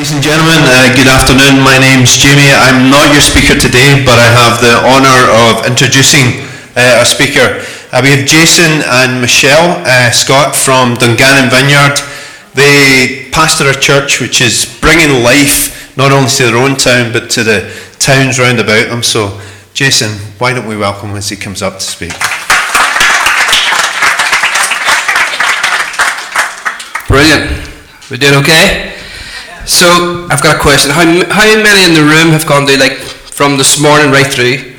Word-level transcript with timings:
Ladies 0.00 0.14
and 0.16 0.24
gentlemen, 0.24 0.56
uh, 0.64 0.96
good 0.96 1.08
afternoon. 1.12 1.60
My 1.60 1.76
name's 1.76 2.16
Jamie. 2.16 2.48
I'm 2.48 2.88
not 2.88 3.12
your 3.12 3.20
speaker 3.20 3.52
today, 3.52 4.00
but 4.02 4.16
I 4.16 4.32
have 4.32 4.56
the 4.56 4.80
honour 4.80 5.20
of 5.28 5.66
introducing 5.68 6.40
uh, 6.74 6.96
our 6.96 7.04
speaker. 7.04 7.60
Uh, 7.92 8.00
we 8.02 8.08
have 8.16 8.24
Jason 8.24 8.80
and 8.80 9.20
Michelle 9.20 9.84
uh, 9.84 10.10
Scott 10.10 10.56
from 10.56 10.94
Dungannon 10.94 11.50
Vineyard. 11.50 12.00
They 12.54 13.28
pastor 13.30 13.68
a 13.68 13.74
church 13.74 14.22
which 14.22 14.40
is 14.40 14.64
bringing 14.80 15.22
life 15.22 15.94
not 15.98 16.12
only 16.12 16.30
to 16.30 16.44
their 16.44 16.56
own 16.56 16.76
town 16.76 17.12
but 17.12 17.28
to 17.36 17.44
the 17.44 17.68
towns 17.98 18.38
round 18.38 18.58
about 18.58 18.88
them. 18.88 19.02
So, 19.02 19.38
Jason, 19.74 20.12
why 20.38 20.54
don't 20.54 20.66
we 20.66 20.78
welcome 20.78 21.10
him 21.10 21.16
as 21.16 21.28
he 21.28 21.36
comes 21.36 21.60
up 21.60 21.74
to 21.74 21.84
speak? 21.84 22.16
Brilliant. 27.06 27.68
We 28.08 28.16
doing 28.16 28.40
okay? 28.40 28.96
So 29.70 30.26
I've 30.28 30.42
got 30.42 30.56
a 30.56 30.58
question. 30.58 30.90
How, 30.90 31.04
how 31.30 31.46
many 31.62 31.84
in 31.86 31.94
the 31.94 32.02
room 32.02 32.32
have 32.34 32.44
gone 32.44 32.66
to 32.66 32.76
like 32.76 32.98
from 32.98 33.56
this 33.56 33.80
morning 33.80 34.10
right 34.10 34.26
through 34.26 34.74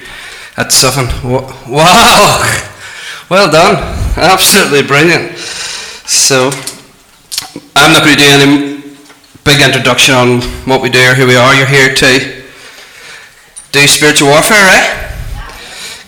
at 0.57 0.73
seven? 0.73 1.07
Wow! 1.23 2.67
Well 3.29 3.49
done. 3.49 3.77
Absolutely 4.17 4.83
brilliant. 4.83 5.37
So 5.37 6.51
I'm 7.77 7.93
not 7.93 8.03
going 8.03 8.17
to 8.17 8.21
do 8.21 8.29
any 8.29 8.81
big 9.45 9.61
introduction 9.61 10.13
on 10.13 10.41
what 10.67 10.81
we 10.81 10.89
do 10.89 10.99
or 10.99 11.13
who 11.13 11.25
we 11.25 11.37
are. 11.37 11.55
You're 11.55 11.65
here 11.65 11.95
to 11.95 12.43
do 13.71 13.87
spiritual 13.87 14.27
warfare, 14.27 14.57
right? 14.57 15.15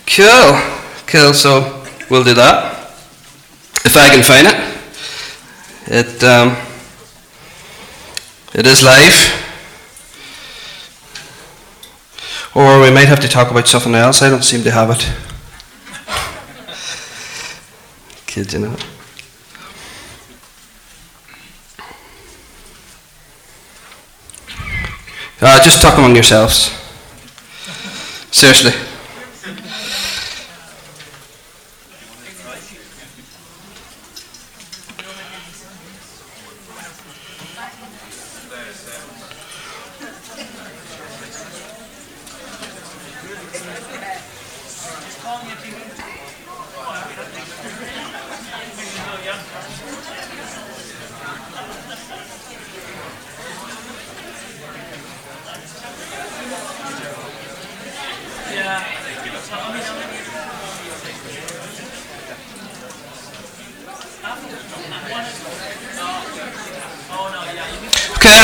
Cool. 0.05 0.59
Cool. 1.07 1.33
So 1.33 1.85
we'll 2.09 2.25
do 2.25 2.33
that 2.33 2.91
if 3.85 3.95
I 3.95 4.09
can 4.09 4.21
find 4.21 4.45
it. 4.45 6.15
It. 6.17 6.23
Um, 6.25 6.72
it 8.53 8.67
is 8.67 8.83
life. 8.83 9.39
Or 12.55 12.81
we 12.81 12.91
might 12.91 13.07
have 13.07 13.19
to 13.21 13.27
talk 13.27 13.49
about 13.49 13.67
something 13.67 13.95
else. 13.95 14.21
I 14.21 14.29
don't 14.29 14.43
seem 14.43 14.63
to 14.63 14.71
have 14.71 14.91
it. 14.91 15.11
Kids, 18.27 18.53
you 18.53 18.59
know. 18.59 18.75
Uh, 25.41 25.61
just 25.63 25.81
talk 25.81 25.97
among 25.97 26.13
yourselves. 26.13 26.71
Seriously. 28.31 28.92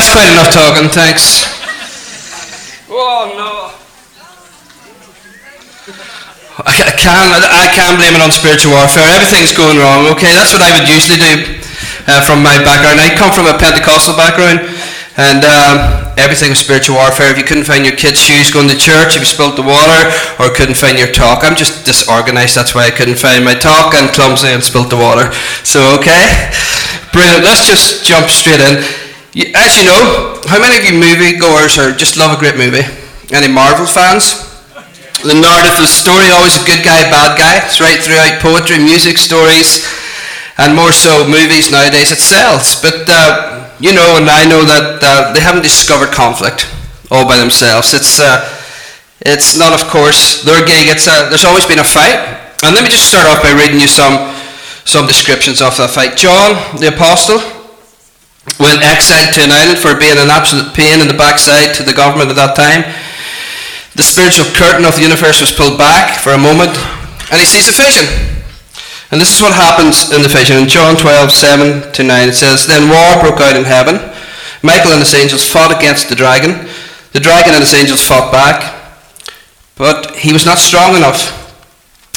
That's 0.09 0.25
quite 0.25 0.33
enough 0.33 0.49
talking, 0.49 0.89
thanks. 0.89 1.45
Oh 2.89 3.29
no. 3.37 3.77
I 6.65 6.97
can't, 6.97 7.29
I 7.29 7.69
can't 7.77 8.01
blame 8.01 8.17
it 8.17 8.21
on 8.25 8.33
spiritual 8.33 8.73
warfare. 8.73 9.05
Everything's 9.05 9.53
going 9.53 9.77
wrong, 9.77 10.09
okay? 10.17 10.33
That's 10.33 10.49
what 10.49 10.65
I 10.65 10.73
would 10.73 10.89
usually 10.89 11.21
do 11.21 11.61
uh, 12.09 12.25
from 12.25 12.41
my 12.41 12.57
background. 12.65 12.97
I 12.97 13.13
come 13.13 13.29
from 13.29 13.45
a 13.45 13.53
Pentecostal 13.53 14.17
background, 14.17 14.65
and 15.13 15.45
um, 15.45 16.09
everything 16.17 16.49
was 16.49 16.57
spiritual 16.57 16.97
warfare. 16.97 17.29
If 17.29 17.37
you 17.37 17.45
couldn't 17.45 17.69
find 17.69 17.85
your 17.85 17.95
kid's 17.95 18.17
shoes 18.17 18.49
going 18.49 18.67
to 18.73 18.77
church, 18.77 19.13
if 19.13 19.21
you 19.21 19.29
spilled 19.29 19.61
the 19.61 19.67
water, 19.67 20.09
or 20.41 20.49
couldn't 20.57 20.81
find 20.81 20.97
your 20.97 21.13
talk, 21.13 21.45
I'm 21.45 21.53
just 21.55 21.85
disorganized. 21.85 22.57
That's 22.57 22.73
why 22.73 22.89
I 22.89 22.91
couldn't 22.91 23.21
find 23.21 23.45
my 23.45 23.53
talk 23.53 23.93
and 23.93 24.09
clumsy 24.09 24.49
and 24.49 24.65
spilt 24.65 24.89
the 24.89 24.97
water. 24.97 25.29
So, 25.61 25.93
okay? 26.01 26.49
Brilliant. 27.13 27.45
Let's 27.45 27.69
just 27.69 28.01
jump 28.09 28.33
straight 28.33 28.57
in. 28.57 28.81
As 29.29 29.77
you 29.77 29.85
know, 29.85 30.41
how 30.49 30.57
many 30.57 30.73
of 30.73 30.83
you 30.89 30.97
moviegoers 30.97 31.77
are 31.77 31.93
just 31.93 32.17
love 32.17 32.33
a 32.33 32.39
great 32.39 32.57
movie? 32.57 32.81
Any 33.29 33.45
Marvel 33.45 33.85
fans? 33.85 34.49
The 35.21 35.37
narrative 35.37 35.77
the 35.77 35.85
story, 35.85 36.33
always 36.33 36.57
a 36.57 36.65
good 36.65 36.81
guy, 36.81 37.05
bad 37.13 37.37
guy. 37.37 37.61
It's 37.61 37.77
right 37.77 38.01
throughout 38.01 38.41
poetry, 38.41 38.79
music, 38.79 39.19
stories, 39.19 39.85
and 40.57 40.73
more 40.73 40.91
so 40.91 41.27
movies 41.29 41.69
nowadays. 41.69 42.09
It 42.09 42.17
sells. 42.17 42.81
But, 42.81 43.05
uh, 43.05 43.69
you 43.79 43.93
know, 43.93 44.17
and 44.17 44.25
I 44.25 44.49
know 44.49 44.65
that 44.65 44.97
uh, 45.03 45.33
they 45.33 45.41
haven't 45.41 45.61
discovered 45.61 46.09
conflict 46.09 46.65
all 47.11 47.27
by 47.27 47.37
themselves. 47.37 47.93
It's, 47.93 48.19
uh, 48.19 48.41
it's 49.21 49.59
not, 49.59 49.73
of 49.77 49.85
course, 49.91 50.41
their 50.41 50.65
gig. 50.65 50.89
It's, 50.89 51.05
uh, 51.05 51.29
there's 51.29 51.45
always 51.45 51.67
been 51.67 51.79
a 51.79 51.85
fight. 51.85 52.17
And 52.63 52.73
let 52.73 52.81
me 52.81 52.89
just 52.89 53.05
start 53.05 53.27
off 53.27 53.43
by 53.43 53.53
reading 53.53 53.79
you 53.79 53.87
some, 53.87 54.33
some 54.89 55.05
descriptions 55.05 55.61
of 55.61 55.77
that 55.77 55.91
fight. 55.91 56.17
John, 56.17 56.55
the 56.79 56.89
Apostle, 56.95 57.58
went 58.57 58.81
exiled 58.81 59.35
to 59.37 59.43
an 59.45 59.53
island 59.53 59.77
for 59.77 59.93
being 59.93 60.17
an 60.17 60.33
absolute 60.33 60.73
pain 60.73 61.03
in 61.03 61.07
the 61.07 61.17
backside 61.17 61.75
to 61.75 61.83
the 61.83 61.93
government 61.93 62.33
at 62.33 62.39
that 62.39 62.57
time. 62.57 62.87
The 63.93 64.07
spiritual 64.07 64.49
curtain 64.55 64.85
of 64.87 64.95
the 64.95 65.05
universe 65.05 65.41
was 65.41 65.51
pulled 65.51 65.77
back 65.77 66.17
for 66.17 66.33
a 66.33 66.39
moment, 66.39 66.73
and 67.29 67.37
he 67.37 67.45
sees 67.45 67.67
a 67.67 67.75
vision. 67.75 68.07
And 69.11 69.19
this 69.19 69.33
is 69.33 69.41
what 69.41 69.53
happens 69.53 70.13
in 70.13 70.21
the 70.21 70.29
vision. 70.29 70.57
In 70.57 70.69
John 70.69 70.95
12, 70.95 71.31
7 71.31 71.91
to 71.93 72.01
9, 72.03 72.29
it 72.29 72.33
says, 72.33 72.65
Then 72.65 72.89
war 72.89 73.21
broke 73.21 73.41
out 73.41 73.57
in 73.57 73.65
heaven. 73.65 73.97
Michael 74.61 74.91
and 74.91 75.01
his 75.01 75.15
angels 75.15 75.49
fought 75.49 75.75
against 75.75 76.09
the 76.09 76.15
dragon. 76.15 76.69
The 77.11 77.19
dragon 77.19 77.53
and 77.53 77.63
his 77.63 77.73
angels 77.73 78.05
fought 78.05 78.31
back, 78.31 78.75
but 79.75 80.15
he 80.15 80.31
was 80.31 80.45
not 80.45 80.59
strong 80.59 80.95
enough, 80.95 81.48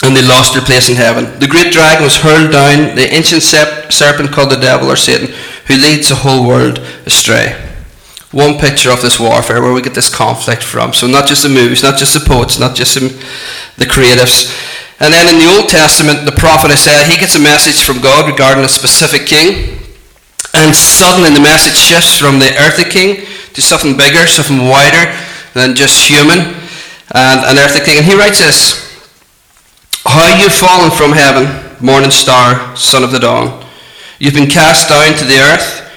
and 0.02 0.16
they 0.16 0.22
lost 0.22 0.54
their 0.54 0.62
place 0.62 0.88
in 0.88 0.96
heaven. 0.96 1.38
The 1.38 1.46
great 1.46 1.72
dragon 1.72 2.02
was 2.02 2.16
hurled 2.16 2.52
down, 2.52 2.96
the 2.96 3.12
ancient 3.12 3.42
serpent 3.42 4.32
called 4.32 4.50
the 4.50 4.56
devil 4.56 4.90
or 4.90 4.96
Satan 4.96 5.34
who 5.66 5.74
leads 5.74 6.08
the 6.08 6.16
whole 6.16 6.46
world 6.46 6.78
astray. 7.06 7.54
One 8.32 8.58
picture 8.58 8.90
of 8.90 9.02
this 9.02 9.20
warfare 9.20 9.60
where 9.60 9.72
we 9.72 9.82
get 9.82 9.94
this 9.94 10.12
conflict 10.12 10.62
from. 10.62 10.92
So 10.92 11.06
not 11.06 11.28
just 11.28 11.42
the 11.42 11.48
movies, 11.48 11.82
not 11.82 11.98
just 11.98 12.14
the 12.14 12.26
poets, 12.26 12.58
not 12.58 12.74
just 12.74 12.94
the 12.94 13.84
creatives. 13.84 14.50
And 14.98 15.12
then 15.12 15.32
in 15.32 15.38
the 15.38 15.52
Old 15.52 15.68
Testament, 15.68 16.24
the 16.24 16.32
prophet 16.32 16.70
Isaiah, 16.70 17.04
he 17.06 17.18
gets 17.18 17.36
a 17.36 17.40
message 17.40 17.84
from 17.84 18.00
God 18.00 18.30
regarding 18.30 18.64
a 18.64 18.68
specific 18.68 19.26
king. 19.26 19.78
And 20.54 20.74
suddenly 20.74 21.30
the 21.30 21.40
message 21.40 21.76
shifts 21.76 22.18
from 22.18 22.38
the 22.38 22.50
earthly 22.58 22.84
king 22.84 23.26
to 23.52 23.62
something 23.62 23.96
bigger, 23.96 24.26
something 24.26 24.66
wider 24.66 25.12
than 25.54 25.74
just 25.74 26.08
human 26.08 26.56
and 27.14 27.40
an 27.44 27.58
earthly 27.58 27.84
king. 27.84 27.98
And 27.98 28.06
he 28.06 28.16
writes 28.16 28.40
this, 28.40 28.91
How 30.04 30.36
you've 30.36 30.52
fallen 30.52 30.90
from 30.90 31.12
heaven, 31.12 31.46
morning 31.80 32.10
star, 32.10 32.76
son 32.76 33.04
of 33.04 33.12
the 33.12 33.20
dawn. 33.20 33.64
You've 34.18 34.34
been 34.34 34.50
cast 34.50 34.88
down 34.88 35.16
to 35.16 35.24
the 35.24 35.38
earth, 35.38 35.90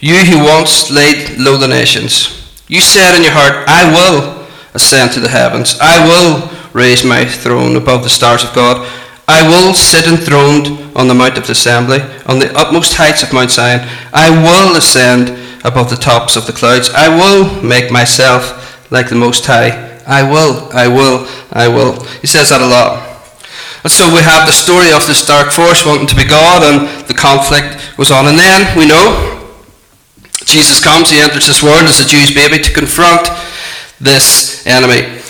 you 0.00 0.16
who 0.16 0.44
once 0.44 0.90
laid 0.90 1.38
low 1.38 1.56
the 1.56 1.66
nations. 1.66 2.52
You 2.68 2.82
said 2.82 3.16
in 3.16 3.24
your 3.24 3.32
heart, 3.32 3.66
I 3.66 3.90
will 3.90 4.46
ascend 4.74 5.12
to 5.12 5.20
the 5.20 5.30
heavens. 5.30 5.78
I 5.80 6.04
will 6.04 6.50
raise 6.74 7.04
my 7.04 7.24
throne 7.24 7.76
above 7.76 8.02
the 8.02 8.10
stars 8.10 8.44
of 8.44 8.54
God. 8.54 8.86
I 9.26 9.48
will 9.48 9.72
sit 9.72 10.06
enthroned 10.06 10.94
on 10.94 11.08
the 11.08 11.14
mount 11.14 11.38
of 11.38 11.46
the 11.46 11.52
assembly, 11.52 12.00
on 12.26 12.38
the 12.38 12.54
utmost 12.54 12.96
heights 12.96 13.22
of 13.22 13.32
Mount 13.32 13.50
Zion. 13.50 13.80
I 14.12 14.28
will 14.28 14.76
ascend 14.76 15.30
above 15.64 15.88
the 15.88 15.96
tops 15.96 16.36
of 16.36 16.46
the 16.46 16.52
clouds. 16.52 16.90
I 16.90 17.08
will 17.08 17.62
make 17.62 17.90
myself 17.90 18.90
like 18.92 19.08
the 19.08 19.14
Most 19.14 19.46
High. 19.46 20.00
I 20.06 20.22
will, 20.22 20.70
I 20.72 20.86
will, 20.86 21.26
I 21.50 21.66
will. 21.68 22.04
He 22.20 22.26
says 22.26 22.50
that 22.50 22.60
a 22.60 22.66
lot. 22.66 23.07
And 23.84 23.92
so 23.92 24.10
we 24.10 24.20
have 24.22 24.46
the 24.46 24.52
story 24.52 24.90
of 24.90 25.06
this 25.06 25.24
dark 25.24 25.52
force 25.52 25.86
wanting 25.86 26.06
to 26.08 26.16
be 26.16 26.24
God, 26.24 26.66
and 26.66 27.06
the 27.06 27.14
conflict 27.14 27.78
was 27.96 28.10
on. 28.10 28.26
And 28.26 28.38
then 28.38 28.66
we 28.76 28.86
know 28.86 29.38
Jesus 30.44 30.82
comes, 30.82 31.10
he 31.10 31.20
enters 31.20 31.46
this 31.46 31.62
world 31.62 31.84
as 31.84 32.00
a 32.00 32.08
Jewish 32.08 32.34
baby 32.34 32.62
to 32.62 32.72
confront 32.72 33.28
this 34.00 34.66
enemy. 34.66 35.20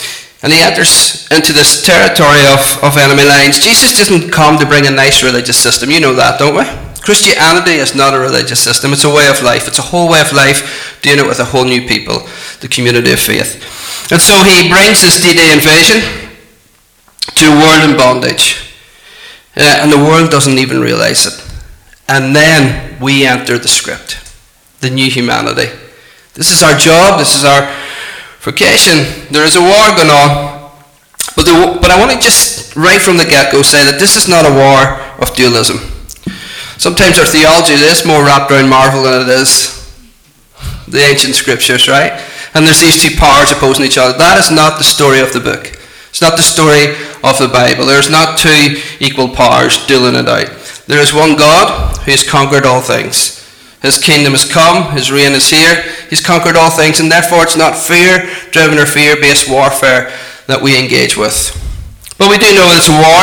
And 0.43 0.53
he 0.53 0.63
enters 0.63 1.27
into 1.33 1.53
this 1.53 1.83
territory 1.83 2.47
of, 2.47 2.63
of 2.85 2.97
enemy 2.97 3.25
lines. 3.25 3.59
Jesus 3.59 3.99
didn't 3.99 4.31
come 4.31 4.59
to 4.59 4.67
bring 4.67 4.87
a 4.87 4.91
nice 4.91 5.25
religious 5.25 5.59
system. 5.59 5.91
You 5.91 6.01
know 6.01 6.15
that, 6.15 6.39
don't 6.39 6.55
we? 6.55 6.65
Christianity 7.03 7.83
is 7.83 7.95
not 7.97 8.15
a 8.15 8.19
religious 8.19 8.63
system, 8.63 8.93
it's 8.93 9.05
a 9.05 9.11
way 9.11 9.29
of 9.29 9.43
life. 9.43 9.67
It's 9.67 9.79
a 9.79 9.83
whole 9.83 10.11
way 10.11 10.21
of 10.21 10.33
life, 10.33 11.01
dealing 11.03 11.27
with 11.27 11.41
a 11.41 11.45
whole 11.45 11.65
new 11.65 11.87
people, 11.89 12.29
the 12.61 12.69
community 12.69 13.13
of 13.13 13.19
faith. 13.19 13.59
And 14.13 14.21
so 14.21 14.43
he 14.45 14.69
brings 14.69 15.03
this 15.03 15.21
D 15.21 15.35
Day 15.35 15.53
invasion 15.53 16.28
to 17.39 17.47
a 17.47 17.57
world 17.59 17.91
in 17.91 17.97
bondage. 17.97 18.75
Uh, 19.57 19.83
and 19.83 19.91
the 19.91 19.99
world 19.99 20.31
doesn't 20.31 20.59
even 20.59 20.81
realize 20.81 21.27
it. 21.27 21.45
And 22.09 22.35
then 22.35 23.01
we 23.01 23.27
enter 23.27 23.59
the 23.59 23.69
script, 23.69 24.19
the 24.81 24.91
new 24.91 25.11
humanity, 25.11 25.69
This 26.35 26.51
is 26.51 26.63
our 26.63 26.79
job. 26.79 27.19
This 27.19 27.35
is 27.37 27.45
our 27.45 27.69
vocation. 28.41 29.27
There 29.31 29.45
is 29.45 29.57
a 29.57 29.61
war 29.61 29.95
going 29.97 30.11
on. 30.11 30.71
But, 31.37 31.45
the, 31.45 31.79
but 31.81 31.91
I 31.91 31.99
want 31.99 32.13
to 32.13 32.19
just, 32.19 32.75
right 32.77 33.01
from 33.01 33.17
the 33.17 33.25
get-go, 33.25 33.63
say 33.63 33.85
that 33.85 33.99
this 34.01 34.17
is 34.17 34.29
not 34.29 34.47
a 34.47 34.55
war 34.55 34.99
of 35.23 35.35
dualism. 35.35 35.79
Sometimes 36.79 37.19
our 37.19 37.27
theology 37.27 37.75
is 37.75 38.07
more 38.07 38.25
wrapped 38.25 38.51
around 38.51 38.69
Marvel 38.69 39.03
than 39.03 39.23
it 39.23 39.29
is 39.29 39.79
the 40.89 41.01
ancient 41.01 41.35
scriptures, 41.35 41.89
right? 41.89 42.13
And 42.55 42.67
there's 42.67 42.81
these 42.81 43.03
two 43.03 43.17
powers 43.17 43.53
opposing 43.53 43.85
each 43.85 43.99
other. 43.99 44.17
That 44.17 44.39
is 44.39 44.51
not 44.51 44.79
the 44.79 44.85
story 44.85 45.21
of 45.21 45.33
the 45.33 45.41
book. 45.41 45.78
It's 46.09 46.23
not 46.23 46.37
the 46.37 46.43
story 46.43 46.95
of 47.23 47.39
the 47.39 47.51
Bible. 47.53 47.87
There's 47.87 48.11
not 48.11 48.39
two 48.39 48.81
equal 49.01 49.29
powers 49.29 49.87
dueling 49.87 50.15
it 50.15 50.29
out. 50.29 50.49
There 50.87 51.01
is 51.01 51.13
one 51.13 51.37
God 51.37 51.97
who 51.99 52.11
has 52.11 52.29
conquered 52.29 52.65
all 52.65 52.81
things. 52.81 53.39
His 53.83 54.03
kingdom 54.03 54.33
has 54.33 54.51
come, 54.51 54.91
his 54.93 55.13
reign 55.13 55.33
is 55.33 55.51
here, 55.51 55.85
he's 56.11 56.25
conquered 56.25 56.57
all 56.57 56.71
things, 56.71 56.99
and 56.99 57.13
therefore 57.13 57.45
it's 57.45 57.57
not 57.57 57.77
fear 57.77 58.27
driven 58.51 58.79
or 58.79 58.87
fear 58.87 59.15
based 59.15 59.49
warfare 59.49 60.11
that 60.49 60.63
we 60.63 60.75
engage 60.75 61.17
with. 61.17 61.55
But 62.19 62.31
we 62.31 62.39
do 62.39 62.51
know 62.57 62.67
that 62.67 62.83
it's 62.83 62.91
a 62.91 62.99
war, 62.99 63.23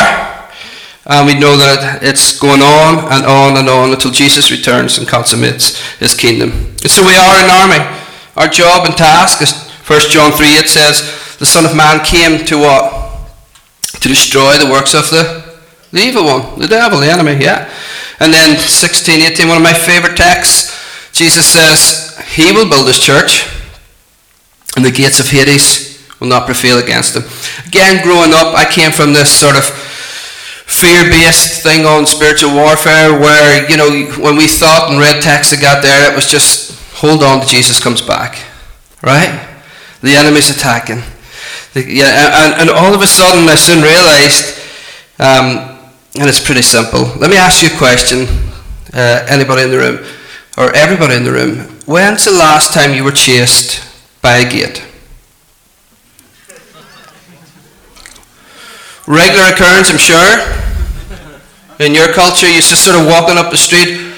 and 1.11 1.27
we 1.27 1.35
know 1.35 1.57
that 1.57 1.99
it's 2.03 2.39
going 2.39 2.61
on 2.61 3.11
and 3.11 3.25
on 3.25 3.57
and 3.57 3.67
on 3.67 3.91
until 3.91 4.11
Jesus 4.11 4.49
returns 4.49 4.97
and 4.97 5.07
consummates 5.07 5.75
his 5.99 6.15
kingdom. 6.15 6.51
And 6.79 6.89
so 6.89 7.03
we 7.03 7.17
are 7.17 7.35
an 7.43 7.51
army. 7.51 7.83
Our 8.37 8.47
job 8.47 8.87
and 8.87 8.95
task 8.95 9.41
is 9.41 9.51
1 9.83 9.99
John 10.09 10.31
3 10.31 10.47
it 10.55 10.69
says, 10.69 11.03
the 11.39 11.45
Son 11.45 11.65
of 11.65 11.75
Man 11.75 12.03
came 12.03 12.45
to 12.45 12.57
what? 12.57 13.29
To 13.99 14.07
destroy 14.07 14.57
the 14.57 14.69
works 14.69 14.93
of 14.93 15.09
the, 15.09 15.43
the 15.91 15.99
evil 15.99 16.25
one, 16.25 16.59
the 16.59 16.67
devil, 16.67 16.99
the 16.99 17.11
enemy, 17.11 17.43
yeah. 17.43 17.71
And 18.19 18.33
then 18.33 18.57
16, 18.57 19.21
18, 19.21 19.47
one 19.47 19.57
of 19.57 19.63
my 19.63 19.73
favorite 19.73 20.15
texts, 20.15 20.71
Jesus 21.11 21.45
says, 21.45 22.17
He 22.35 22.51
will 22.51 22.69
build 22.69 22.87
His 22.87 22.99
church, 22.99 23.47
and 24.75 24.85
the 24.85 24.91
gates 24.91 25.19
of 25.19 25.29
Hades 25.29 25.95
will 26.19 26.27
not 26.27 26.45
prevail 26.45 26.79
against 26.79 27.15
him. 27.15 27.23
Again, 27.67 28.03
growing 28.03 28.33
up, 28.33 28.55
I 28.55 28.65
came 28.65 28.91
from 28.91 29.13
this 29.13 29.33
sort 29.33 29.55
of 29.55 29.63
fear-based 29.65 31.61
thing 31.61 31.85
on 31.85 32.05
spiritual 32.05 32.53
warfare 32.53 33.19
where, 33.19 33.69
you 33.69 33.77
know, 33.77 33.89
when 34.21 34.35
we 34.35 34.47
thought 34.47 34.89
and 34.89 34.99
read 34.99 35.21
texts 35.21 35.53
that 35.53 35.61
got 35.61 35.83
there, 35.83 36.11
it 36.11 36.15
was 36.15 36.25
just, 36.25 36.73
hold 36.95 37.23
on 37.23 37.41
to 37.41 37.47
Jesus 37.47 37.79
comes 37.79 38.01
back. 38.01 38.41
Right? 39.03 39.47
The 40.01 40.15
enemy's 40.15 40.49
attacking. 40.49 41.03
Yeah, 41.75 42.55
and, 42.55 42.61
and 42.61 42.69
all 42.69 42.93
of 42.93 43.01
a 43.01 43.07
sudden 43.07 43.49
I 43.49 43.55
soon 43.55 43.83
realized 43.83 44.55
um, 45.19 45.75
and 46.17 46.29
it's 46.29 46.43
pretty 46.43 46.61
simple. 46.61 47.03
Let 47.19 47.29
me 47.29 47.37
ask 47.37 47.63
you 47.63 47.69
a 47.73 47.77
question, 47.77 48.27
uh, 48.93 49.25
anybody 49.29 49.63
in 49.63 49.71
the 49.71 49.77
room, 49.77 50.05
or 50.57 50.73
everybody 50.75 51.15
in 51.15 51.23
the 51.23 51.31
room. 51.31 51.57
When's 51.85 52.25
the 52.25 52.31
last 52.31 52.73
time 52.73 52.93
you 52.93 53.03
were 53.03 53.11
chased 53.11 53.83
by 54.21 54.37
a 54.37 54.49
gate? 54.49 54.83
Regular 59.07 59.53
occurrence, 59.53 59.91
I'm 59.91 59.97
sure. 59.97 60.39
In 61.79 61.93
your 61.93 62.11
culture, 62.13 62.49
you're 62.49 62.61
just 62.61 62.83
sort 62.83 62.99
of 62.99 63.05
walking 63.07 63.37
up 63.37 63.51
the 63.51 63.57
street, 63.57 64.13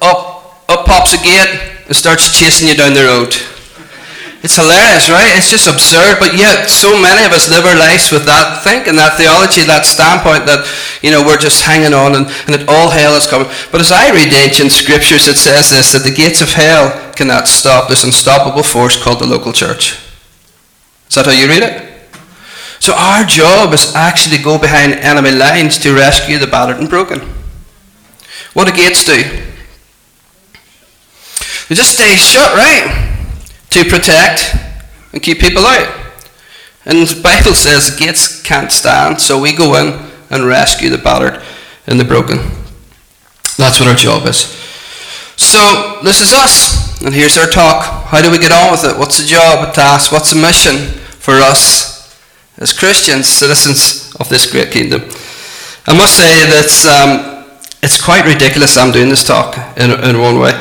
up, 0.00 0.64
up 0.68 0.86
pops 0.86 1.14
a 1.14 1.22
gate, 1.22 1.76
and 1.86 1.94
starts 1.94 2.36
chasing 2.36 2.68
you 2.68 2.74
down 2.74 2.94
the 2.94 3.04
road. 3.04 3.34
It's 4.46 4.54
hilarious, 4.54 5.10
right? 5.10 5.34
It's 5.34 5.50
just 5.50 5.66
absurd, 5.66 6.20
but 6.20 6.38
yet 6.38 6.70
so 6.70 6.94
many 6.94 7.26
of 7.26 7.32
us 7.32 7.50
live 7.50 7.66
our 7.66 7.74
lives 7.74 8.12
with 8.12 8.26
that 8.26 8.62
thinking, 8.62 8.94
that 8.94 9.18
theology, 9.18 9.66
that 9.66 9.82
standpoint 9.82 10.46
that, 10.46 10.62
you 11.02 11.10
know, 11.10 11.18
we're 11.18 11.36
just 11.36 11.66
hanging 11.66 11.90
on 11.90 12.14
and, 12.14 12.30
and 12.46 12.54
that 12.54 12.62
all 12.70 12.94
hell 12.94 13.18
is 13.18 13.26
coming. 13.26 13.50
But 13.74 13.82
as 13.82 13.90
I 13.90 14.14
read 14.14 14.30
ancient 14.30 14.70
scriptures, 14.70 15.26
it 15.26 15.34
says 15.34 15.74
this, 15.74 15.90
that 15.98 16.06
the 16.06 16.14
gates 16.14 16.46
of 16.46 16.54
hell 16.54 16.94
cannot 17.18 17.50
stop 17.50 17.90
this 17.90 18.06
unstoppable 18.06 18.62
force 18.62 18.94
called 18.94 19.18
the 19.18 19.26
local 19.26 19.50
church. 19.50 19.98
Is 21.10 21.18
that 21.18 21.26
how 21.26 21.34
you 21.34 21.50
read 21.50 21.66
it? 21.66 21.82
So 22.78 22.94
our 22.94 23.26
job 23.26 23.74
is 23.74 23.96
actually 23.98 24.38
to 24.38 24.44
go 24.46 24.62
behind 24.62 24.94
enemy 25.02 25.34
lines 25.34 25.76
to 25.82 25.90
rescue 25.90 26.38
the 26.38 26.46
battered 26.46 26.78
and 26.78 26.88
broken. 26.88 27.18
What 28.54 28.70
do 28.70 28.72
gates 28.78 29.02
do? 29.02 29.26
They 31.66 31.74
just 31.74 31.98
stay 31.98 32.14
shut, 32.14 32.54
right? 32.54 33.15
To 33.76 33.90
protect 33.90 34.56
and 35.12 35.22
keep 35.22 35.38
people 35.38 35.64
out. 35.66 35.92
And 36.86 36.98
the 36.98 37.20
Bible 37.20 37.54
says 37.54 37.96
gates 37.98 38.40
can't 38.42 38.72
stand, 38.72 39.20
so 39.20 39.40
we 39.40 39.54
go 39.54 39.74
in 39.76 40.00
and 40.30 40.44
rescue 40.44 40.88
the 40.88 40.98
battered 40.98 41.42
and 41.86 42.00
the 42.00 42.04
broken. 42.04 42.38
That's 43.58 43.80
what 43.80 43.88
our 43.88 43.94
job 43.94 44.26
is. 44.26 44.56
So 45.36 46.00
this 46.02 46.20
is 46.20 46.32
us, 46.32 47.02
and 47.02 47.14
here's 47.14 47.36
our 47.36 47.48
talk. 47.48 48.06
How 48.06 48.22
do 48.22 48.30
we 48.30 48.38
get 48.38 48.52
on 48.52 48.70
with 48.70 48.84
it? 48.84 48.98
What's 48.98 49.18
the 49.20 49.26
job, 49.26 49.68
a 49.68 49.72
task? 49.72 50.12
What's 50.12 50.32
the 50.32 50.40
mission 50.40 50.76
for 51.18 51.34
us 51.34 52.16
as 52.58 52.72
Christians, 52.72 53.28
citizens 53.28 54.14
of 54.18 54.28
this 54.28 54.50
great 54.50 54.70
kingdom? 54.70 55.02
I 55.86 55.96
must 55.96 56.16
say 56.16 56.46
that 56.46 56.72
um, 56.88 57.44
it's 57.82 58.02
quite 58.02 58.24
ridiculous 58.24 58.76
I'm 58.76 58.92
doing 58.92 59.10
this 59.10 59.24
talk 59.24 59.56
in, 59.76 59.90
in 59.90 60.20
one 60.20 60.38
way. 60.38 60.52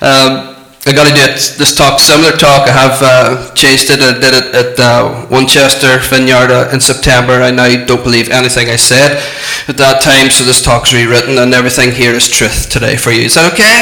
Um, 0.00 0.49
I 0.86 0.92
got 0.96 1.06
to 1.06 1.12
do 1.12 1.20
it, 1.20 1.36
this 1.60 1.76
talk, 1.76 2.00
similar 2.00 2.32
talk. 2.32 2.66
I 2.66 2.72
have 2.72 2.96
uh, 3.04 3.52
changed 3.52 3.90
it. 3.90 4.00
I 4.00 4.16
did 4.16 4.32
it 4.32 4.48
at 4.56 4.80
uh, 4.80 5.26
Winchester 5.30 6.00
Vineyard 6.08 6.50
uh, 6.50 6.70
in 6.72 6.80
September. 6.80 7.44
I 7.44 7.50
now 7.50 7.68
don't 7.84 8.02
believe 8.02 8.30
anything 8.30 8.70
I 8.70 8.76
said 8.76 9.20
at 9.68 9.76
that 9.76 10.00
time, 10.00 10.30
so 10.30 10.42
this 10.42 10.62
talk's 10.64 10.94
rewritten, 10.94 11.36
and 11.36 11.52
everything 11.52 11.92
here 11.92 12.12
is 12.16 12.30
truth 12.30 12.70
today 12.70 12.96
for 12.96 13.10
you. 13.12 13.28
Is 13.28 13.34
that 13.36 13.52
okay? 13.52 13.76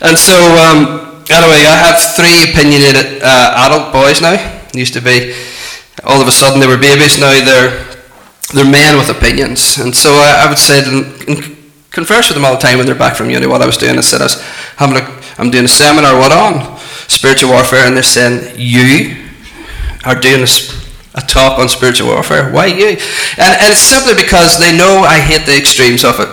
and 0.06 0.14
so, 0.14 0.38
um, 0.38 1.18
anyway, 1.26 1.66
I 1.66 1.74
have 1.74 1.98
three 2.14 2.54
opinionated 2.54 3.26
uh, 3.26 3.66
adult 3.66 3.92
boys 3.92 4.22
now. 4.22 4.38
Used 4.72 4.94
to 4.94 5.02
be, 5.02 5.34
all 6.04 6.22
of 6.22 6.28
a 6.28 6.32
sudden 6.32 6.60
they 6.60 6.70
were 6.70 6.78
babies. 6.78 7.18
Now 7.18 7.34
they're 7.42 7.90
they're 8.54 8.70
men 8.70 8.96
with 8.96 9.10
opinions, 9.10 9.78
and 9.78 9.90
so 9.90 10.14
I, 10.14 10.46
I 10.46 10.48
would 10.48 10.62
say 10.62 10.78
converse 11.90 12.28
with 12.28 12.36
them 12.36 12.44
all 12.44 12.54
the 12.54 12.60
time 12.60 12.78
when 12.78 12.86
they're 12.86 12.94
back 12.98 13.16
from 13.16 13.30
uni. 13.30 13.46
What 13.46 13.62
I 13.62 13.66
was 13.66 13.76
doing, 13.76 13.98
I 13.98 14.00
said 14.00 14.20
I 14.20 14.24
was 14.24 14.40
having 14.76 14.96
a, 14.96 15.04
I'm 15.38 15.50
doing 15.50 15.64
a 15.64 15.68
seminar. 15.68 16.18
What 16.18 16.32
on? 16.32 16.78
Spiritual 17.08 17.50
warfare, 17.50 17.86
and 17.86 17.96
they're 17.96 18.02
saying 18.02 18.54
you 18.56 19.16
are 20.04 20.14
doing 20.14 20.42
a, 20.42 20.50
a 21.14 21.20
talk 21.20 21.58
on 21.58 21.68
spiritual 21.68 22.08
warfare. 22.08 22.50
Why 22.52 22.66
you? 22.66 22.94
And, 23.36 23.52
and 23.58 23.68
it's 23.72 23.82
simply 23.82 24.14
because 24.14 24.58
they 24.58 24.76
know 24.76 25.02
I 25.02 25.18
hate 25.18 25.46
the 25.46 25.56
extremes 25.56 26.04
of 26.04 26.20
it. 26.20 26.30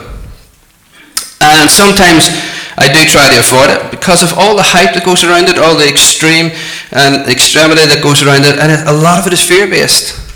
And 1.42 1.70
sometimes 1.70 2.30
I 2.78 2.94
do 2.94 3.02
try 3.10 3.30
to 3.34 3.40
avoid 3.40 3.70
it 3.74 3.92
because 3.92 4.22
of 4.22 4.38
all 4.38 4.56
the 4.56 4.66
hype 4.66 4.94
that 4.94 5.06
goes 5.06 5.24
around 5.24 5.50
it, 5.50 5.58
all 5.58 5.76
the 5.76 5.90
extreme 5.90 6.54
and 6.92 7.28
extremity 7.30 7.86
that 7.90 8.02
goes 8.04 8.22
around 8.22 8.46
it, 8.46 8.60
and 8.60 8.70
a 8.88 8.94
lot 8.94 9.20
of 9.20 9.28
it 9.28 9.34
is 9.34 9.42
fear 9.44 9.68
based 9.68 10.27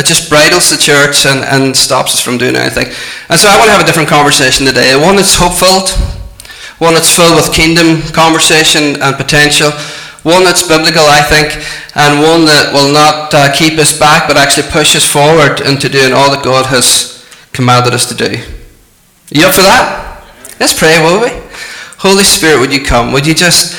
that 0.00 0.08
just 0.08 0.32
bridles 0.32 0.72
the 0.72 0.80
church 0.80 1.28
and, 1.28 1.44
and 1.44 1.76
stops 1.76 2.16
us 2.16 2.24
from 2.24 2.40
doing 2.40 2.56
anything. 2.56 2.88
And 3.28 3.36
so 3.36 3.52
I 3.52 3.60
want 3.60 3.68
to 3.68 3.76
have 3.76 3.84
a 3.84 3.84
different 3.84 4.08
conversation 4.08 4.64
today. 4.64 4.96
One 4.96 5.20
that's 5.20 5.36
hope-filled, 5.36 5.92
one 6.80 6.96
that's 6.96 7.12
filled 7.12 7.36
with 7.36 7.52
kingdom 7.52 8.00
conversation 8.16 8.96
and 8.96 9.12
potential, 9.20 9.68
one 10.24 10.40
that's 10.40 10.64
biblical, 10.64 11.04
I 11.04 11.20
think, 11.20 11.52
and 11.92 12.24
one 12.24 12.48
that 12.48 12.72
will 12.72 12.88
not 12.88 13.28
uh, 13.36 13.52
keep 13.52 13.76
us 13.76 13.92
back 13.92 14.24
but 14.24 14.40
actually 14.40 14.72
push 14.72 14.96
us 14.96 15.04
forward 15.04 15.60
into 15.60 15.92
doing 15.92 16.16
all 16.16 16.32
that 16.32 16.40
God 16.40 16.72
has 16.72 17.20
commanded 17.52 17.92
us 17.92 18.08
to 18.08 18.16
do. 18.16 18.40
Are 18.40 19.36
you 19.36 19.44
up 19.44 19.52
for 19.52 19.68
that? 19.68 20.24
Let's 20.56 20.72
pray, 20.72 20.96
will 21.04 21.20
we? 21.20 21.28
Holy 22.00 22.24
Spirit, 22.24 22.56
would 22.64 22.72
you 22.72 22.80
come? 22.80 23.12
Would 23.12 23.28
you 23.28 23.36
just 23.36 23.76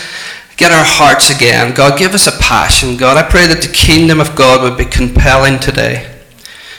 get 0.61 0.71
our 0.71 0.85
hearts 0.85 1.31
again. 1.31 1.73
God, 1.73 1.97
give 1.97 2.13
us 2.13 2.27
a 2.27 2.39
passion. 2.39 2.95
God, 2.95 3.17
I 3.17 3.27
pray 3.27 3.47
that 3.47 3.63
the 3.63 3.73
kingdom 3.73 4.19
of 4.19 4.35
God 4.35 4.61
would 4.61 4.77
be 4.77 4.85
compelling 4.85 5.57
today. 5.57 6.21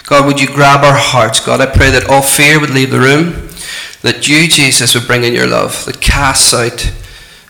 God, 0.05 0.25
would 0.25 0.41
you 0.41 0.47
grab 0.47 0.85
our 0.85 0.97
hearts? 0.97 1.45
God, 1.45 1.61
I 1.61 1.67
pray 1.67 1.91
that 1.91 2.09
all 2.09 2.23
fear 2.23 2.61
would 2.61 2.71
leave 2.71 2.93
the 2.93 3.01
room, 3.01 3.49
that 4.03 4.29
you, 4.29 4.47
Jesus, 4.47 4.95
would 4.95 5.09
bring 5.09 5.25
in 5.25 5.35
your 5.35 5.49
love, 5.49 5.85
that 5.87 6.01
casts 6.01 6.55
out 6.55 6.93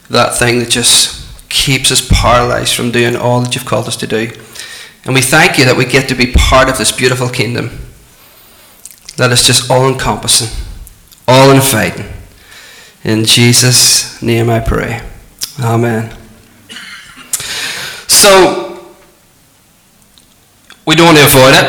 that 0.08 0.34
thing 0.34 0.58
that 0.60 0.70
just 0.70 1.50
keeps 1.50 1.92
us 1.92 2.08
paralyzed 2.10 2.74
from 2.74 2.92
doing 2.92 3.14
all 3.14 3.42
that 3.42 3.54
you've 3.54 3.66
called 3.66 3.86
us 3.86 3.96
to 3.98 4.06
do. 4.06 4.30
And 5.04 5.12
we 5.12 5.20
thank 5.20 5.58
you 5.58 5.66
that 5.66 5.76
we 5.76 5.84
get 5.84 6.08
to 6.08 6.14
be 6.14 6.32
part 6.32 6.70
of 6.70 6.78
this 6.78 6.92
beautiful 6.92 7.28
kingdom. 7.28 7.78
That 9.18 9.32
is 9.32 9.46
just 9.46 9.70
all 9.70 9.86
encompassing, 9.86 10.48
all 11.28 11.50
inviting. 11.50 12.06
In 13.04 13.26
Jesus' 13.26 14.22
name 14.22 14.48
I 14.48 14.60
pray. 14.60 15.02
Amen. 15.60 16.21
So, 18.22 18.78
we 20.86 20.94
don't 20.94 21.10
want 21.10 21.18
to 21.18 21.26
avoid 21.26 21.58
it. 21.58 21.66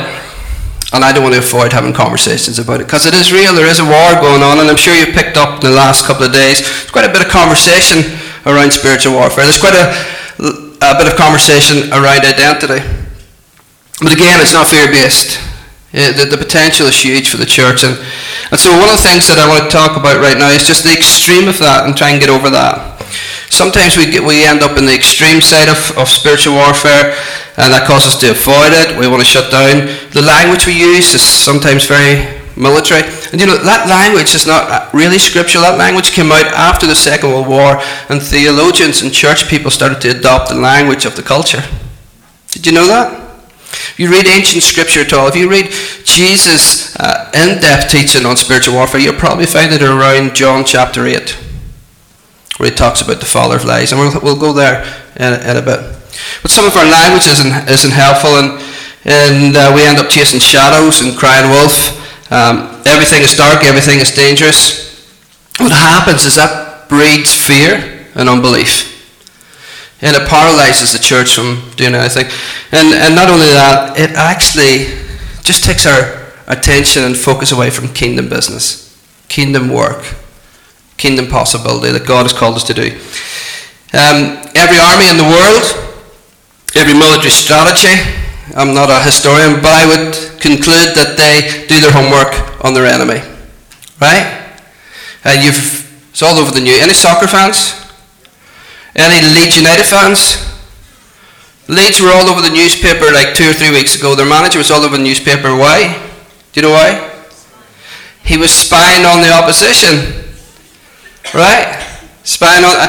And 0.93 1.01
I 1.01 1.09
don't 1.09 1.25
want 1.25 1.33
to 1.33 1.41
avoid 1.41 1.73
having 1.73 1.97
conversations 1.97 2.61
about 2.61 2.77
it 2.77 2.85
because 2.85 3.09
it 3.09 3.17
is 3.17 3.33
real. 3.33 3.57
There 3.57 3.65
is 3.65 3.81
a 3.81 3.89
war 3.89 4.13
going 4.21 4.45
on, 4.45 4.61
and 4.61 4.69
I'm 4.69 4.77
sure 4.77 4.93
you've 4.93 5.17
picked 5.17 5.33
up 5.33 5.65
in 5.65 5.73
the 5.73 5.75
last 5.75 6.05
couple 6.05 6.29
of 6.29 6.31
days. 6.31 6.61
There's 6.61 6.91
quite 6.93 7.09
a 7.09 7.11
bit 7.11 7.25
of 7.25 7.33
conversation 7.33 8.05
around 8.45 8.69
spiritual 8.69 9.17
warfare. 9.17 9.49
There's 9.49 9.57
quite 9.57 9.73
a, 9.73 9.97
a 10.77 10.93
bit 10.93 11.09
of 11.09 11.17
conversation 11.17 11.89
around 11.89 12.21
identity. 12.21 12.85
But 13.97 14.13
again, 14.13 14.37
it's 14.37 14.53
not 14.53 14.69
fear 14.69 14.85
based. 14.93 15.41
The, 15.89 16.29
the 16.29 16.37
potential 16.37 16.85
is 16.85 17.01
huge 17.01 17.33
for 17.33 17.37
the 17.37 17.49
church. 17.49 17.81
And, 17.81 17.97
and 18.53 18.59
so, 18.61 18.69
one 18.77 18.93
of 18.93 19.01
the 19.01 19.05
things 19.09 19.25
that 19.25 19.41
I 19.41 19.49
want 19.49 19.65
to 19.65 19.73
talk 19.73 19.97
about 19.97 20.21
right 20.21 20.37
now 20.37 20.53
is 20.53 20.69
just 20.69 20.85
the 20.85 20.93
extreme 20.93 21.49
of 21.49 21.57
that 21.57 21.89
and 21.89 21.97
try 21.97 22.13
and 22.13 22.21
get 22.21 22.29
over 22.29 22.53
that. 22.53 22.93
Sometimes 23.49 23.97
we, 23.97 24.09
get, 24.09 24.23
we 24.23 24.43
end 24.45 24.61
up 24.61 24.77
in 24.77 24.85
the 24.85 24.95
extreme 24.95 25.41
side 25.41 25.69
of, 25.69 25.97
of 25.97 26.09
spiritual 26.09 26.55
warfare, 26.55 27.13
and 27.57 27.69
that 27.73 27.85
causes 27.85 28.15
us 28.15 28.21
to 28.21 28.31
avoid 28.31 28.73
it. 28.73 28.97
We 28.97 29.07
want 29.07 29.21
to 29.21 29.27
shut 29.27 29.51
down. 29.51 29.85
The 30.11 30.21
language 30.25 30.65
we 30.65 30.73
use 30.73 31.13
is 31.13 31.21
sometimes 31.21 31.85
very 31.85 32.41
military. 32.57 33.03
And 33.31 33.41
you 33.41 33.47
know, 33.47 33.57
that 33.57 33.89
language 33.89 34.33
is 34.33 34.45
not 34.45 34.93
really 34.93 35.17
scriptural. 35.17 35.63
That 35.63 35.77
language 35.77 36.11
came 36.11 36.31
out 36.31 36.45
after 36.53 36.87
the 36.87 36.95
Second 36.95 37.29
World 37.29 37.47
War, 37.47 37.81
and 38.09 38.21
theologians 38.21 39.01
and 39.01 39.13
church 39.13 39.47
people 39.47 39.69
started 39.69 40.01
to 40.01 40.17
adopt 40.17 40.49
the 40.49 40.57
language 40.57 41.05
of 41.05 41.15
the 41.15 41.23
culture. 41.23 41.63
Did 42.49 42.65
you 42.65 42.73
know 42.73 42.87
that? 42.87 43.21
If 43.93 43.99
you 43.99 44.09
read 44.09 44.25
ancient 44.25 44.63
scripture 44.63 45.01
at 45.01 45.13
all, 45.13 45.27
if 45.27 45.35
you 45.35 45.49
read 45.49 45.69
Jesus' 46.05 46.95
uh, 46.95 47.29
in-depth 47.33 47.89
teaching 47.91 48.25
on 48.25 48.37
spiritual 48.37 48.75
warfare, 48.75 49.01
you'll 49.01 49.13
probably 49.13 49.45
find 49.45 49.71
it 49.73 49.81
around 49.81 50.35
John 50.35 50.63
chapter 50.65 51.05
8 51.05 51.42
where 52.63 52.71
he 52.71 52.77
talks 52.77 53.01
about 53.01 53.19
the 53.19 53.27
father 53.27 53.57
of 53.57 53.65
lies, 53.65 53.91
and 53.91 53.99
we'll, 53.99 54.15
we'll 54.23 54.39
go 54.39 54.53
there 54.53 54.87
in, 55.19 55.35
in, 55.43 55.57
a 55.57 55.61
bit. 55.61 55.83
But 56.41 56.47
some 56.49 56.63
of 56.63 56.71
our 56.77 56.87
language 56.87 57.27
isn't, 57.27 57.51
isn't 57.67 57.91
helpful, 57.91 58.39
and, 58.39 58.55
and 59.03 59.51
uh, 59.51 59.73
we 59.75 59.83
end 59.83 59.99
up 59.99 60.09
chasing 60.09 60.39
shadows 60.39 61.03
and 61.03 61.17
crying 61.19 61.51
wolf. 61.51 61.99
Um, 62.31 62.81
everything 62.87 63.21
is 63.21 63.35
dark, 63.35 63.65
everything 63.65 63.99
is 63.99 64.15
dangerous. 64.15 64.79
What 65.59 65.73
happens 65.73 66.23
is 66.23 66.37
that 66.37 66.87
breeds 66.87 67.35
fear 67.35 68.07
and 68.15 68.29
unbelief. 68.29 68.95
And 70.01 70.15
it 70.15 70.25
paralyzes 70.29 70.93
the 70.93 70.99
church 70.99 71.35
from 71.35 71.69
doing 71.75 71.95
anything. 71.95 72.31
And, 72.71 72.95
and 72.95 73.13
not 73.13 73.27
only 73.27 73.47
that, 73.47 73.99
it 73.99 74.11
actually 74.15 75.03
just 75.43 75.65
takes 75.65 75.85
our 75.85 76.31
attention 76.47 77.03
and 77.03 77.17
focus 77.17 77.51
away 77.51 77.69
from 77.69 77.89
kingdom 77.89 78.29
business, 78.29 78.87
kingdom 79.27 79.67
work 79.67 80.22
kingdom 80.97 81.27
possibility 81.27 81.91
that 81.91 82.07
God 82.07 82.23
has 82.23 82.33
called 82.33 82.55
us 82.55 82.63
to 82.65 82.73
do. 82.73 82.93
Um, 83.93 84.41
every 84.57 84.81
army 84.81 85.05
in 85.09 85.17
the 85.21 85.29
world, 85.29 85.65
every 86.73 86.97
military 86.97 87.29
strategy, 87.29 87.93
I'm 88.55 88.73
not 88.73 88.89
a 88.89 88.99
historian, 88.99 89.61
but 89.61 89.71
I 89.71 89.85
would 89.85 90.13
conclude 90.41 90.97
that 90.97 91.15
they 91.15 91.65
do 91.67 91.79
their 91.79 91.93
homework 91.93 92.33
on 92.65 92.73
their 92.73 92.85
enemy. 92.85 93.21
Right? 94.01 94.57
And 95.23 95.43
you've, 95.43 95.85
it's 96.09 96.21
all 96.21 96.35
over 96.37 96.51
the 96.51 96.59
news. 96.59 96.81
Any 96.81 96.93
soccer 96.93 97.27
fans? 97.27 97.79
Any 98.95 99.21
Leeds 99.33 99.55
United 99.55 99.85
fans? 99.85 100.41
Leeds 101.67 102.01
were 102.01 102.11
all 102.11 102.27
over 102.27 102.41
the 102.41 102.51
newspaper 102.51 103.13
like 103.13 103.33
two 103.33 103.49
or 103.49 103.53
three 103.53 103.71
weeks 103.71 103.95
ago. 103.95 104.15
Their 104.15 104.27
manager 104.27 104.59
was 104.59 104.69
all 104.69 104.81
over 104.81 104.97
the 104.97 105.03
newspaper. 105.03 105.55
Why? 105.55 105.95
Do 106.51 106.59
you 106.59 106.67
know 106.67 106.73
why? 106.73 107.13
He 108.23 108.37
was 108.37 108.51
spying 108.51 109.05
on 109.05 109.21
the 109.21 109.31
opposition 109.31 110.22
right? 111.33 111.81
Spying 112.23 112.63
on, 112.63 112.75
uh, 112.77 112.87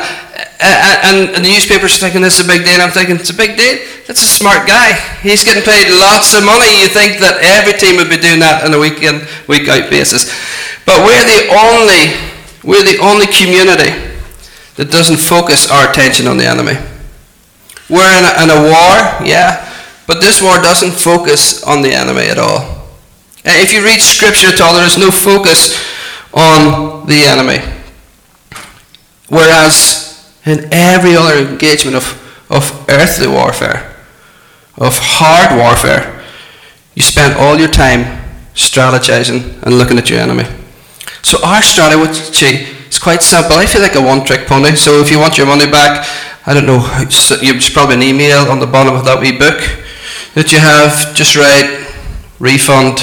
uh, 0.60 1.10
and, 1.10 1.34
and 1.34 1.44
the 1.44 1.50
newspaper's 1.50 1.98
thinking 1.98 2.22
this 2.22 2.38
is 2.38 2.46
a 2.46 2.48
big 2.48 2.64
deal. 2.64 2.80
I'm 2.80 2.90
thinking 2.90 3.16
it's 3.16 3.30
a 3.30 3.36
big 3.36 3.56
deal. 3.56 3.82
That's 4.06 4.22
a 4.22 4.30
smart 4.30 4.68
guy. 4.68 4.94
He's 5.20 5.44
getting 5.44 5.64
paid 5.64 5.90
lots 5.90 6.36
of 6.36 6.44
money. 6.44 6.70
You 6.80 6.88
think 6.88 7.18
that 7.18 7.42
every 7.42 7.74
team 7.74 7.96
would 7.96 8.08
be 8.08 8.20
doing 8.20 8.38
that 8.40 8.62
on 8.62 8.72
a 8.72 8.78
week 8.78 9.02
in, 9.02 9.26
week 9.48 9.66
out 9.68 9.90
basis, 9.90 10.30
but 10.86 11.02
we're 11.02 11.24
the 11.26 11.50
only, 11.50 12.14
we're 12.62 12.84
the 12.84 13.00
only 13.02 13.26
community 13.26 13.90
that 14.76 14.90
doesn't 14.90 15.18
focus 15.18 15.70
our 15.70 15.90
attention 15.90 16.26
on 16.26 16.36
the 16.36 16.46
enemy. 16.46 16.74
We're 17.90 18.10
in 18.16 18.24
a, 18.24 18.32
in 18.44 18.48
a 18.50 18.60
war, 18.64 18.92
yeah, 19.26 19.66
but 20.06 20.20
this 20.20 20.40
war 20.40 20.56
doesn't 20.56 20.92
focus 20.92 21.62
on 21.64 21.82
the 21.82 21.92
enemy 21.92 22.28
at 22.28 22.38
all. 22.38 22.60
Uh, 23.44 23.52
if 23.60 23.72
you 23.72 23.84
read 23.84 24.00
scripture 24.00 24.48
at 24.48 24.60
all, 24.60 24.74
there 24.74 24.86
is 24.86 24.96
no 24.96 25.10
focus 25.10 25.76
on 26.32 27.06
the 27.06 27.24
enemy. 27.24 27.60
Whereas 29.28 30.34
in 30.44 30.68
every 30.72 31.16
other 31.16 31.38
engagement 31.38 31.96
of, 31.96 32.46
of 32.50 32.86
earthly 32.88 33.26
warfare, 33.26 33.96
of 34.76 34.98
hard 34.98 35.58
warfare, 35.58 36.22
you 36.94 37.02
spend 37.02 37.34
all 37.34 37.58
your 37.58 37.68
time 37.68 38.22
strategizing 38.54 39.62
and 39.62 39.78
looking 39.78 39.98
at 39.98 40.10
your 40.10 40.20
enemy. 40.20 40.44
So 41.22 41.38
our 41.44 41.62
strategy 41.62 42.66
is 42.88 42.98
quite 42.98 43.22
simple. 43.22 43.56
I 43.56 43.66
feel 43.66 43.82
like 43.82 43.94
a 43.94 44.02
one-trick 44.02 44.46
pony. 44.46 44.76
So 44.76 45.00
if 45.00 45.10
you 45.10 45.18
want 45.18 45.38
your 45.38 45.46
money 45.46 45.70
back, 45.70 46.06
I 46.46 46.52
don't 46.52 46.66
know, 46.66 46.80
there's 46.98 47.70
probably 47.70 47.94
an 47.96 48.02
email 48.02 48.38
on 48.50 48.60
the 48.60 48.66
bottom 48.66 48.94
of 48.94 49.04
that 49.06 49.20
wee 49.20 49.32
book 49.32 49.58
that 50.34 50.52
you 50.52 50.58
have. 50.58 51.14
Just 51.14 51.36
write 51.36 51.86
refund 52.38 52.98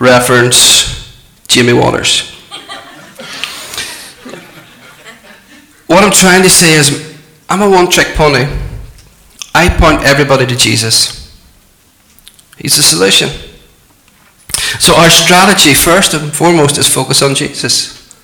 reference 0.00 1.20
Jimmy 1.48 1.74
Waters. 1.74 2.37
What 5.88 6.04
I'm 6.04 6.12
trying 6.12 6.42
to 6.42 6.50
say 6.50 6.74
is, 6.74 7.18
I'm 7.48 7.62
a 7.62 7.68
one 7.68 7.90
trick 7.90 8.08
pony. 8.14 8.44
I 9.54 9.68
point 9.70 10.04
everybody 10.04 10.46
to 10.46 10.54
Jesus. 10.54 11.34
He's 12.58 12.76
the 12.76 12.82
solution. 12.82 13.28
So 14.78 14.94
our 14.94 15.08
strategy, 15.08 15.72
first 15.72 16.12
and 16.12 16.32
foremost, 16.32 16.76
is 16.76 16.86
focus 16.86 17.22
on 17.22 17.34
Jesus. 17.34 18.14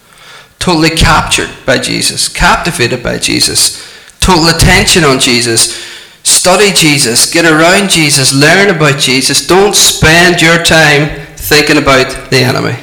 Totally 0.58 0.90
captured 0.90 1.50
by 1.64 1.78
Jesus, 1.78 2.28
captivated 2.28 3.02
by 3.02 3.18
Jesus, 3.18 3.82
total 4.20 4.48
attention 4.48 5.04
on 5.04 5.18
Jesus. 5.18 5.82
Study 6.22 6.72
Jesus, 6.72 7.30
get 7.30 7.44
around 7.44 7.90
Jesus, 7.90 8.34
learn 8.34 8.74
about 8.74 8.98
Jesus. 8.98 9.46
Don't 9.46 9.74
spend 9.74 10.40
your 10.40 10.62
time 10.62 11.26
thinking 11.36 11.76
about 11.76 12.30
the 12.30 12.38
enemy. 12.38 12.76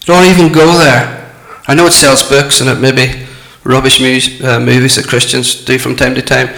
Don't 0.00 0.24
even 0.26 0.52
go 0.52 0.78
there. 0.78 1.32
I 1.66 1.74
know 1.74 1.86
it 1.86 1.92
sells 1.92 2.28
books 2.28 2.60
and 2.60 2.70
it 2.70 2.80
maybe 2.80 3.23
rubbish 3.64 4.00
uh, 4.42 4.60
movies 4.60 4.96
that 4.96 5.08
Christians 5.08 5.64
do 5.64 5.78
from 5.78 5.96
time 5.96 6.14
to 6.14 6.22
time. 6.22 6.48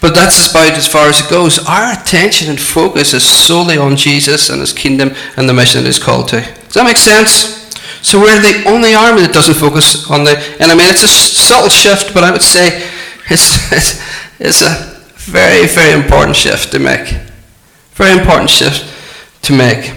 But 0.00 0.14
that's 0.14 0.50
about 0.50 0.72
as 0.72 0.86
far 0.86 1.08
as 1.08 1.20
it 1.20 1.30
goes. 1.30 1.58
Our 1.66 1.92
attention 1.92 2.50
and 2.50 2.60
focus 2.60 3.14
is 3.14 3.24
solely 3.24 3.78
on 3.78 3.96
Jesus 3.96 4.50
and 4.50 4.60
his 4.60 4.72
kingdom 4.72 5.14
and 5.36 5.48
the 5.48 5.54
mission 5.54 5.82
that 5.82 5.88
he's 5.88 5.98
called 5.98 6.28
to. 6.28 6.40
Does 6.40 6.74
that 6.74 6.84
make 6.84 6.98
sense? 6.98 7.56
So 8.02 8.20
we're 8.20 8.40
the 8.40 8.68
only 8.68 8.94
army 8.94 9.22
that 9.22 9.32
doesn't 9.32 9.54
focus 9.54 10.10
on 10.10 10.24
the 10.24 10.36
and 10.60 10.70
I 10.70 10.74
mean 10.74 10.88
it's 10.88 11.02
a 11.02 11.08
subtle 11.08 11.68
shift, 11.68 12.14
but 12.14 12.24
I 12.24 12.30
would 12.30 12.42
say 12.42 12.88
it's, 13.30 13.72
it's, 13.72 14.02
it's 14.38 14.62
a 14.62 14.96
very, 15.14 15.66
very 15.66 16.00
important 16.00 16.36
shift 16.36 16.72
to 16.72 16.78
make. 16.78 17.08
Very 17.92 18.18
important 18.18 18.50
shift 18.50 18.84
to 19.42 19.52
make. 19.52 19.92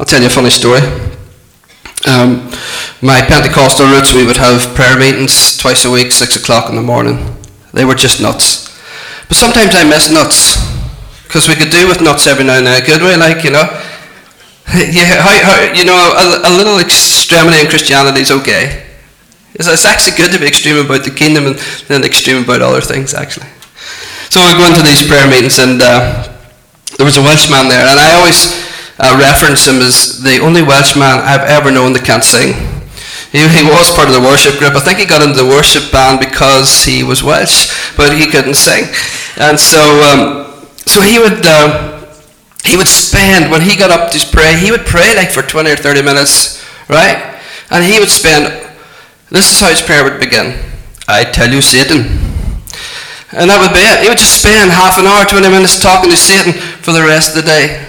I'll 0.00 0.06
tell 0.06 0.20
you 0.20 0.26
a 0.26 0.30
funny 0.30 0.50
story. 0.50 0.80
Um, 2.06 2.50
my 3.02 3.20
Pentecostal 3.22 3.86
roots, 3.86 4.14
we 4.14 4.24
would 4.24 4.36
have 4.36 4.74
prayer 4.74 4.98
meetings 4.98 5.56
twice 5.56 5.84
a 5.84 5.90
week, 5.90 6.12
six 6.12 6.36
o'clock 6.36 6.70
in 6.70 6.76
the 6.76 6.82
morning. 6.82 7.18
They 7.72 7.84
were 7.84 7.94
just 7.94 8.20
nuts. 8.20 8.70
But 9.26 9.36
sometimes 9.36 9.74
I 9.74 9.82
miss 9.84 10.10
nuts 10.10 10.56
because 11.26 11.48
we 11.48 11.54
could 11.54 11.70
do 11.70 11.88
with 11.88 12.00
nuts 12.00 12.26
every 12.26 12.44
now 12.44 12.58
and 12.58 12.66
then, 12.66 12.80
could 12.84 13.02
we? 13.02 13.16
Like 13.16 13.44
you 13.44 13.50
know, 13.50 13.66
yeah, 14.74 15.20
how, 15.20 15.32
how, 15.42 15.72
you 15.72 15.84
know, 15.84 15.96
a, 15.96 16.48
a, 16.48 16.52
little 16.52 16.78
extremity 16.78 17.60
in 17.60 17.68
Christianity 17.68 18.20
is 18.20 18.30
okay. 18.30 18.86
It's, 19.54 19.66
it's, 19.66 19.84
actually 19.84 20.16
good 20.16 20.30
to 20.32 20.38
be 20.38 20.46
extreme 20.46 20.76
about 20.76 21.04
the 21.04 21.10
kingdom 21.10 21.46
and 21.46 21.56
then 21.88 22.04
extreme 22.04 22.44
about 22.44 22.62
other 22.62 22.80
things, 22.80 23.14
actually. 23.14 23.48
So 24.28 24.44
we 24.44 24.52
go 24.60 24.68
into 24.68 24.82
these 24.82 25.06
prayer 25.06 25.26
meetings, 25.26 25.58
and 25.58 25.80
uh, 25.80 26.28
there 26.96 27.06
was 27.06 27.16
a 27.16 27.22
Welshman 27.22 27.68
there, 27.68 27.86
and 27.88 27.98
I 27.98 28.12
always 28.20 28.67
uh, 28.98 29.16
reference 29.18 29.66
him 29.66 29.80
as 29.80 30.22
the 30.22 30.38
only 30.40 30.62
Welshman 30.62 31.22
I've 31.22 31.46
ever 31.46 31.70
known 31.70 31.92
that 31.94 32.04
can't 32.04 32.24
sing. 32.24 32.54
He, 33.30 33.44
he, 33.44 33.62
was 33.62 33.92
part 33.92 34.08
of 34.08 34.14
the 34.14 34.24
worship 34.24 34.58
group. 34.58 34.74
I 34.74 34.80
think 34.80 34.98
he 34.98 35.04
got 35.04 35.20
into 35.20 35.36
the 35.36 35.46
worship 35.46 35.92
band 35.92 36.18
because 36.18 36.84
he 36.84 37.04
was 37.04 37.22
Welsh, 37.22 37.68
but 37.96 38.16
he 38.16 38.26
couldn't 38.26 38.54
sing. 38.54 38.88
And 39.36 39.60
so, 39.60 39.80
um, 40.08 40.66
so 40.88 41.02
he 41.02 41.18
would 41.18 41.44
uh, 41.44 42.08
he 42.64 42.76
would 42.76 42.88
spend 42.88 43.50
when 43.52 43.60
he 43.60 43.76
got 43.76 43.90
up 43.90 44.10
to 44.12 44.18
pray. 44.32 44.56
He 44.56 44.70
would 44.70 44.86
pray 44.86 45.14
like 45.14 45.30
for 45.30 45.42
twenty 45.42 45.70
or 45.70 45.76
thirty 45.76 46.00
minutes, 46.00 46.64
right? 46.88 47.38
And 47.70 47.84
he 47.84 48.00
would 48.00 48.08
spend. 48.08 48.48
This 49.30 49.52
is 49.52 49.60
how 49.60 49.68
his 49.68 49.82
prayer 49.82 50.04
would 50.04 50.18
begin. 50.18 50.58
I 51.06 51.24
tell 51.24 51.52
you, 51.52 51.60
Satan. 51.60 52.08
And 53.32 53.50
that 53.52 53.60
would 53.60 53.76
be 53.76 53.84
it. 53.84 54.00
He 54.00 54.08
would 54.08 54.16
just 54.16 54.40
spend 54.40 54.72
half 54.72 54.96
an 54.96 55.04
hour, 55.04 55.20
20 55.28 55.52
minutes 55.52 55.76
talking 55.76 56.08
to 56.08 56.16
Satan 56.16 56.56
for 56.80 56.92
the 56.92 57.04
rest 57.04 57.36
of 57.36 57.44
the 57.44 57.48
day. 57.48 57.87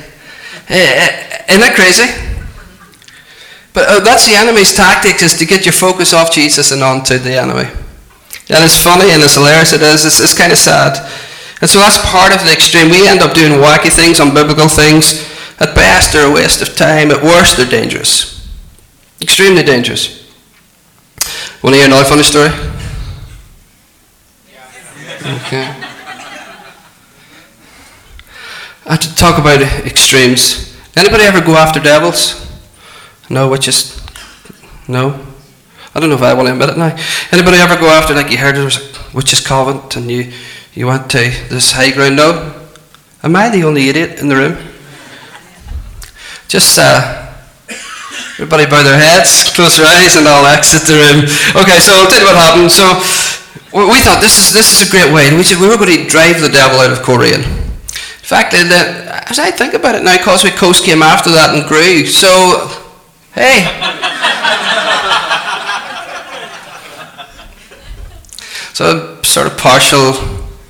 Eh, 0.69 0.75
eh, 0.77 1.45
isn't 1.49 1.61
that 1.61 1.73
crazy? 1.73 2.05
But 3.73 3.89
uh, 3.89 3.99
that's 4.01 4.25
the 4.25 4.35
enemy's 4.35 4.73
tactic 4.73 5.21
is 5.21 5.33
to 5.39 5.45
get 5.45 5.65
your 5.65 5.73
focus 5.73 6.13
off 6.13 6.31
Jesus 6.31 6.71
and 6.71 6.83
onto 6.83 7.17
the 7.17 7.37
enemy. 7.37 7.69
And 8.49 8.63
it's 8.63 8.81
funny 8.81 9.11
and 9.11 9.21
it's 9.21 9.35
hilarious 9.35 9.73
it 9.73 9.81
is. 9.81 10.05
It's, 10.05 10.19
it's 10.19 10.37
kind 10.37 10.51
of 10.51 10.57
sad. 10.57 10.97
And 11.61 11.69
so 11.69 11.79
that's 11.79 11.97
part 12.05 12.33
of 12.33 12.43
the 12.45 12.53
extreme. 12.53 12.89
We 12.89 13.07
end 13.07 13.21
up 13.21 13.33
doing 13.33 13.53
wacky 13.53 13.91
things, 13.91 14.19
unbiblical 14.19 14.73
things. 14.73 15.25
At 15.59 15.75
best, 15.75 16.13
they're 16.13 16.29
a 16.29 16.33
waste 16.33 16.61
of 16.61 16.75
time. 16.75 17.11
At 17.11 17.21
worst, 17.21 17.57
they're 17.57 17.65
dangerous. 17.65 18.47
Extremely 19.21 19.63
dangerous. 19.63 20.19
Want 21.61 21.73
to 21.73 21.77
hear 21.77 21.87
another 21.87 22.05
funny 22.05 22.23
story? 22.23 22.49
Okay. 25.21 25.88
I 28.89 28.93
have 28.93 29.01
to 29.01 29.15
talk 29.15 29.37
about 29.37 29.61
extremes. 29.85 30.75
Anybody 30.97 31.23
ever 31.25 31.45
go 31.45 31.55
after 31.55 31.79
devils? 31.79 32.49
No, 33.29 33.47
which 33.47 33.67
is 33.67 34.01
no. 34.87 35.23
I 35.93 35.99
don't 35.99 36.09
know 36.09 36.15
if 36.15 36.23
I 36.23 36.33
want 36.33 36.47
to 36.47 36.53
admit 36.53 36.69
it 36.69 36.77
now. 36.77 36.97
Anybody 37.31 37.57
ever 37.57 37.75
go 37.75 37.85
after, 37.85 38.15
like 38.15 38.31
you 38.31 38.39
heard 38.39 38.55
there 38.55 38.65
was 38.65 38.77
a 38.77 39.15
witch's 39.15 39.45
convent 39.45 39.95
and 39.95 40.09
you, 40.09 40.33
you 40.73 40.87
went 40.87 41.07
to 41.11 41.19
this 41.49 41.73
high 41.73 41.91
ground? 41.91 42.15
No? 42.15 42.65
Am 43.21 43.35
I 43.35 43.49
the 43.49 43.63
only 43.63 43.89
idiot 43.89 44.17
in 44.17 44.27
the 44.27 44.35
room? 44.35 44.57
Just, 46.47 46.79
uh, 46.79 47.29
everybody 48.41 48.65
bow 48.65 48.81
their 48.81 48.97
heads, 48.97 49.53
close 49.53 49.77
their 49.77 49.85
eyes, 49.85 50.17
and 50.17 50.27
I'll 50.27 50.47
exit 50.47 50.89
the 50.89 50.97
room. 50.97 51.29
Okay, 51.61 51.77
so 51.77 51.93
I'll 51.93 52.09
tell 52.09 52.21
you 52.21 52.25
what 52.25 52.41
happened. 52.41 52.71
So 52.71 52.89
we 53.69 54.01
thought 54.01 54.17
this 54.19 54.39
is, 54.39 54.51
this 54.51 54.81
is 54.81 54.87
a 54.87 54.89
great 54.89 55.13
way. 55.13 55.29
We, 55.29 55.45
we 55.61 55.69
were 55.69 55.77
going 55.77 55.95
to 55.95 56.09
drive 56.09 56.41
the 56.41 56.49
devil 56.49 56.79
out 56.79 56.91
of 56.91 57.03
Coleraine. 57.05 57.68
Fact, 58.29 58.53
as 58.53 59.39
I 59.39 59.49
think 59.49 59.73
about 59.73 59.95
it 59.95 60.03
now, 60.03 60.15
Causeway 60.23 60.51
Coast 60.51 60.85
came 60.85 61.01
after 61.01 61.31
that 61.31 61.55
and 61.55 61.67
grew. 61.67 62.05
So, 62.05 62.69
hey. 63.33 63.65
So 68.75 69.19
sort 69.23 69.47
of 69.47 69.57
partial, 69.57 70.13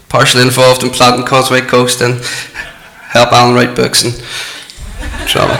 partially 0.07 0.41
involved 0.41 0.83
in 0.83 0.89
planting 0.89 1.25
Causeway 1.25 1.59
Coast 1.61 2.01
and 2.01 2.21
help 3.09 3.33
Alan 3.33 3.53
write 3.53 3.75
books 3.75 4.03
and 4.03 4.13
trouble. 5.27 5.53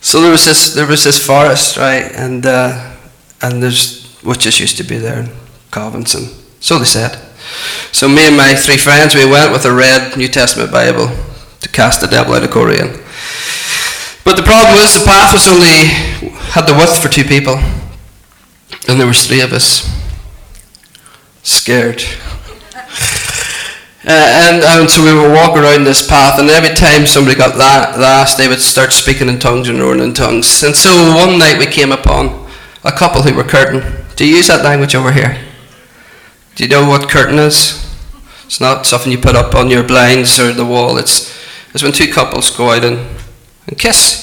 so 0.00 0.20
there 0.20 0.30
was 0.30 0.44
this, 0.44 0.74
there 0.74 0.86
was 0.86 1.02
this 1.02 1.18
forest, 1.26 1.78
right, 1.78 2.12
and 2.14 2.46
uh, 2.46 2.94
and 3.42 3.62
there's 3.62 4.22
witches 4.22 4.60
used 4.60 4.76
to 4.76 4.84
be 4.84 4.98
there 4.98 5.20
and 5.20 5.30
so 6.60 6.78
they 6.78 6.84
said. 6.84 7.23
So 7.92 8.08
me 8.08 8.26
and 8.26 8.36
my 8.36 8.54
three 8.54 8.76
friends, 8.76 9.14
we 9.14 9.24
went 9.24 9.52
with 9.52 9.64
a 9.64 9.72
red 9.72 10.16
New 10.16 10.28
Testament 10.28 10.72
Bible 10.72 11.08
to 11.60 11.68
cast 11.68 12.00
the 12.00 12.06
devil 12.06 12.34
out 12.34 12.44
of 12.44 12.50
Coleraine. 12.50 13.00
But 14.24 14.36
the 14.36 14.42
problem 14.42 14.74
was 14.74 14.94
the 14.94 15.04
path 15.04 15.32
was 15.32 15.46
only 15.46 15.88
had 16.52 16.66
the 16.66 16.74
width 16.74 17.00
for 17.00 17.08
two 17.08 17.24
people. 17.24 17.56
And 18.88 19.00
there 19.00 19.06
was 19.06 19.26
three 19.26 19.40
of 19.40 19.52
us, 19.52 19.88
scared. 21.42 22.02
Uh, 24.06 24.10
and, 24.12 24.62
and 24.62 24.90
so 24.90 25.02
we 25.02 25.14
would 25.14 25.32
walk 25.32 25.56
around 25.56 25.84
this 25.84 26.06
path, 26.06 26.38
and 26.38 26.50
every 26.50 26.76
time 26.76 27.06
somebody 27.06 27.34
got 27.34 27.56
that 27.56 27.98
last, 27.98 28.36
they 28.36 28.46
would 28.46 28.60
start 28.60 28.92
speaking 28.92 29.30
in 29.30 29.38
tongues 29.38 29.66
and 29.66 29.78
roaring 29.80 30.02
in 30.02 30.12
tongues. 30.12 30.62
And 30.62 30.76
so 30.76 30.90
one 31.16 31.38
night 31.38 31.58
we 31.58 31.64
came 31.64 31.90
upon 31.90 32.46
a 32.84 32.92
couple 32.92 33.22
who 33.22 33.34
were 33.34 33.44
curtain. 33.44 34.04
Do 34.14 34.26
you 34.26 34.36
use 34.36 34.48
that 34.48 34.62
language 34.62 34.94
over 34.94 35.10
here? 35.10 35.42
Do 36.54 36.62
you 36.62 36.70
know 36.70 36.88
what 36.88 37.10
curtain 37.10 37.38
is? 37.38 37.82
It's 38.46 38.60
not 38.60 38.86
something 38.86 39.10
you 39.10 39.18
put 39.18 39.34
up 39.34 39.54
on 39.54 39.70
your 39.70 39.82
blinds 39.82 40.38
or 40.38 40.52
the 40.52 40.64
wall. 40.64 40.98
It's, 40.98 41.34
it's 41.74 41.82
when 41.82 41.92
two 41.92 42.12
couples 42.12 42.54
go 42.54 42.70
out 42.70 42.84
and, 42.84 42.98
and 43.66 43.78
kiss. 43.78 44.22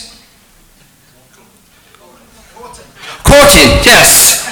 Courting, 3.27 3.83
yes 3.87 4.39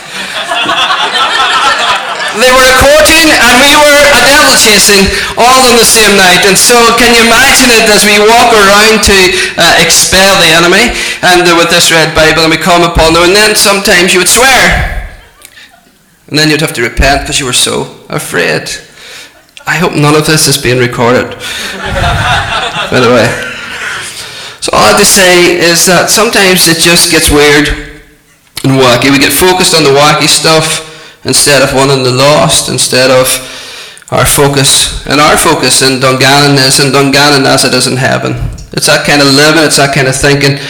they 2.39 2.51
were 2.51 2.71
courting 2.79 3.27
and 3.27 3.55
we 3.59 3.71
were 3.75 4.03
a 4.15 4.21
devil 4.27 4.55
chasing 4.55 5.07
all 5.39 5.63
on 5.67 5.75
the 5.79 5.87
same 5.87 6.15
night. 6.19 6.43
And 6.47 6.59
so 6.59 6.75
can 6.99 7.15
you 7.15 7.23
imagine 7.27 7.71
it 7.71 7.87
as 7.87 8.03
we 8.03 8.19
walk 8.19 8.51
around 8.55 9.03
to 9.07 9.17
uh, 9.55 9.79
expel 9.79 10.35
the 10.43 10.51
enemy 10.51 10.91
and 11.23 11.47
uh, 11.47 11.55
with 11.55 11.71
this 11.71 11.91
red 11.91 12.15
Bible 12.15 12.43
and 12.43 12.51
we 12.51 12.59
come 12.59 12.83
upon 12.83 13.15
them 13.15 13.23
and 13.23 13.35
then 13.35 13.55
sometimes 13.55 14.13
you 14.13 14.19
would 14.19 14.31
swear. 14.31 14.98
And 16.29 16.37
then 16.37 16.49
you'd 16.49 16.61
have 16.61 16.73
to 16.73 16.81
repent 16.81 17.21
because 17.21 17.39
you 17.39 17.45
were 17.45 17.57
so 17.57 18.05
afraid. 18.07 18.69
I 19.65 19.77
hope 19.77 19.93
none 19.93 20.15
of 20.15 20.25
this 20.25 20.47
is 20.47 20.61
being 20.61 20.77
recorded. 20.77 21.25
By 22.93 23.01
the 23.01 23.09
way. 23.09 23.27
So 24.61 24.69
all 24.73 24.85
I 24.85 24.93
have 24.93 25.01
to 25.01 25.05
say 25.05 25.57
is 25.57 25.85
that 25.89 26.09
sometimes 26.09 26.69
it 26.69 26.77
just 26.77 27.09
gets 27.09 27.33
weird 27.33 27.69
and 28.61 28.77
wacky. 28.77 29.09
We 29.09 29.17
get 29.17 29.33
focused 29.33 29.73
on 29.73 29.81
the 29.81 29.93
wacky 29.93 30.29
stuff 30.29 30.85
instead 31.25 31.61
of 31.61 31.73
wanting 31.73 32.01
in 32.01 32.03
the 32.03 32.13
lost, 32.13 32.69
instead 32.69 33.09
of 33.09 33.25
our 34.11 34.25
focus. 34.25 35.05
And 35.07 35.21
our 35.21 35.37
focus 35.37 35.81
in 35.81 35.99
Dungannon 35.99 36.57
is 36.61 36.79
in 36.79 36.91
Dungannon 36.91 37.45
as 37.45 37.65
it 37.65 37.73
is 37.73 37.87
in 37.87 37.97
heaven. 37.97 38.37
It's 38.73 38.85
that 38.85 39.05
kind 39.05 39.21
of 39.21 39.33
living, 39.33 39.65
it's 39.65 39.77
that 39.77 39.95
kind 39.95 40.07
of 40.07 40.15
thinking. 40.15 40.61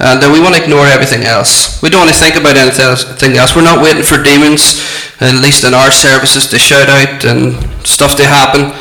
Uh, 0.00 0.16
that 0.16 0.32
we 0.32 0.40
want 0.40 0.56
to 0.56 0.62
ignore 0.64 0.88
everything 0.88 1.28
else. 1.28 1.76
We 1.82 1.90
don't 1.90 2.00
want 2.00 2.10
to 2.10 2.16
think 2.16 2.34
about 2.34 2.56
anything 2.56 3.36
else. 3.36 3.52
We're 3.54 3.68
not 3.68 3.84
waiting 3.84 4.02
for 4.02 4.16
demons, 4.16 4.80
at 5.20 5.36
least 5.36 5.62
in 5.62 5.76
our 5.76 5.92
services, 5.92 6.48
to 6.48 6.58
shout 6.58 6.88
out 6.88 7.20
and 7.28 7.52
stuff 7.84 8.16
to 8.16 8.24
happen. 8.24 8.72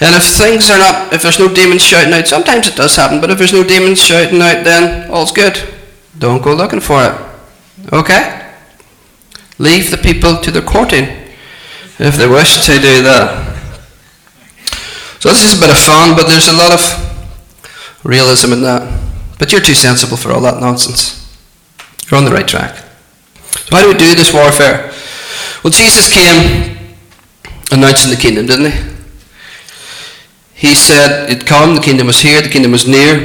And 0.00 0.16
if 0.16 0.24
things 0.24 0.70
are 0.70 0.78
not, 0.78 1.12
if 1.12 1.20
there's 1.20 1.38
no 1.38 1.52
demons 1.52 1.84
shouting 1.84 2.14
out, 2.14 2.26
sometimes 2.26 2.68
it 2.68 2.74
does 2.74 2.96
happen, 2.96 3.20
but 3.20 3.30
if 3.30 3.36
there's 3.36 3.52
no 3.52 3.62
demons 3.62 4.00
shouting 4.00 4.40
out, 4.40 4.64
then 4.64 5.10
all's 5.10 5.30
good. 5.30 5.60
Don't 6.18 6.42
go 6.42 6.54
looking 6.54 6.80
for 6.80 7.04
it. 7.04 7.92
Okay? 7.92 8.54
Leave 9.58 9.90
the 9.90 9.98
people 9.98 10.38
to 10.38 10.50
their 10.50 10.62
courting 10.62 11.04
if 11.98 12.16
they 12.16 12.26
wish 12.26 12.64
to 12.64 12.80
do 12.80 13.02
that. 13.04 13.52
So 15.20 15.28
this 15.28 15.44
is 15.44 15.58
a 15.58 15.60
bit 15.60 15.70
of 15.70 15.76
fun, 15.76 16.16
but 16.16 16.26
there's 16.26 16.48
a 16.48 16.56
lot 16.56 16.72
of 16.72 16.80
realism 18.04 18.54
in 18.54 18.62
that. 18.62 18.91
But 19.42 19.50
you're 19.50 19.60
too 19.60 19.74
sensible 19.74 20.16
for 20.16 20.30
all 20.30 20.40
that 20.42 20.60
nonsense. 20.60 21.18
You're 22.06 22.16
on 22.16 22.24
the 22.24 22.30
right 22.30 22.46
track. 22.46 22.76
So 23.50 23.74
how 23.74 23.82
do 23.82 23.88
we 23.88 23.98
do 23.98 24.14
this 24.14 24.32
warfare? 24.32 24.92
Well, 25.64 25.72
Jesus 25.72 26.12
came 26.12 26.78
announcing 27.72 28.12
the 28.12 28.16
kingdom, 28.16 28.46
didn't 28.46 28.70
he? 28.70 28.94
He 30.54 30.74
said, 30.76 31.28
It 31.28 31.44
come, 31.44 31.74
the 31.74 31.80
kingdom 31.80 32.06
was 32.06 32.20
here, 32.20 32.40
the 32.40 32.50
kingdom 32.50 32.70
was 32.70 32.86
near. 32.86 33.16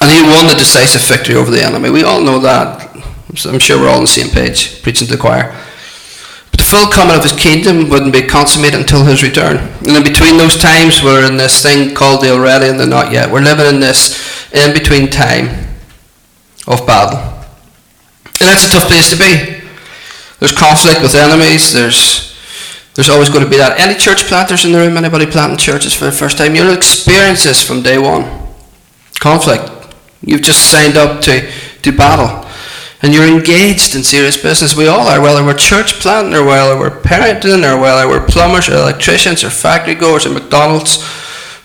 And 0.00 0.10
he 0.10 0.22
won 0.22 0.46
the 0.46 0.54
decisive 0.56 1.02
victory 1.02 1.34
over 1.34 1.50
the 1.50 1.62
enemy. 1.62 1.90
We 1.90 2.02
all 2.02 2.22
know 2.22 2.38
that. 2.38 2.90
I'm 3.44 3.58
sure 3.58 3.78
we're 3.78 3.90
all 3.90 3.96
on 3.96 4.04
the 4.04 4.08
same 4.08 4.30
page, 4.30 4.82
preaching 4.82 5.06
to 5.08 5.16
the 5.16 5.20
choir. 5.20 5.54
But 6.50 6.60
the 6.60 6.64
full 6.64 6.86
coming 6.90 7.16
of 7.16 7.22
his 7.22 7.38
kingdom 7.38 7.90
wouldn't 7.90 8.14
be 8.14 8.22
consummated 8.22 8.80
until 8.80 9.04
his 9.04 9.22
return. 9.22 9.58
And 9.58 9.88
in 9.88 10.02
between 10.02 10.38
those 10.38 10.56
times, 10.56 11.02
we're 11.02 11.26
in 11.26 11.36
this 11.36 11.62
thing 11.62 11.94
called 11.94 12.22
the 12.22 12.32
already 12.32 12.68
and 12.68 12.80
the 12.80 12.86
not 12.86 13.12
yet. 13.12 13.30
We're 13.30 13.42
living 13.42 13.66
in 13.66 13.80
this 13.80 14.34
in 14.54 14.72
between 14.72 15.10
time 15.10 15.48
of 16.66 16.86
battle. 16.86 17.18
And 18.40 18.48
that's 18.48 18.64
a 18.64 18.70
tough 18.70 18.88
place 18.88 19.10
to 19.10 19.16
be. 19.16 19.60
There's 20.38 20.56
conflict 20.56 21.02
with 21.02 21.14
enemies, 21.14 21.72
there's 21.72 22.32
there's 22.94 23.10
always 23.10 23.28
going 23.28 23.42
to 23.42 23.50
be 23.50 23.56
that. 23.56 23.80
Any 23.80 23.98
church 23.98 24.22
planters 24.26 24.64
in 24.64 24.70
the 24.70 24.78
room, 24.78 24.96
anybody 24.96 25.26
planting 25.26 25.58
churches 25.58 25.92
for 25.92 26.04
the 26.04 26.12
first 26.12 26.38
time, 26.38 26.54
you'll 26.54 26.72
experience 26.72 27.42
this 27.42 27.60
from 27.60 27.82
day 27.82 27.98
one. 27.98 28.22
Conflict. 29.18 29.68
You've 30.22 30.42
just 30.42 30.70
signed 30.70 30.96
up 30.96 31.20
to, 31.22 31.50
to 31.82 31.90
battle 31.90 32.44
and 33.04 33.12
you're 33.12 33.28
engaged 33.28 33.94
in 33.94 34.02
serious 34.02 34.40
business. 34.40 34.74
We 34.74 34.86
all 34.86 35.06
are, 35.06 35.20
whether 35.20 35.44
we're 35.44 35.52
church 35.52 36.00
planting 36.00 36.32
or 36.32 36.42
whether 36.42 36.78
we're 36.78 37.02
parenting 37.02 37.62
or 37.62 37.78
whether 37.78 38.08
we're 38.08 38.26
plumbers 38.26 38.66
or 38.70 38.76
electricians 38.76 39.44
or 39.44 39.50
factory 39.50 39.94
goers 39.94 40.24
or 40.24 40.30
McDonald's 40.30 41.04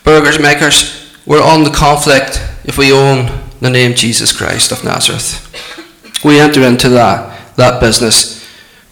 burgers 0.03 0.37
makers. 0.37 1.15
We're 1.25 1.41
on 1.41 1.63
the 1.63 1.69
conflict 1.69 2.43
if 2.63 2.77
we 2.77 2.91
own 2.91 3.49
the 3.61 3.69
name 3.69 3.93
Jesus 3.93 4.31
Christ 4.31 4.71
of 4.71 4.83
Nazareth. 4.83 5.45
We 6.23 6.39
enter 6.39 6.63
into 6.63 6.89
that, 6.89 7.55
that 7.55 7.79
business. 7.79 8.39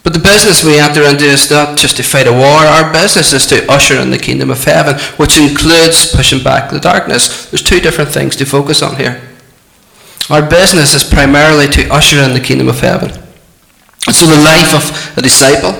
But 0.03 0.13
the 0.13 0.19
business 0.19 0.63
we 0.63 0.79
enter 0.79 1.03
into 1.03 1.25
is 1.25 1.51
not 1.51 1.77
just 1.77 1.97
to 1.97 2.03
fight 2.03 2.27
a 2.27 2.31
war. 2.31 2.41
Our 2.41 2.93
business 2.93 3.33
is 3.33 3.45
to 3.47 3.69
usher 3.69 3.99
in 3.99 4.09
the 4.09 4.17
kingdom 4.17 4.49
of 4.49 4.63
heaven, 4.63 4.95
which 5.17 5.37
includes 5.37 6.15
pushing 6.15 6.43
back 6.43 6.71
the 6.71 6.79
darkness. 6.79 7.49
There's 7.49 7.61
two 7.61 7.81
different 7.81 8.11
things 8.11 8.35
to 8.37 8.45
focus 8.45 8.81
on 8.81 8.95
here. 8.95 9.21
Our 10.29 10.47
business 10.47 10.93
is 10.93 11.03
primarily 11.03 11.67
to 11.69 11.93
usher 11.93 12.19
in 12.19 12.33
the 12.33 12.39
kingdom 12.39 12.69
of 12.69 12.79
heaven. 12.79 13.11
So 14.11 14.25
the 14.25 14.41
life 14.41 14.73
of 14.73 15.17
a 15.17 15.21
disciple, 15.21 15.75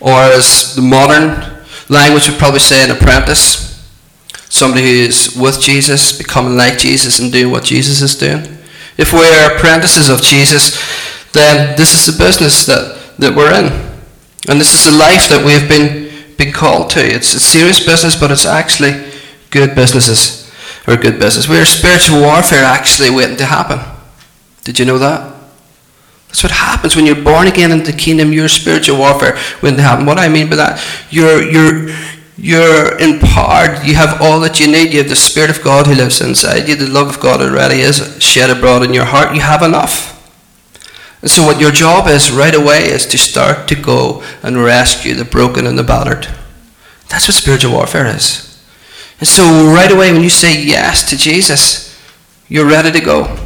or 0.00 0.20
as 0.20 0.74
the 0.74 0.82
modern 0.82 1.62
language 1.88 2.28
would 2.28 2.38
probably 2.38 2.60
say, 2.60 2.82
an 2.82 2.90
apprentice, 2.90 3.73
somebody 4.48 4.82
who 4.82 5.08
is 5.08 5.36
with 5.36 5.60
Jesus, 5.60 6.16
becoming 6.16 6.56
like 6.56 6.78
Jesus 6.78 7.18
and 7.18 7.32
doing 7.32 7.50
what 7.50 7.64
Jesus 7.64 8.00
is 8.00 8.16
doing. 8.16 8.58
If 8.96 9.12
we're 9.12 9.54
apprentices 9.56 10.08
of 10.08 10.22
Jesus, 10.22 10.80
then 11.32 11.76
this 11.76 11.94
is 11.94 12.06
the 12.06 12.24
business 12.24 12.66
that, 12.66 13.16
that 13.18 13.34
we're 13.34 13.52
in. 13.52 13.72
And 14.48 14.60
this 14.60 14.74
is 14.74 14.90
the 14.90 14.96
life 14.96 15.28
that 15.28 15.44
we 15.44 15.52
have 15.52 15.68
been, 15.68 16.36
been 16.36 16.52
called 16.52 16.90
to. 16.90 17.00
It's 17.00 17.34
a 17.34 17.40
serious 17.40 17.84
business, 17.84 18.14
but 18.14 18.30
it's 18.30 18.46
actually 18.46 18.92
good 19.50 19.74
businesses 19.74 20.52
or 20.86 20.96
good 20.96 21.18
business. 21.18 21.48
We're 21.48 21.64
spiritual 21.64 22.20
warfare 22.20 22.64
actually 22.64 23.10
waiting 23.10 23.36
to 23.38 23.46
happen. 23.46 23.80
Did 24.62 24.78
you 24.78 24.84
know 24.84 24.98
that? 24.98 25.34
That's 26.28 26.42
what 26.42 26.52
happens 26.52 26.96
when 26.96 27.06
you're 27.06 27.22
born 27.22 27.46
again 27.46 27.70
into 27.70 27.92
the 27.92 27.96
kingdom. 27.96 28.32
Your 28.32 28.48
spiritual 28.48 28.98
warfare 28.98 29.38
waiting 29.62 29.76
to 29.76 29.82
happen. 29.82 30.04
What 30.04 30.18
I 30.18 30.28
mean 30.28 30.50
by 30.50 30.56
that, 30.56 30.84
you're 31.08 31.40
you're 31.40 31.94
you're 32.36 32.98
empowered. 32.98 33.86
You 33.86 33.94
have 33.94 34.20
all 34.20 34.40
that 34.40 34.58
you 34.58 34.66
need. 34.66 34.92
You 34.92 34.98
have 35.00 35.08
the 35.08 35.16
Spirit 35.16 35.50
of 35.50 35.62
God 35.62 35.86
who 35.86 35.94
lives 35.94 36.20
inside 36.20 36.68
you. 36.68 36.74
The 36.74 36.88
love 36.88 37.08
of 37.08 37.20
God 37.20 37.40
already 37.40 37.80
is 37.80 38.22
shed 38.22 38.50
abroad 38.50 38.82
in 38.82 38.92
your 38.92 39.04
heart. 39.04 39.34
You 39.34 39.40
have 39.40 39.62
enough. 39.62 40.10
And 41.22 41.30
so, 41.30 41.44
what 41.44 41.60
your 41.60 41.70
job 41.70 42.08
is 42.08 42.30
right 42.30 42.54
away 42.54 42.84
is 42.84 43.06
to 43.06 43.18
start 43.18 43.68
to 43.68 43.74
go 43.74 44.22
and 44.42 44.62
rescue 44.62 45.14
the 45.14 45.24
broken 45.24 45.66
and 45.66 45.78
the 45.78 45.82
battered. 45.82 46.28
That's 47.08 47.28
what 47.28 47.34
spiritual 47.34 47.72
warfare 47.72 48.06
is. 48.06 48.62
And 49.20 49.28
so, 49.28 49.44
right 49.72 49.90
away, 49.90 50.12
when 50.12 50.22
you 50.22 50.30
say 50.30 50.60
yes 50.62 51.08
to 51.10 51.16
Jesus, 51.16 51.98
you're 52.48 52.68
ready 52.68 52.90
to 52.90 53.00
go. 53.04 53.38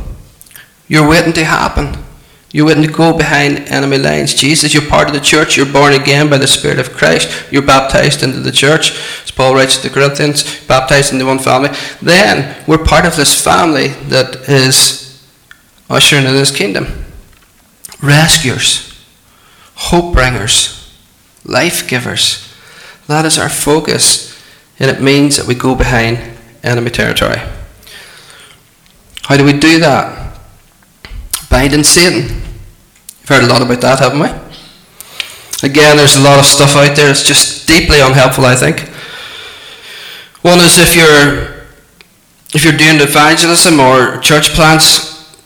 You're 0.88 1.08
waiting 1.08 1.34
to 1.34 1.44
happen. 1.44 2.02
You're 2.50 2.66
waiting 2.66 2.90
go 2.90 3.16
behind 3.16 3.58
enemy 3.68 3.98
lines. 3.98 4.34
Jesus, 4.34 4.72
you're 4.72 4.88
part 4.88 5.08
of 5.08 5.14
the 5.14 5.20
church. 5.20 5.56
You're 5.56 5.70
born 5.70 5.92
again 5.92 6.30
by 6.30 6.38
the 6.38 6.46
Spirit 6.46 6.78
of 6.78 6.92
Christ. 6.92 7.52
You're 7.52 7.62
baptized 7.62 8.22
into 8.22 8.40
the 8.40 8.52
church. 8.52 8.92
As 9.22 9.30
Paul 9.30 9.54
writes 9.54 9.76
to 9.76 9.88
the 9.88 9.94
Corinthians, 9.94 10.64
baptized 10.66 11.12
into 11.12 11.26
one 11.26 11.38
family. 11.38 11.70
Then 12.00 12.56
we're 12.66 12.82
part 12.82 13.04
of 13.04 13.16
this 13.16 13.38
family 13.42 13.88
that 14.08 14.48
is 14.48 15.22
ushering 15.90 16.24
in 16.24 16.34
his 16.34 16.50
kingdom. 16.50 17.04
Rescuers, 18.02 18.98
hope 19.74 20.14
bringers, 20.14 20.94
life 21.44 21.86
givers. 21.86 22.50
That 23.08 23.26
is 23.26 23.38
our 23.38 23.50
focus. 23.50 24.42
And 24.78 24.90
it 24.90 25.02
means 25.02 25.36
that 25.36 25.46
we 25.46 25.54
go 25.54 25.74
behind 25.74 26.18
enemy 26.62 26.90
territory. 26.90 27.40
How 29.22 29.36
do 29.36 29.44
we 29.44 29.52
do 29.52 29.80
that? 29.80 30.38
Binding 31.50 31.84
Satan. 31.84 32.37
You've 33.28 33.42
heard 33.42 33.50
a 33.50 33.52
lot 33.52 33.60
about 33.60 33.82
that, 33.82 33.98
haven't 33.98 34.20
we? 34.20 34.28
Again, 35.68 35.98
there's 35.98 36.16
a 36.16 36.22
lot 36.22 36.38
of 36.38 36.46
stuff 36.46 36.76
out 36.76 36.96
there 36.96 37.10
It's 37.10 37.22
just 37.22 37.68
deeply 37.68 38.00
unhelpful, 38.00 38.46
I 38.46 38.56
think. 38.56 38.88
One 40.40 40.60
is 40.60 40.78
if 40.78 40.96
you're 40.96 41.58
if 42.54 42.64
you're 42.64 42.72
doing 42.72 42.96
evangelism 43.02 43.80
or 43.80 44.16
church 44.20 44.54
plants, 44.54 45.36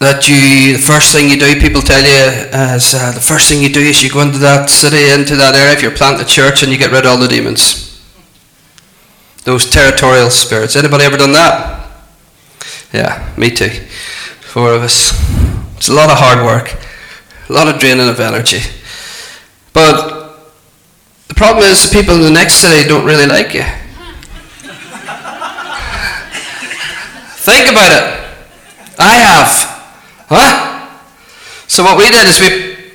that 0.00 0.28
you 0.28 0.76
the 0.76 0.82
first 0.82 1.14
thing 1.14 1.30
you 1.30 1.40
do, 1.40 1.58
people 1.58 1.80
tell 1.80 2.02
you 2.02 2.44
is 2.76 2.92
uh, 2.92 3.12
the 3.12 3.24
first 3.24 3.48
thing 3.48 3.62
you 3.62 3.72
do 3.72 3.80
is 3.80 4.02
you 4.02 4.10
go 4.10 4.20
into 4.20 4.36
that 4.40 4.68
city, 4.68 5.08
into 5.08 5.34
that 5.36 5.54
area. 5.54 5.72
If 5.72 5.80
you're 5.80 5.96
planting 5.96 6.26
a 6.26 6.28
church 6.28 6.62
and 6.62 6.70
you 6.70 6.76
get 6.76 6.92
rid 6.92 7.06
of 7.06 7.12
all 7.12 7.16
the 7.16 7.26
demons, 7.26 8.04
those 9.44 9.64
territorial 9.64 10.28
spirits. 10.28 10.76
Anybody 10.76 11.04
ever 11.04 11.16
done 11.16 11.32
that? 11.32 11.88
Yeah, 12.92 13.32
me 13.38 13.50
too. 13.50 13.70
Four 14.40 14.74
of 14.74 14.82
us. 14.82 15.16
It's 15.78 15.88
a 15.88 15.94
lot 15.94 16.10
of 16.10 16.18
hard 16.18 16.44
work, 16.44 16.76
a 17.50 17.52
lot 17.52 17.66
of 17.66 17.80
draining 17.80 18.08
of 18.08 18.20
energy. 18.20 18.60
But 19.72 20.38
the 21.26 21.34
problem 21.34 21.64
is, 21.64 21.90
the 21.90 22.00
people 22.00 22.14
in 22.14 22.22
the 22.22 22.30
next 22.30 22.54
city 22.54 22.88
don't 22.88 23.04
really 23.04 23.26
like 23.26 23.52
you. 23.54 23.62
Think 27.42 27.68
about 27.72 27.90
it. 27.90 28.04
I 28.98 29.14
have. 29.14 29.50
Huh? 30.28 30.88
So 31.66 31.82
what 31.82 31.98
we 31.98 32.08
did 32.08 32.26
is 32.28 32.40
we 32.40 32.92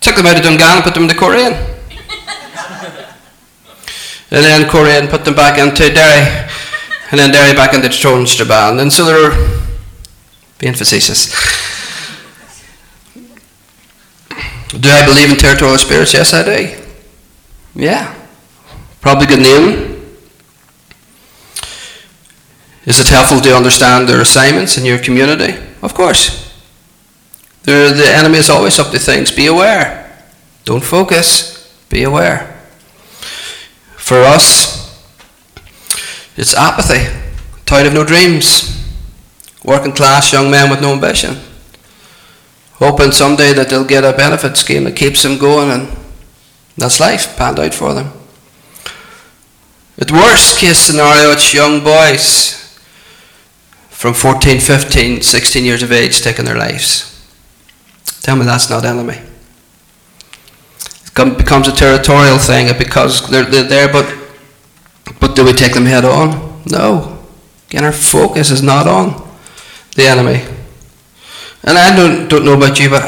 took 0.00 0.14
them 0.14 0.26
out 0.26 0.36
of 0.36 0.42
Dungan 0.42 0.76
and 0.76 0.84
put 0.84 0.94
them 0.94 1.02
into 1.04 1.16
Coleraine. 1.16 1.54
and 4.30 4.44
then 4.44 4.68
Coleraine 4.70 5.08
put 5.08 5.24
them 5.24 5.34
back 5.34 5.58
into 5.58 5.92
Derry. 5.92 6.48
And 7.10 7.18
then 7.18 7.32
Derry 7.32 7.54
back 7.54 7.74
into 7.74 7.90
Strabane. 7.90 8.78
And 8.78 8.92
so 8.92 9.04
they 9.04 9.12
were 9.14 9.34
being 10.58 10.74
facetious. 10.74 11.34
Do 14.70 14.88
I 14.88 15.04
believe 15.04 15.30
in 15.30 15.36
territorial 15.36 15.78
spirits? 15.78 16.14
Yes, 16.14 16.32
I 16.32 16.44
do. 16.44 16.80
Yeah. 17.74 18.14
Probably 19.00 19.26
good 19.26 19.40
name. 19.40 20.16
Is 22.86 23.00
it 23.00 23.08
helpful 23.08 23.40
to 23.40 23.56
understand 23.56 24.08
their 24.08 24.20
assignments 24.20 24.78
in 24.78 24.84
your 24.84 24.98
community? 24.98 25.58
Of 25.82 25.94
course. 25.94 26.54
They're, 27.64 27.92
the 27.92 28.14
enemy 28.14 28.38
is 28.38 28.48
always 28.48 28.78
up 28.78 28.92
to 28.92 28.98
things. 28.98 29.32
Be 29.32 29.46
aware. 29.46 30.24
Don't 30.64 30.84
focus. 30.84 31.74
Be 31.88 32.04
aware. 32.04 32.46
For 33.96 34.20
us, 34.20 35.04
it's 36.36 36.54
apathy, 36.54 37.10
tired 37.66 37.88
of 37.88 37.92
no 37.92 38.04
dreams, 38.04 38.80
working 39.64 39.92
class 39.92 40.32
young 40.32 40.48
men 40.50 40.70
with 40.70 40.80
no 40.80 40.92
ambition 40.92 41.38
hoping 42.80 43.12
someday 43.12 43.52
that 43.52 43.68
they'll 43.68 43.84
get 43.84 44.04
a 44.04 44.12
benefit 44.16 44.56
scheme 44.56 44.84
that 44.84 44.96
keeps 44.96 45.22
them 45.22 45.38
going 45.38 45.70
and 45.70 45.96
that's 46.76 46.98
life 46.98 47.36
panned 47.36 47.60
out 47.60 47.74
for 47.74 47.94
them. 47.94 48.10
At 49.98 50.10
worst 50.10 50.58
case 50.58 50.78
scenario, 50.78 51.30
it's 51.30 51.52
young 51.52 51.84
boys 51.84 52.56
from 53.90 54.14
14, 54.14 54.58
15, 54.60 55.20
16 55.20 55.64
years 55.64 55.82
of 55.82 55.92
age 55.92 56.22
taking 56.22 56.46
their 56.46 56.56
lives. 56.56 57.06
Tell 58.22 58.34
me 58.34 58.46
that's 58.46 58.70
not 58.70 58.86
enemy. 58.86 59.18
It 61.04 61.36
becomes 61.36 61.68
a 61.68 61.72
territorial 61.72 62.38
thing 62.38 62.74
because 62.78 63.28
they're, 63.28 63.44
they're 63.44 63.62
there, 63.62 63.92
but, 63.92 64.16
but 65.20 65.36
do 65.36 65.44
we 65.44 65.52
take 65.52 65.74
them 65.74 65.84
head 65.84 66.06
on? 66.06 66.62
No. 66.64 67.18
Again, 67.68 67.84
our 67.84 67.92
focus 67.92 68.50
is 68.50 68.62
not 68.62 68.86
on 68.86 69.28
the 69.96 70.06
enemy. 70.06 70.44
And 71.64 71.76
I 71.76 71.94
don't, 71.94 72.28
don't 72.28 72.44
know 72.44 72.54
about 72.54 72.80
you, 72.80 72.88
but 72.88 73.02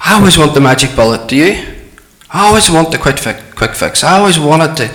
I 0.00 0.18
always 0.18 0.38
want 0.38 0.54
the 0.54 0.60
magic 0.60 0.96
bullet. 0.96 1.28
Do 1.28 1.36
you? 1.36 1.64
I 2.30 2.46
always 2.46 2.70
want 2.70 2.90
the 2.90 2.98
quick 2.98 3.18
fix. 3.18 3.42
Quick 3.54 3.72
fix. 3.72 4.04
I 4.04 4.18
always 4.18 4.38
wanted 4.38 4.76
to 4.76 4.94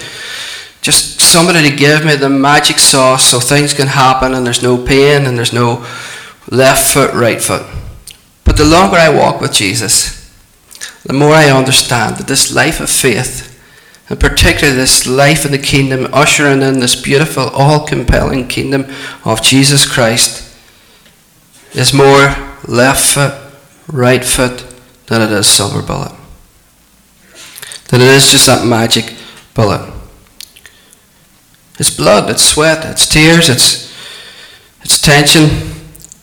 just 0.81 1.21
somebody 1.21 1.69
to 1.69 1.75
give 1.75 2.05
me 2.05 2.15
the 2.15 2.29
magic 2.29 2.77
sauce 2.77 3.25
so 3.25 3.39
things 3.39 3.73
can 3.73 3.87
happen 3.87 4.33
and 4.33 4.45
there's 4.45 4.61
no 4.61 4.77
pain 4.77 5.25
and 5.25 5.37
there's 5.37 5.53
no 5.53 5.85
left 6.51 6.93
foot, 6.93 7.13
right 7.13 7.41
foot. 7.41 7.65
But 8.43 8.57
the 8.57 8.65
longer 8.65 8.97
I 8.97 9.09
walk 9.09 9.39
with 9.39 9.53
Jesus, 9.53 10.19
the 11.03 11.13
more 11.13 11.31
I 11.31 11.49
understand 11.49 12.17
that 12.17 12.27
this 12.27 12.53
life 12.53 12.79
of 12.79 12.89
faith, 12.89 13.49
and 14.09 14.19
particularly 14.19 14.75
this 14.77 15.07
life 15.07 15.45
in 15.45 15.51
the 15.51 15.57
kingdom, 15.57 16.07
ushering 16.13 16.61
in 16.61 16.79
this 16.79 17.01
beautiful, 17.01 17.43
all 17.49 17.87
compelling 17.87 18.47
kingdom 18.47 18.85
of 19.23 19.41
Jesus 19.41 19.89
Christ, 19.89 20.53
is 21.73 21.93
more 21.93 22.35
left 22.67 23.13
foot, 23.13 23.33
right 23.87 24.23
foot 24.23 24.65
than 25.07 25.21
it 25.21 25.31
is 25.31 25.47
silver 25.47 25.81
bullet. 25.81 26.11
That 27.89 28.01
it 28.01 28.07
is 28.07 28.31
just 28.31 28.47
that 28.47 28.65
magic 28.65 29.13
bullet. 29.53 29.91
It's 31.79 31.95
blood, 31.95 32.29
it's 32.29 32.43
sweat, 32.43 32.85
it's 32.85 33.07
tears, 33.07 33.49
it's, 33.49 33.93
it's 34.81 35.01
tension. 35.01 35.43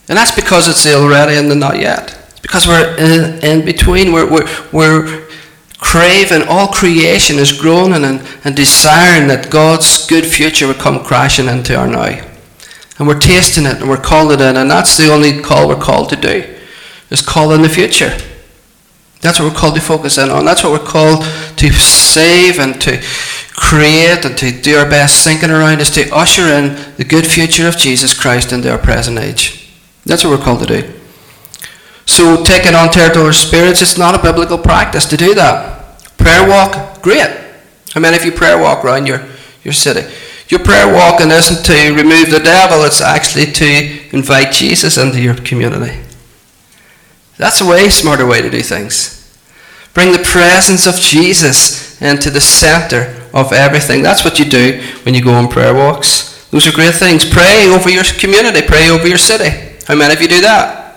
And 0.09 0.17
that's 0.19 0.31
because 0.31 0.69
it's 0.69 0.85
the 0.85 0.95
already 0.95 1.37
and 1.37 1.51
the 1.51 1.55
not 1.55 1.79
yet. 1.79 2.17
It's 2.31 2.41
because 2.41 2.67
we're 2.67 2.97
in, 2.97 3.45
in 3.45 3.65
between. 3.65 4.13
We're, 4.13 4.31
we're, 4.31 4.49
we're 4.73 5.29
craving, 5.79 6.47
all 6.49 6.69
creation 6.69 7.39
is 7.39 7.53
groaning 7.53 8.05
and, 8.05 8.23
and 8.45 8.55
desiring 8.55 9.29
that 9.29 9.51
God's 9.51 10.07
good 10.07 10.27
future 10.27 10.67
would 10.67 10.79
come 10.79 11.05
crashing 11.05 11.47
into 11.47 11.77
our 11.77 11.87
now. 11.87 12.30
And 13.01 13.09
we're 13.09 13.19
tasting 13.19 13.65
it 13.65 13.81
and 13.81 13.89
we're 13.89 13.97
calling 13.97 14.39
it 14.39 14.43
in, 14.43 14.59
and 14.59 14.71
that's 14.71 14.99
the 14.99 15.11
only 15.11 15.41
call 15.41 15.67
we're 15.67 15.81
called 15.81 16.11
to 16.11 16.17
do, 16.17 16.45
is 17.09 17.23
call 17.23 17.53
in 17.53 17.63
the 17.63 17.69
future. 17.71 18.15
That's 19.23 19.41
what 19.41 19.51
we're 19.51 19.59
called 19.59 19.75
to 19.77 19.81
focus 19.81 20.19
in 20.19 20.29
on. 20.29 20.45
That's 20.45 20.63
what 20.63 20.73
we're 20.73 20.87
called 20.87 21.25
to 21.57 21.73
save 21.73 22.59
and 22.59 22.79
to 22.83 23.03
create 23.55 24.27
and 24.27 24.37
to 24.37 24.53
do 24.53 24.77
our 24.77 24.89
best 24.89 25.25
thinking 25.25 25.49
around 25.49 25.81
is 25.81 25.91
to 25.93 26.15
usher 26.15 26.43
in 26.43 26.75
the 26.99 27.05
good 27.05 27.27
future 27.27 27.67
of 27.67 27.79
Jesus 27.79 28.19
Christ 28.19 28.53
into 28.53 28.71
our 28.71 28.79
present 28.79 29.19
age. 29.19 29.71
That's 30.05 30.23
what 30.23 30.39
we're 30.39 30.45
called 30.45 30.61
to 30.61 30.67
do. 30.67 30.93
So 32.05 32.45
taking 32.45 32.75
on 32.75 32.91
territorial 32.91 33.33
spirits, 33.33 33.81
it's 33.81 33.97
not 33.97 34.15
a 34.15 34.23
biblical 34.23 34.59
practice 34.59 35.07
to 35.07 35.17
do 35.17 35.35
that. 35.37 36.03
Prayer 36.19 36.47
walk, 36.47 37.01
great. 37.01 37.31
How 37.95 38.01
many 38.03 38.19
of 38.19 38.27
you 38.27 38.33
prayer 38.33 38.59
walk 38.59 38.85
around 38.85 39.07
your, 39.07 39.25
your 39.65 39.73
city? 39.73 40.07
Your 40.51 40.59
prayer 40.59 40.93
walking 40.93 41.31
isn't 41.31 41.65
to 41.65 41.95
remove 41.95 42.31
the 42.31 42.41
devil, 42.41 42.85
it's 42.85 43.01
actually 43.01 43.47
to 43.53 44.15
invite 44.15 44.53
Jesus 44.53 44.99
into 44.99 45.21
your 45.21 45.37
community. 45.37 46.03
That's 47.37 47.61
a 47.61 47.67
way 47.67 47.89
smarter 47.89 48.27
way 48.27 48.43
to 48.43 48.51
do 48.51 48.61
things. 48.61 49.17
Bring 49.95 50.11
the 50.11 50.19
presence 50.25 50.89
of 50.89 50.97
Jesus 50.97 52.03
into 52.03 52.31
the 52.31 52.41
center 52.41 53.17
of 53.33 53.53
everything. 53.53 54.03
That's 54.03 54.25
what 54.25 54.41
you 54.41 54.45
do 54.45 54.83
when 55.05 55.15
you 55.15 55.23
go 55.23 55.35
on 55.35 55.47
prayer 55.47 55.73
walks. 55.73 56.49
Those 56.51 56.67
are 56.67 56.73
great 56.73 56.95
things. 56.95 57.25
Pray 57.25 57.69
over 57.69 57.89
your 57.89 58.03
community, 58.05 58.63
pray 58.67 58.91
over 58.91 59.07
your 59.07 59.19
city. 59.19 59.51
How 59.87 59.95
many 59.95 60.13
of 60.13 60.21
you 60.21 60.29
do 60.29 60.41
that? 60.41 60.97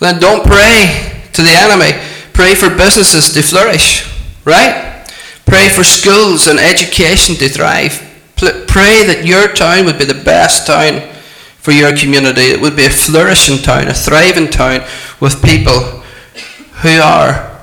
Then 0.00 0.18
don't 0.18 0.44
pray 0.44 1.22
to 1.32 1.42
the 1.42 1.50
enemy. 1.50 1.98
Pray 2.32 2.56
for 2.56 2.68
businesses 2.68 3.32
to 3.32 3.42
flourish, 3.42 4.12
right? 4.44 5.08
Pray 5.46 5.68
for 5.68 5.84
schools 5.84 6.48
and 6.48 6.58
education 6.58 7.36
to 7.36 7.48
thrive. 7.48 8.02
Pray 8.36 9.06
that 9.06 9.24
your 9.24 9.48
town 9.48 9.86
would 9.86 9.98
be 9.98 10.04
the 10.04 10.22
best 10.22 10.66
town 10.66 11.00
for 11.58 11.72
your 11.72 11.96
community. 11.96 12.42
It 12.42 12.60
would 12.60 12.76
be 12.76 12.84
a 12.84 12.90
flourishing 12.90 13.62
town, 13.62 13.88
a 13.88 13.94
thriving 13.94 14.48
town 14.48 14.86
with 15.20 15.42
people 15.42 16.02
who 16.82 17.00
are 17.00 17.60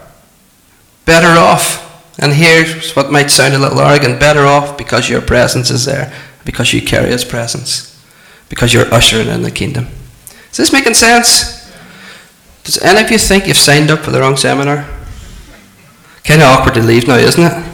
better 1.05 1.39
off. 1.39 1.81
And 2.19 2.33
here's 2.33 2.93
what 2.95 3.12
might 3.12 3.31
sound 3.31 3.53
a 3.53 3.59
little 3.59 3.79
arrogant 3.79 4.19
better 4.19 4.45
off 4.45 4.77
because 4.77 5.09
your 5.09 5.21
presence 5.21 5.69
is 5.69 5.86
there, 5.86 6.13
because 6.45 6.73
you 6.73 6.81
carry 6.81 7.09
His 7.09 7.23
presence, 7.23 8.03
because 8.49 8.73
you're 8.73 8.93
ushering 8.93 9.27
in 9.27 9.41
the 9.41 9.51
kingdom. 9.51 9.88
Is 10.51 10.57
this 10.57 10.73
making 10.73 10.95
sense? 10.95 11.71
Does 12.63 12.77
any 12.79 13.01
of 13.01 13.12
you 13.12 13.17
think 13.17 13.47
you've 13.47 13.57
signed 13.57 13.91
up 13.91 13.99
for 13.99 14.12
the 14.12 14.19
wrong 14.19 14.38
seminar? 14.38 14.88
Kind 16.23 16.41
of 16.41 16.47
awkward 16.47 16.75
to 16.75 16.81
leave 16.81 17.07
now, 17.07 17.15
isn't 17.15 17.43
it? 17.43 17.72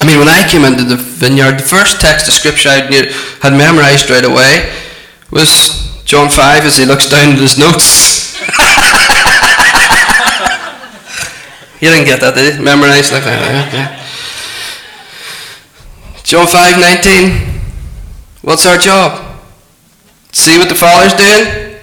I 0.00 0.06
mean, 0.06 0.18
when 0.18 0.28
I 0.28 0.46
came 0.48 0.64
into 0.64 0.84
the 0.84 0.96
vineyard, 0.96 1.58
the 1.58 1.64
first 1.64 2.00
text 2.00 2.28
of 2.28 2.34
scripture 2.34 2.68
I 2.68 2.80
had 3.40 3.56
memorized 3.56 4.10
right 4.10 4.24
away 4.24 4.70
was 5.30 6.02
John 6.04 6.28
5 6.28 6.64
as 6.64 6.76
he 6.76 6.84
looks 6.84 7.08
down 7.08 7.32
at 7.32 7.38
his 7.38 7.58
notes. 7.58 8.38
you 11.80 11.88
didn't 11.90 12.06
get 12.06 12.20
that, 12.20 12.34
did 12.34 12.56
you? 12.56 12.62
Memorized 12.62 13.12
like 13.12 13.24
that. 13.24 13.68
Okay. 13.68 14.02
John 16.22 16.46
5 16.46 16.80
19. 16.80 17.60
What's 18.42 18.66
our 18.66 18.78
job? 18.78 19.40
See 20.32 20.58
what 20.58 20.68
the 20.68 20.74
Father's 20.74 21.14
doing? 21.14 21.76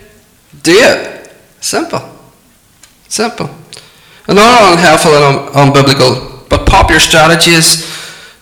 Do 0.62 0.71
it. 0.71 1.34
Simple. 1.60 2.02
Simple. 3.10 3.49
And 4.28 4.38
not 4.38 4.73
unhelpful 4.73 5.12
and 5.12 5.49
unbiblical, 5.56 6.47
but 6.49 6.65
popular 6.65 6.99
strategy 6.99 7.52
is, 7.52 7.86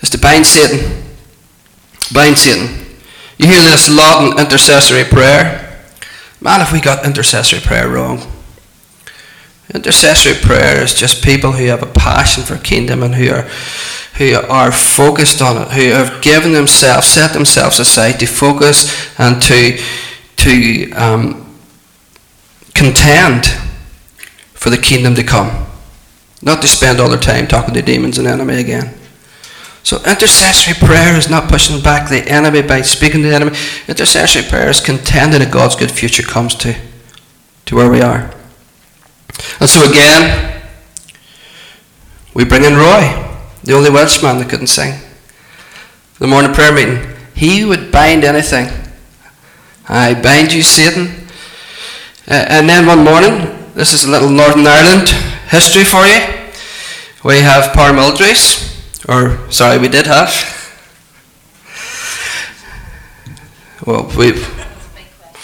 is 0.01 0.09
to 0.09 0.17
bind 0.17 0.45
Satan. 0.45 1.03
Bind 2.13 2.37
Satan. 2.37 2.85
You 3.37 3.47
hear 3.47 3.61
this 3.61 3.89
a 3.89 3.93
lot 3.93 4.31
in 4.31 4.39
intercessory 4.39 5.03
prayer. 5.03 5.79
Man, 6.39 6.61
if 6.61 6.71
we 6.71 6.81
got 6.81 7.05
intercessory 7.05 7.59
prayer 7.59 7.87
wrong. 7.87 8.21
Intercessory 9.73 10.35
prayer 10.35 10.83
is 10.83 10.93
just 10.93 11.23
people 11.23 11.53
who 11.53 11.65
have 11.65 11.81
a 11.81 11.87
passion 11.87 12.43
for 12.43 12.57
kingdom 12.57 13.03
and 13.03 13.15
who 13.15 13.31
are 13.31 13.47
who 14.17 14.35
are 14.35 14.71
focused 14.71 15.41
on 15.41 15.61
it, 15.61 15.69
who 15.69 15.89
have 15.89 16.21
given 16.21 16.51
themselves, 16.51 17.07
set 17.07 17.33
themselves 17.33 17.79
aside 17.79 18.19
to 18.19 18.25
focus 18.25 19.09
and 19.17 19.41
to 19.41 19.79
to 20.35 20.91
um, 20.91 21.57
contend 22.73 23.45
for 24.53 24.69
the 24.69 24.77
kingdom 24.77 25.15
to 25.15 25.23
come, 25.23 25.65
not 26.41 26.61
to 26.61 26.67
spend 26.67 26.99
all 26.99 27.09
their 27.09 27.19
time 27.19 27.47
talking 27.47 27.73
to 27.73 27.81
demons 27.81 28.17
and 28.17 28.27
enemy 28.27 28.59
again. 28.59 28.93
So 29.84 29.98
intercessory 29.98 30.76
prayer 30.76 31.17
is 31.17 31.30
not 31.30 31.50
pushing 31.50 31.82
back 31.82 32.10
the 32.10 32.28
enemy 32.30 32.62
by 32.62 32.82
speaking 32.82 33.22
to 33.24 33.30
the 33.30 33.36
enemy. 33.36 33.58
Intercessory 33.88 34.44
prayer 34.44 34.70
is 34.70 34.80
contending 34.80 35.39
that 35.39 35.52
God's 35.52 35.76
good 35.76 35.91
future 35.91 36.24
comes 36.24 36.56
to, 36.56 36.76
to 37.65 37.76
where 37.76 37.89
we 37.89 38.02
are. 38.02 38.32
And 39.60 39.70
so 39.70 39.89
again, 39.89 40.62
we 42.34 42.46
bring 42.46 42.63
in 42.63 42.76
Roy 42.76 43.28
the 43.63 43.74
only 43.74 43.89
Welshman 43.89 44.38
that 44.39 44.50
couldn't 44.50 44.67
sing. 44.67 45.00
The 46.20 46.28
morning 46.28 46.54
prayer 46.54 46.74
meeting. 46.74 47.15
He 47.36 47.65
would 47.65 47.91
bind 47.91 48.24
anything. 48.24 48.70
I 49.89 50.13
bind 50.13 50.54
you, 50.54 50.62
Satan. 50.62 51.28
Uh, 52.28 52.46
and 52.48 52.70
then 52.70 52.86
one 52.86 53.04
morning, 53.04 53.74
this 53.74 53.94
is 53.94 54.04
a 54.04 54.12
little 54.12 54.30
Northern 54.30 54.65
Ireland 54.65 55.10
history 55.50 55.84
for 55.84 56.06
you. 56.06 56.20
We 57.24 57.39
have 57.39 57.74
paramilitaries, 57.74 58.70
or 59.12 59.52
sorry, 59.52 59.78
we 59.78 59.89
did 59.89 60.08
have. 60.08 60.32
Well, 63.86 64.08
we. 64.17 64.32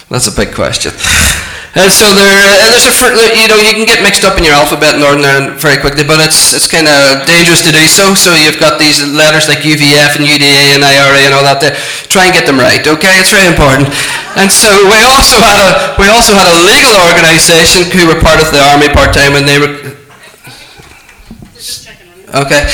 That's 0.08 0.32
a 0.32 0.36
big 0.36 0.56
question. 0.56 0.94
And 1.78 1.94
so 1.94 2.10
there, 2.10 2.26
uh, 2.26 2.74
there's 2.74 2.90
a, 2.90 2.94
you 3.38 3.46
know, 3.46 3.62
you 3.62 3.70
can 3.78 3.86
get 3.86 4.02
mixed 4.02 4.26
up 4.26 4.34
in 4.42 4.48
your 4.48 4.58
alphabet 4.58 4.98
in 4.98 5.06
Northern 5.06 5.22
Ireland 5.22 5.62
very 5.62 5.78
quickly, 5.78 6.02
but 6.02 6.18
it's 6.18 6.50
it's 6.58 6.66
kind 6.66 6.90
of 6.90 7.22
dangerous 7.30 7.62
to 7.68 7.72
do 7.76 7.86
so. 7.86 8.18
So 8.18 8.34
you've 8.34 8.58
got 8.58 8.82
these 8.82 8.98
letters 9.04 9.46
like 9.46 9.62
UVF 9.62 10.18
and 10.18 10.26
UDA 10.26 10.74
and 10.74 10.82
IRA 10.82 11.30
and 11.30 11.38
all 11.38 11.46
that. 11.46 11.62
There. 11.62 11.78
Try 12.10 12.26
and 12.26 12.34
get 12.34 12.50
them 12.50 12.58
right, 12.58 12.82
okay? 12.82 13.22
It's 13.22 13.30
very 13.30 13.46
important. 13.46 13.94
And 14.42 14.50
so 14.50 14.74
we 14.90 15.06
also 15.06 15.38
had 15.38 15.62
a 15.62 15.94
we 16.02 16.10
also 16.10 16.34
had 16.34 16.50
a 16.50 16.58
legal 16.66 16.98
organisation 16.98 17.86
who 17.94 18.10
were 18.10 18.18
part 18.26 18.42
of 18.42 18.50
the 18.50 18.58
army 18.58 18.90
part 18.90 19.14
time, 19.14 19.38
and 19.38 19.46
they 19.46 19.62
were. 19.62 19.76
Okay. 22.42 22.66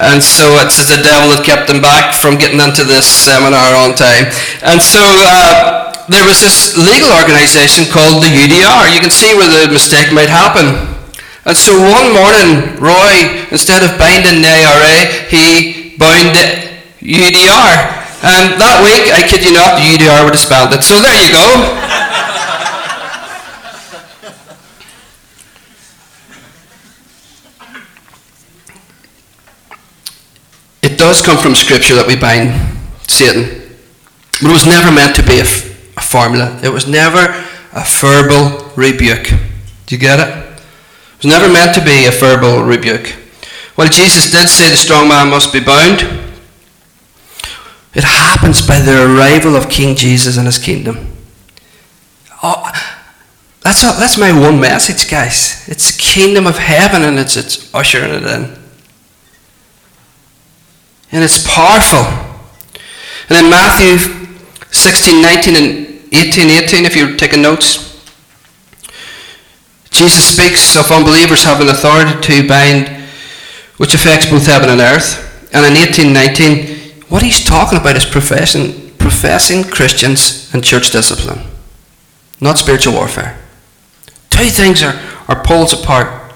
And 0.00 0.22
so 0.22 0.56
it's 0.64 0.80
the 0.80 1.02
devil 1.02 1.34
that 1.36 1.44
kept 1.44 1.68
them 1.68 1.82
back 1.82 2.14
from 2.14 2.38
getting 2.38 2.60
into 2.60 2.84
this 2.84 3.04
seminar 3.04 3.74
on 3.76 3.94
time. 3.94 4.32
And 4.62 4.80
so. 4.80 5.02
Uh, 5.02 5.88
there 6.10 6.26
was 6.26 6.42
this 6.42 6.74
legal 6.76 7.14
organisation 7.14 7.86
called 7.86 8.26
the 8.26 8.28
UDR. 8.28 8.90
You 8.90 8.98
can 8.98 9.14
see 9.14 9.38
where 9.38 9.46
the 9.46 9.72
mistake 9.72 10.12
might 10.12 10.28
happen. 10.28 10.74
And 11.46 11.56
so 11.56 11.74
one 11.78 12.10
morning, 12.14 12.78
Roy, 12.82 13.46
instead 13.50 13.82
of 13.82 13.98
binding 13.98 14.42
the 14.42 14.50
IRA, 14.50 14.98
he 15.30 15.96
bound 15.98 16.34
the 16.34 16.46
UDR. 17.02 18.02
And 18.22 18.54
that 18.62 18.78
week, 18.86 19.10
I 19.10 19.26
kid 19.26 19.42
you 19.42 19.50
not, 19.50 19.78
the 19.78 19.86
UDR 19.98 20.22
would 20.22 20.34
have 20.34 20.42
spelled 20.42 20.70
it. 20.70 20.86
So 20.86 21.02
there 21.02 21.18
you 21.18 21.34
go. 21.34 21.42
Does 31.02 31.20
come 31.20 31.36
from 31.36 31.58
Scripture 31.58 31.98
that 31.98 32.06
we 32.06 32.14
bind 32.14 32.54
Satan. 33.10 33.58
But 34.40 34.50
it 34.50 34.54
was 34.54 34.66
never 34.66 34.94
meant 34.94 35.16
to 35.16 35.22
be 35.26 35.42
a 35.42 35.46
a 35.96 36.00
formula. 36.00 36.60
It 36.62 36.70
was 36.70 36.86
never 36.86 37.20
a 37.72 37.84
verbal 37.84 38.70
rebuke. 38.76 39.28
Do 39.86 39.94
you 39.94 39.98
get 39.98 40.20
it? 40.20 40.28
It 40.28 41.24
was 41.24 41.26
never 41.26 41.52
meant 41.52 41.74
to 41.74 41.84
be 41.84 42.06
a 42.06 42.10
verbal 42.10 42.62
rebuke. 42.62 43.16
Well, 43.76 43.88
Jesus 43.88 44.30
did 44.30 44.48
say 44.48 44.70
the 44.70 44.76
strong 44.76 45.08
man 45.08 45.30
must 45.30 45.52
be 45.52 45.60
bound. 45.60 46.00
It 47.94 48.04
happens 48.04 48.66
by 48.66 48.78
the 48.78 49.04
arrival 49.04 49.54
of 49.54 49.68
King 49.68 49.96
Jesus 49.96 50.36
and 50.36 50.46
his 50.46 50.58
kingdom. 50.58 51.08
Oh, 52.42 52.70
that's, 53.60 53.84
all, 53.84 53.94
that's 53.98 54.18
my 54.18 54.32
one 54.32 54.60
message, 54.60 55.10
guys. 55.10 55.68
It's 55.68 55.94
the 55.94 56.02
kingdom 56.02 56.46
of 56.46 56.58
heaven 56.58 57.02
and 57.02 57.18
it's, 57.18 57.36
it's 57.36 57.72
ushering 57.74 58.12
it 58.12 58.22
in. 58.24 58.61
And 61.12 61.22
it's 61.22 61.46
powerful. 61.46 62.04
And 63.28 63.44
in 63.44 63.50
Matthew 63.50 63.98
16, 64.70 65.22
19, 65.22 65.56
and 65.56 65.92
18, 66.12 66.50
18, 66.50 66.84
if 66.84 66.96
you're 66.96 67.16
taking 67.16 67.42
notes. 67.42 67.92
Jesus 69.90 70.24
speaks 70.24 70.76
of 70.76 70.90
unbelievers 70.90 71.44
having 71.44 71.68
authority 71.68 72.18
to 72.20 72.48
bind, 72.48 72.88
which 73.76 73.94
affects 73.94 74.28
both 74.28 74.46
heaven 74.46 74.70
and 74.70 74.80
earth. 74.80 75.28
And 75.54 75.64
in 75.66 75.76
18, 75.76 76.12
19, 76.12 76.92
what 77.08 77.22
he's 77.22 77.44
talking 77.44 77.78
about 77.78 77.96
is 77.96 78.06
professing, 78.06 78.90
professing 78.96 79.64
Christians 79.64 80.52
and 80.54 80.64
church 80.64 80.90
discipline, 80.90 81.46
not 82.40 82.56
spiritual 82.56 82.94
warfare. 82.94 83.38
Two 84.30 84.48
things 84.48 84.82
are, 84.82 84.98
are 85.28 85.44
poles 85.44 85.74
apart. 85.74 86.32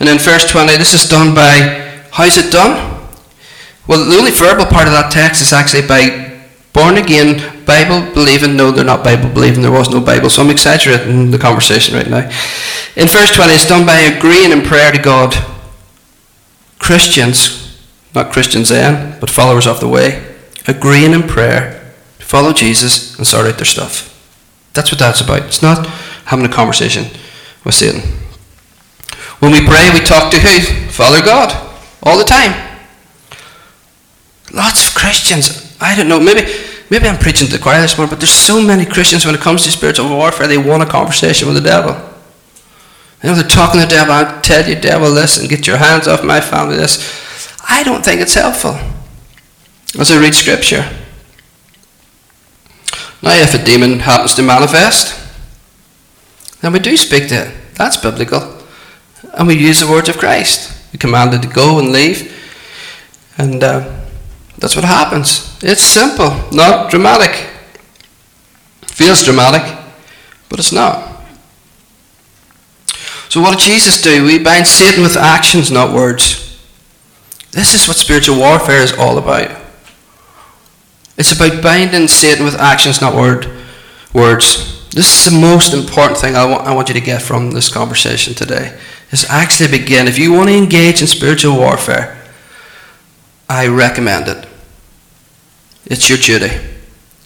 And 0.00 0.08
in 0.08 0.18
verse 0.18 0.50
20, 0.50 0.78
this 0.78 0.94
is 0.94 1.08
done 1.08 1.34
by, 1.34 2.02
how's 2.12 2.38
it 2.38 2.50
done? 2.50 2.95
Well, 3.86 4.04
the 4.04 4.16
only 4.16 4.32
verbal 4.32 4.66
part 4.66 4.88
of 4.88 4.92
that 4.92 5.12
text 5.12 5.42
is 5.42 5.52
actually 5.52 5.86
by 5.86 6.40
born 6.72 6.96
again, 6.96 7.64
Bible 7.64 8.12
believing. 8.12 8.56
No, 8.56 8.70
they're 8.70 8.84
not 8.84 9.02
Bible 9.02 9.30
believing. 9.30 9.62
There 9.62 9.72
was 9.72 9.90
no 9.90 10.00
Bible. 10.00 10.28
So 10.28 10.42
I'm 10.42 10.50
exaggerating 10.50 11.30
the 11.30 11.38
conversation 11.38 11.94
right 11.94 12.08
now. 12.08 12.28
In 12.96 13.08
verse 13.08 13.34
20, 13.34 13.52
it's 13.52 13.66
done 13.66 13.86
by 13.86 13.96
agreeing 13.96 14.52
in 14.52 14.62
prayer 14.62 14.92
to 14.92 15.00
God. 15.00 15.34
Christians, 16.78 17.80
not 18.14 18.32
Christians 18.32 18.68
then, 18.68 19.18
but 19.20 19.30
followers 19.30 19.66
of 19.66 19.80
the 19.80 19.88
way, 19.88 20.36
agreeing 20.68 21.12
in 21.12 21.22
prayer 21.22 21.92
to 22.18 22.24
follow 22.24 22.52
Jesus 22.52 23.16
and 23.16 23.26
sort 23.26 23.46
out 23.46 23.56
their 23.56 23.64
stuff. 23.64 24.12
That's 24.74 24.92
what 24.92 24.98
that's 24.98 25.20
about. 25.20 25.44
It's 25.44 25.62
not 25.62 25.86
having 26.26 26.44
a 26.44 26.52
conversation 26.52 27.06
with 27.64 27.74
Satan. 27.74 28.02
When 29.38 29.52
we 29.52 29.66
pray, 29.66 29.90
we 29.92 30.00
talk 30.00 30.30
to 30.32 30.38
who? 30.38 30.60
Father 30.90 31.24
God. 31.24 31.52
All 32.02 32.18
the 32.18 32.24
time. 32.24 32.75
Lots 34.56 34.88
of 34.88 34.94
Christians 34.94 35.66
I 35.80 35.94
don't 35.94 36.08
know, 36.08 36.20
maybe 36.20 36.50
maybe 36.90 37.06
I'm 37.06 37.18
preaching 37.18 37.46
to 37.48 37.52
the 37.52 37.62
choir 37.62 37.80
this 37.82 37.96
morning, 37.96 38.10
but 38.10 38.20
there's 38.20 38.30
so 38.30 38.62
many 38.62 38.86
Christians 38.86 39.26
when 39.26 39.34
it 39.34 39.40
comes 39.40 39.64
to 39.64 39.70
spiritual 39.70 40.08
warfare, 40.08 40.46
they 40.46 40.58
want 40.58 40.82
a 40.82 40.86
conversation 40.86 41.48
with 41.48 41.56
the 41.56 41.68
devil. 41.68 41.92
You 43.22 43.30
know, 43.30 43.34
they're 43.34 43.48
talking 43.48 43.80
to 43.80 43.86
the 43.86 43.90
devil, 43.90 44.14
I'll 44.14 44.40
tell 44.40 44.66
you, 44.68 44.74
devil, 44.76 45.12
this, 45.12 45.38
and 45.38 45.48
get 45.48 45.66
your 45.66 45.78
hands 45.78 46.06
off 46.06 46.24
my 46.24 46.40
family, 46.40 46.76
this. 46.76 47.58
I 47.68 47.82
don't 47.82 48.04
think 48.04 48.20
it's 48.20 48.34
helpful 48.34 48.78
as 49.98 50.10
I 50.10 50.20
read 50.20 50.34
scripture. 50.34 50.88
Now, 53.22 53.34
if 53.34 53.54
a 53.54 53.64
demon 53.64 53.98
happens 53.98 54.34
to 54.34 54.42
manifest, 54.42 55.20
then 56.60 56.72
we 56.72 56.78
do 56.78 56.96
speak 56.96 57.28
to 57.28 57.46
it. 57.46 57.54
That's 57.74 57.96
biblical. 57.96 58.62
And 59.34 59.48
we 59.48 59.58
use 59.58 59.80
the 59.80 59.90
words 59.90 60.08
of 60.08 60.18
Christ. 60.18 60.72
We 60.92 60.98
commanded 60.98 61.42
to 61.42 61.48
go 61.48 61.78
and 61.78 61.92
leave. 61.92 62.32
And 63.36 63.62
uh, 63.62 64.05
that's 64.58 64.76
what 64.76 64.84
happens. 64.84 65.58
It's 65.62 65.82
simple, 65.82 66.30
not 66.52 66.90
dramatic. 66.90 67.50
Feels 68.86 69.22
dramatic, 69.24 69.62
but 70.48 70.58
it's 70.58 70.72
not. 70.72 71.16
So, 73.28 73.40
what 73.42 73.58
did 73.58 73.66
Jesus 73.66 74.00
do? 74.00 74.24
We 74.24 74.42
bind 74.42 74.66
Satan 74.66 75.02
with 75.02 75.16
actions, 75.16 75.70
not 75.70 75.94
words. 75.94 76.58
This 77.50 77.74
is 77.74 77.86
what 77.86 77.96
spiritual 77.96 78.38
warfare 78.38 78.82
is 78.82 78.92
all 78.92 79.18
about. 79.18 79.50
It's 81.18 81.32
about 81.32 81.62
binding 81.62 82.08
Satan 82.08 82.44
with 82.44 82.54
actions, 82.54 83.00
not 83.00 83.14
word, 83.14 83.50
words. 84.12 84.88
This 84.90 85.12
is 85.26 85.32
the 85.32 85.38
most 85.38 85.74
important 85.74 86.18
thing 86.18 86.36
I 86.36 86.44
want, 86.46 86.66
I 86.66 86.74
want 86.74 86.88
you 86.88 86.94
to 86.94 87.00
get 87.00 87.20
from 87.20 87.50
this 87.50 87.68
conversation 87.68 88.34
today. 88.34 88.78
Is 89.10 89.26
actually 89.28 89.70
begin. 89.70 90.08
If 90.08 90.18
you 90.18 90.32
want 90.32 90.48
to 90.48 90.56
engage 90.56 91.00
in 91.00 91.06
spiritual 91.06 91.56
warfare, 91.56 92.20
I 93.48 93.68
recommend 93.68 94.28
it. 94.28 94.45
It's 95.86 96.08
your 96.08 96.18
duty. 96.18 96.54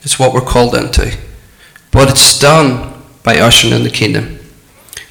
It's 0.03 0.19
what 0.19 0.33
we're 0.33 0.41
called 0.41 0.75
into. 0.75 1.17
But 1.91 2.11
it's 2.11 2.39
done 2.39 3.03
by 3.23 3.39
ushering 3.39 3.75
in 3.75 3.83
the 3.83 3.91
kingdom. 3.91 4.39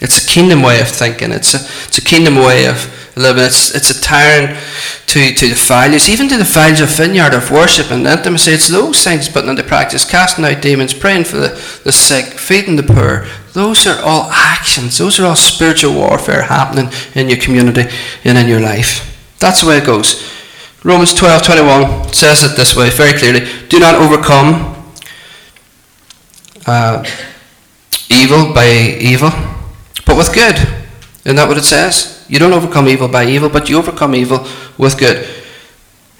It's 0.01 0.23
a 0.23 0.27
kingdom 0.27 0.61
way 0.61 0.79
of 0.79 0.87
thinking. 0.87 1.31
It's 1.31 1.53
a, 1.53 1.57
it's 1.87 1.97
a 1.97 2.03
kingdom 2.03 2.35
way 2.35 2.67
of 2.67 2.95
living. 3.17 3.43
It's, 3.43 3.75
it's 3.75 3.89
a 3.89 4.01
turn 4.01 4.57
to, 5.07 5.33
to 5.33 5.49
the 5.49 5.55
values, 5.55 6.09
even 6.09 6.29
to 6.29 6.37
the 6.37 6.43
values 6.43 6.79
of 6.79 6.89
vineyard, 6.89 7.33
of 7.33 7.51
worship 7.51 7.91
and 7.91 8.07
intimacy. 8.07 8.51
It's 8.51 8.69
those 8.69 9.03
things 9.03 9.27
putting 9.27 9.49
into 9.49 9.63
practice, 9.63 10.09
casting 10.09 10.45
out 10.45 10.61
demons, 10.61 10.93
praying 10.93 11.25
for 11.25 11.37
the, 11.37 11.49
the 11.83 11.91
sick, 11.91 12.25
feeding 12.25 12.77
the 12.77 12.83
poor. 12.83 13.27
Those 13.53 13.85
are 13.87 14.01
all 14.01 14.29
actions. 14.31 14.97
Those 14.97 15.19
are 15.19 15.25
all 15.25 15.35
spiritual 15.35 15.95
warfare 15.95 16.43
happening 16.43 16.91
in 17.13 17.27
your 17.27 17.39
community 17.39 17.85
and 18.23 18.37
in 18.37 18.47
your 18.47 18.61
life. 18.61 19.05
That's 19.39 19.61
the 19.61 19.67
way 19.67 19.79
it 19.79 19.85
goes. 19.85 20.38
Romans 20.83 21.13
12, 21.13 21.43
21 21.43 22.13
says 22.13 22.43
it 22.43 22.55
this 22.55 22.75
way 22.75 22.89
very 22.89 23.17
clearly. 23.17 23.41
Do 23.67 23.79
not 23.79 23.95
overcome 23.95 24.75
uh, 26.65 27.03
evil 28.09 28.53
by 28.53 28.95
evil, 28.99 29.29
but 30.05 30.15
with 30.15 30.33
good. 30.33 30.55
Isn't 31.25 31.35
that 31.35 31.47
what 31.49 31.57
it 31.57 31.63
says? 31.63 32.25
You 32.29 32.39
don't 32.39 32.53
overcome 32.53 32.87
evil 32.87 33.09
by 33.09 33.25
evil, 33.25 33.49
but 33.49 33.67
you 33.67 33.77
overcome 33.77 34.15
evil 34.15 34.47
with 34.77 34.97
good. 34.97 35.27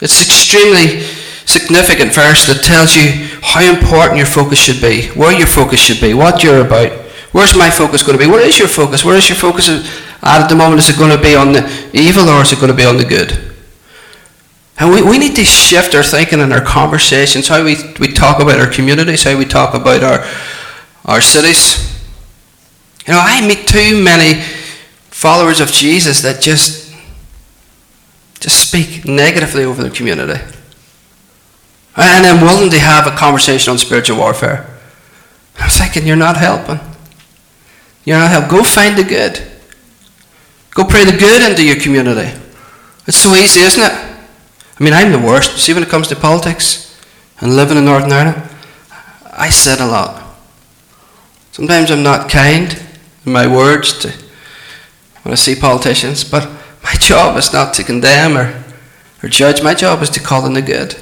It's 0.01 0.21
extremely 0.21 1.01
significant 1.45 2.13
verse 2.13 2.45
that 2.47 2.63
tells 2.63 2.97
you 2.97 3.27
how 3.41 3.61
important 3.61 4.17
your 4.17 4.27
focus 4.27 4.59
should 4.59 4.81
be, 4.81 5.07
where 5.17 5.31
your 5.31 5.47
focus 5.47 5.79
should 5.79 6.01
be, 6.01 6.13
what 6.13 6.43
you're 6.43 6.65
about. 6.65 6.91
Where's 7.31 7.55
my 7.55 7.69
focus 7.69 8.03
going 8.03 8.17
to 8.17 8.23
be? 8.23 8.29
Where 8.29 8.45
is 8.45 8.59
your 8.59 8.67
focus? 8.67 9.05
Where 9.05 9.15
is 9.15 9.29
your 9.29 9.37
focus 9.37 9.69
at 10.21 10.47
the 10.47 10.55
moment? 10.55 10.79
Is 10.79 10.89
it 10.89 10.97
going 10.97 11.15
to 11.15 11.21
be 11.21 11.35
on 11.35 11.53
the 11.53 11.89
evil 11.93 12.27
or 12.27 12.41
is 12.41 12.51
it 12.51 12.59
going 12.59 12.71
to 12.71 12.77
be 12.77 12.85
on 12.85 12.97
the 12.97 13.05
good? 13.05 13.48
And 14.79 14.91
we, 14.91 15.01
we 15.01 15.17
need 15.17 15.35
to 15.35 15.43
shift 15.43 15.93
our 15.93 16.03
thinking 16.03 16.39
and 16.39 16.53
our 16.53 16.63
conversations, 16.63 17.49
how 17.49 17.63
we, 17.65 17.75
we 17.99 18.07
talk 18.13 18.41
about 18.41 18.59
our 18.59 18.71
communities, 18.71 19.23
how 19.23 19.37
we 19.37 19.43
talk 19.43 19.73
about 19.73 20.03
our, 20.03 20.25
our 21.03 21.19
cities. 21.19 22.01
You 23.05 23.13
know, 23.13 23.19
I 23.21 23.45
meet 23.45 23.67
too 23.67 24.01
many 24.01 24.41
followers 25.09 25.59
of 25.59 25.69
Jesus 25.69 26.21
that 26.21 26.41
just, 26.41 26.95
just 28.39 28.69
speak 28.69 29.05
negatively 29.05 29.65
over 29.65 29.83
the 29.83 29.89
community. 29.89 30.41
And 31.97 32.25
I'm 32.25 32.41
willing 32.41 32.69
to 32.69 32.79
have 32.79 33.05
a 33.05 33.11
conversation 33.17 33.71
on 33.71 33.77
spiritual 33.77 34.17
warfare. 34.17 34.65
I'm 35.59 35.69
thinking, 35.69 36.07
you're 36.07 36.15
not 36.15 36.37
helping. 36.37 36.79
You're 38.05 38.19
not 38.19 38.31
helping. 38.31 38.49
Go 38.49 38.63
find 38.63 38.97
the 38.97 39.03
good. 39.03 39.41
Go 40.71 40.85
pray 40.85 41.03
the 41.03 41.17
good 41.17 41.49
into 41.49 41.65
your 41.65 41.75
community. 41.81 42.31
It's 43.05 43.17
so 43.17 43.35
easy, 43.35 43.59
isn't 43.61 43.83
it? 43.83 44.08
I 44.79 44.83
mean, 44.83 44.93
I'm 44.93 45.11
the 45.11 45.19
worst. 45.19 45.57
See, 45.57 45.73
when 45.73 45.83
it 45.83 45.89
comes 45.89 46.07
to 46.07 46.15
politics 46.15 46.97
and 47.39 47.55
living 47.55 47.77
in 47.77 47.85
Northern 47.85 48.11
Ireland, 48.11 48.49
I 49.31 49.49
said 49.49 49.79
a 49.79 49.85
lot. 49.85 50.23
Sometimes 51.51 51.91
I'm 51.91 52.03
not 52.03 52.29
kind 52.29 52.81
in 53.25 53.31
my 53.31 53.45
words 53.45 53.97
to 53.99 54.13
when 55.23 55.33
I 55.33 55.35
see 55.35 55.55
politicians, 55.59 56.23
but 56.23 56.49
my 56.83 56.93
job 56.99 57.37
is 57.37 57.51
not 57.51 57.73
to 57.75 57.83
condemn 57.83 58.37
or, 58.37 58.63
or 59.21 59.29
judge. 59.29 59.61
My 59.61 59.73
job 59.73 60.01
is 60.01 60.09
to 60.11 60.21
call 60.21 60.45
in 60.45 60.53
the 60.53 60.61
good. 60.61 60.95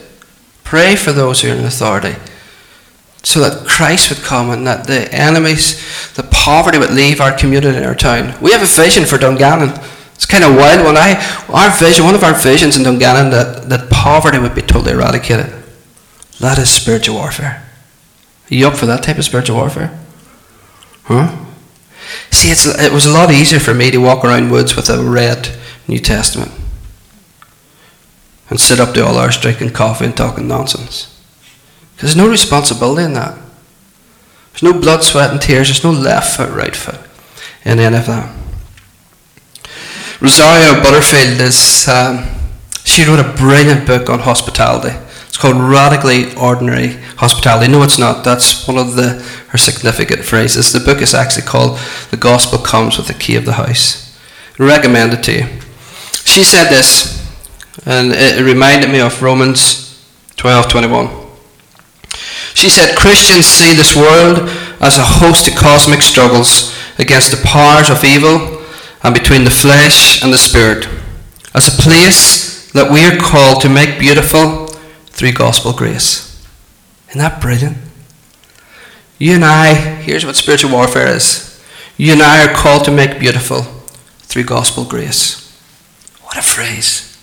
Pray 0.64 0.96
for 0.96 1.12
those 1.12 1.42
who 1.42 1.52
are 1.52 1.56
in 1.56 1.64
authority 1.64 2.16
so 3.24 3.40
that 3.42 3.68
Christ 3.68 4.10
would 4.10 4.24
come 4.24 4.50
and 4.50 4.66
that 4.66 4.88
the 4.88 5.14
enemies, 5.14 6.14
the 6.14 6.24
poverty 6.24 6.78
would 6.78 6.92
leave 6.92 7.22
our 7.22 7.36
community 7.38 7.78
and 7.78 7.86
our 7.86 7.96
town. 7.96 8.34
We 8.42 8.52
have 8.52 8.62
a 8.62 8.66
vision 8.66 9.06
for 9.06 9.18
Dungannon 9.18 9.80
it's 10.18 10.26
kind 10.26 10.44
of 10.44 10.56
wild 10.56 10.84
when 10.84 10.98
I, 10.98 11.14
our 11.48 11.70
vision, 11.78 12.04
one 12.04 12.16
of 12.16 12.24
our 12.24 12.34
visions 12.34 12.76
in 12.76 12.82
Dungannon, 12.82 13.30
that, 13.30 13.70
that 13.70 13.92
poverty 13.92 14.40
would 14.40 14.56
be 14.56 14.64
totally 14.64 14.94
eradicated. 14.94 15.54
That 16.40 16.58
is 16.58 16.72
spiritual 16.72 17.18
warfare. 17.18 17.64
Are 18.50 18.56
you 18.56 18.68
up 18.68 18.76
for 18.76 18.88
that 18.88 19.04
type 19.04 19.20
of 19.20 19.26
spiritual 19.26 19.58
warfare? 19.58 19.98
Huh? 21.04 21.46
See, 22.32 22.50
it's, 22.50 22.66
it 22.66 22.92
was 22.92 23.06
a 23.06 23.14
lot 23.14 23.32
easier 23.32 23.60
for 23.60 23.76
me 23.76 23.92
to 23.92 24.00
walk 24.00 24.26
around 24.26 24.50
woods 24.50 24.76
with 24.76 24.90
a 24.90 25.04
red 25.04 25.56
New 25.88 26.00
Testament 26.00 26.52
and 28.50 28.60
sit 28.60 28.80
up 28.80 28.96
to 28.96 29.06
all 29.06 29.20
hours 29.20 29.38
drinking 29.38 29.70
coffee 29.72 30.06
and 30.06 30.18
talking 30.18 30.48
nonsense. 30.48 31.14
Because 31.96 32.16
there's 32.16 32.26
no 32.26 32.32
responsibility 32.32 33.04
in 33.04 33.14
that. 33.14 33.38
There's 34.52 34.74
no 34.74 34.80
blood, 34.80 35.04
sweat, 35.04 35.30
and 35.30 35.40
tears. 35.40 35.68
There's 35.68 35.84
no 35.84 35.92
left 35.92 36.38
foot, 36.38 36.50
right 36.56 36.76
foot 36.76 37.00
in 37.64 37.78
any 37.78 37.96
of 37.96 38.08
that. 38.08 38.36
Rosaria 40.20 40.82
Butterfield 40.82 41.40
is, 41.42 41.88
um, 41.88 42.26
she 42.84 43.06
wrote 43.06 43.20
a 43.20 43.34
brilliant 43.38 43.86
book 43.86 44.10
on 44.10 44.20
hospitality. 44.20 44.98
It's 45.28 45.38
called 45.38 45.58
Radically 45.58 46.34
Ordinary 46.36 46.94
Hospitality. 47.18 47.72
No, 47.72 47.84
it's 47.84 48.00
not. 48.00 48.24
That's 48.24 48.68
one 48.68 48.80
of 48.80 48.96
the, 48.96 49.24
her 49.50 49.58
significant 49.60 50.24
phrases. 50.26 50.74
The 50.74 50.80
book 50.80 51.04
is 51.04 51.14
actually 51.14 51.46
called 51.46 51.80
The 52.10 52.18
Gospel 52.18 52.58
Comes 52.58 52.98
with 52.98 53.06
the 53.06 53.14
Key 53.14 53.36
of 53.36 53.46
the 53.46 53.54
House. 53.54 54.18
I 54.60 54.64
recommend 54.64 55.14
it 55.14 55.24
to 55.26 55.34
you. 55.34 55.46
She 56.26 56.44
said 56.44 56.70
this, 56.70 57.24
and 57.86 58.12
it 58.12 58.44
reminded 58.44 58.90
me 58.90 59.00
of 59.00 59.22
Romans 59.22 60.04
12 60.38 60.68
21. 60.68 61.10
She 62.56 62.70
said, 62.70 62.98
Christians 62.98 63.46
see 63.46 63.76
this 63.76 63.96
world 63.96 64.50
as 64.82 64.98
a 64.98 65.04
host 65.04 65.48
of 65.48 65.56
cosmic 65.56 66.02
struggles 66.02 66.76
against 66.98 67.30
the 67.30 67.46
powers 67.46 67.92
of 67.92 68.04
evil 68.04 68.57
and 69.08 69.14
between 69.14 69.46
the 69.46 69.50
flesh 69.50 70.22
and 70.22 70.34
the 70.34 70.38
spirit, 70.38 70.86
as 71.56 71.70
a 71.70 71.82
place 71.82 72.70
that 72.74 72.92
we 72.92 73.06
are 73.06 73.18
called 73.18 73.62
to 73.62 73.70
make 73.70 73.98
beautiful 73.98 74.68
through 75.06 75.32
gospel 75.32 75.72
grace. 75.72 76.46
Isn't 77.08 77.20
that 77.20 77.40
brilliant? 77.40 77.78
You 79.18 79.36
and 79.36 79.46
I, 79.46 79.76
here's 79.76 80.26
what 80.26 80.36
spiritual 80.36 80.72
warfare 80.72 81.08
is. 81.08 81.64
You 81.96 82.12
and 82.12 82.22
I 82.22 82.46
are 82.46 82.54
called 82.54 82.84
to 82.84 82.92
make 82.92 83.18
beautiful 83.18 83.62
through 84.20 84.44
gospel 84.44 84.84
grace. 84.84 85.58
What 86.24 86.38
a 86.38 86.42
phrase. 86.42 87.18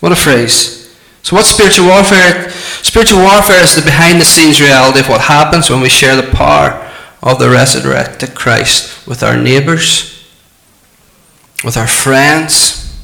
What 0.00 0.12
a 0.12 0.16
phrase. 0.16 0.96
So, 1.22 1.36
what's 1.36 1.50
spiritual 1.50 1.88
warfare? 1.88 2.48
Spiritual 2.80 3.20
warfare 3.20 3.62
is 3.62 3.76
the 3.76 3.82
behind 3.82 4.18
the 4.18 4.24
scenes 4.24 4.62
reality 4.62 5.00
of 5.00 5.10
what 5.10 5.20
happens 5.20 5.68
when 5.68 5.82
we 5.82 5.90
share 5.90 6.16
the 6.16 6.32
power 6.32 6.90
of 7.22 7.38
the 7.38 7.50
resurrected 7.50 8.34
Christ 8.34 9.06
with 9.06 9.22
our 9.22 9.36
neighbours 9.36 10.11
with 11.64 11.76
our 11.76 11.86
friends, 11.86 13.00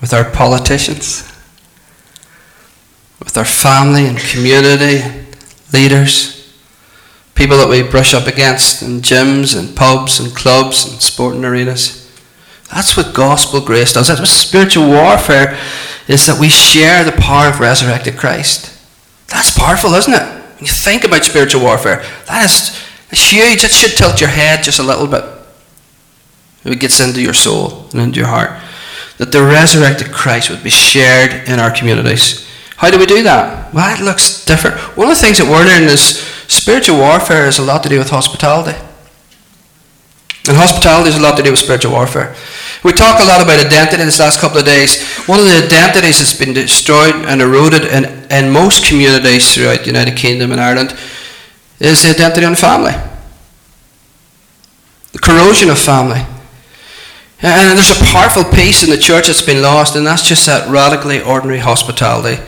with 0.00 0.12
our 0.12 0.24
politicians, 0.24 1.30
with 3.22 3.36
our 3.36 3.44
family 3.44 4.06
and 4.06 4.18
community 4.18 5.02
leaders, 5.72 6.36
people 7.34 7.56
that 7.56 7.68
we 7.68 7.82
brush 7.82 8.12
up 8.14 8.26
against 8.26 8.82
in 8.82 9.00
gyms 9.00 9.58
and 9.58 9.76
pubs 9.76 10.18
and 10.20 10.34
clubs 10.34 10.90
and 10.90 11.00
sporting 11.00 11.44
arenas. 11.44 11.96
That's 12.72 12.96
what 12.96 13.14
gospel 13.14 13.60
grace 13.60 13.92
does. 13.92 14.08
That's 14.08 14.20
what 14.20 14.28
spiritual 14.28 14.88
warfare 14.88 15.58
is 16.08 16.26
that 16.26 16.40
we 16.40 16.48
share 16.48 17.04
the 17.04 17.12
power 17.12 17.48
of 17.48 17.60
resurrected 17.60 18.16
Christ. 18.16 18.76
That's 19.28 19.56
powerful, 19.56 19.94
isn't 19.94 20.12
it? 20.12 20.22
When 20.22 20.66
you 20.66 20.72
think 20.72 21.04
about 21.04 21.24
spiritual 21.24 21.62
warfare, 21.62 22.04
that 22.26 22.44
is 22.44 22.76
huge. 23.10 23.64
It 23.64 23.70
should 23.70 23.96
tilt 23.96 24.20
your 24.20 24.30
head 24.30 24.62
just 24.62 24.78
a 24.78 24.82
little 24.82 25.06
bit. 25.06 25.24
It 26.64 26.80
gets 26.80 27.00
into 27.00 27.22
your 27.22 27.34
soul 27.34 27.88
and 27.92 28.00
into 28.00 28.18
your 28.18 28.28
heart. 28.28 28.60
That 29.18 29.32
the 29.32 29.42
resurrected 29.42 30.12
Christ 30.12 30.50
would 30.50 30.62
be 30.62 30.70
shared 30.70 31.48
in 31.48 31.58
our 31.58 31.70
communities. 31.70 32.46
How 32.76 32.90
do 32.90 32.98
we 32.98 33.06
do 33.06 33.22
that? 33.22 33.72
Well, 33.74 33.94
it 33.94 34.02
looks 34.02 34.44
different. 34.44 34.76
One 34.96 35.08
of 35.10 35.14
the 35.14 35.20
things 35.20 35.38
that 35.38 35.44
we're 35.44 35.64
learning 35.64 35.88
is 35.88 36.20
spiritual 36.48 36.98
warfare 36.98 37.44
has 37.44 37.58
a 37.58 37.62
lot 37.62 37.82
to 37.82 37.88
do 37.88 37.98
with 37.98 38.10
hospitality. 38.10 38.76
And 40.48 40.56
hospitality 40.56 41.10
has 41.10 41.18
a 41.18 41.22
lot 41.22 41.36
to 41.36 41.42
do 41.42 41.50
with 41.50 41.60
spiritual 41.60 41.92
warfare. 41.92 42.34
We 42.82 42.92
talk 42.92 43.20
a 43.20 43.24
lot 43.24 43.42
about 43.42 43.60
identity 43.60 44.00
in 44.00 44.08
this 44.08 44.18
last 44.18 44.40
couple 44.40 44.58
of 44.58 44.64
days. 44.64 45.04
One 45.28 45.38
of 45.38 45.44
the 45.44 45.62
identities 45.66 46.18
that's 46.18 46.32
been 46.32 46.54
destroyed 46.54 47.14
and 47.14 47.42
eroded 47.42 47.84
in, 47.84 48.04
in 48.32 48.50
most 48.50 48.86
communities 48.86 49.54
throughout 49.54 49.80
the 49.80 49.86
United 49.86 50.16
Kingdom 50.16 50.50
and 50.50 50.60
Ireland 50.60 50.96
is 51.78 52.02
the 52.02 52.10
identity 52.10 52.46
on 52.46 52.54
family. 52.54 52.92
The 55.12 55.18
corrosion 55.18 55.68
of 55.68 55.78
family. 55.78 56.24
And 57.42 57.78
there's 57.78 57.90
a 57.90 58.04
powerful 58.04 58.44
piece 58.44 58.82
in 58.82 58.90
the 58.90 58.98
church 58.98 59.28
that's 59.28 59.40
been 59.40 59.62
lost, 59.62 59.96
and 59.96 60.06
that's 60.06 60.28
just 60.28 60.44
that 60.46 60.68
radically 60.68 61.22
ordinary 61.22 61.60
hospitality. 61.60 62.42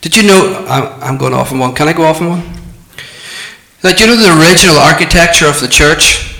Did 0.00 0.16
you 0.16 0.22
know? 0.22 0.64
I'm 0.68 1.18
going 1.18 1.34
off 1.34 1.52
on 1.52 1.58
one. 1.58 1.74
Can 1.74 1.86
I 1.88 1.92
go 1.92 2.04
off 2.04 2.20
on 2.22 2.28
one? 2.30 2.42
That 3.82 4.00
you 4.00 4.06
know 4.06 4.16
the 4.16 4.40
original 4.40 4.76
architecture 4.76 5.46
of 5.46 5.60
the 5.60 5.68
church? 5.68 6.32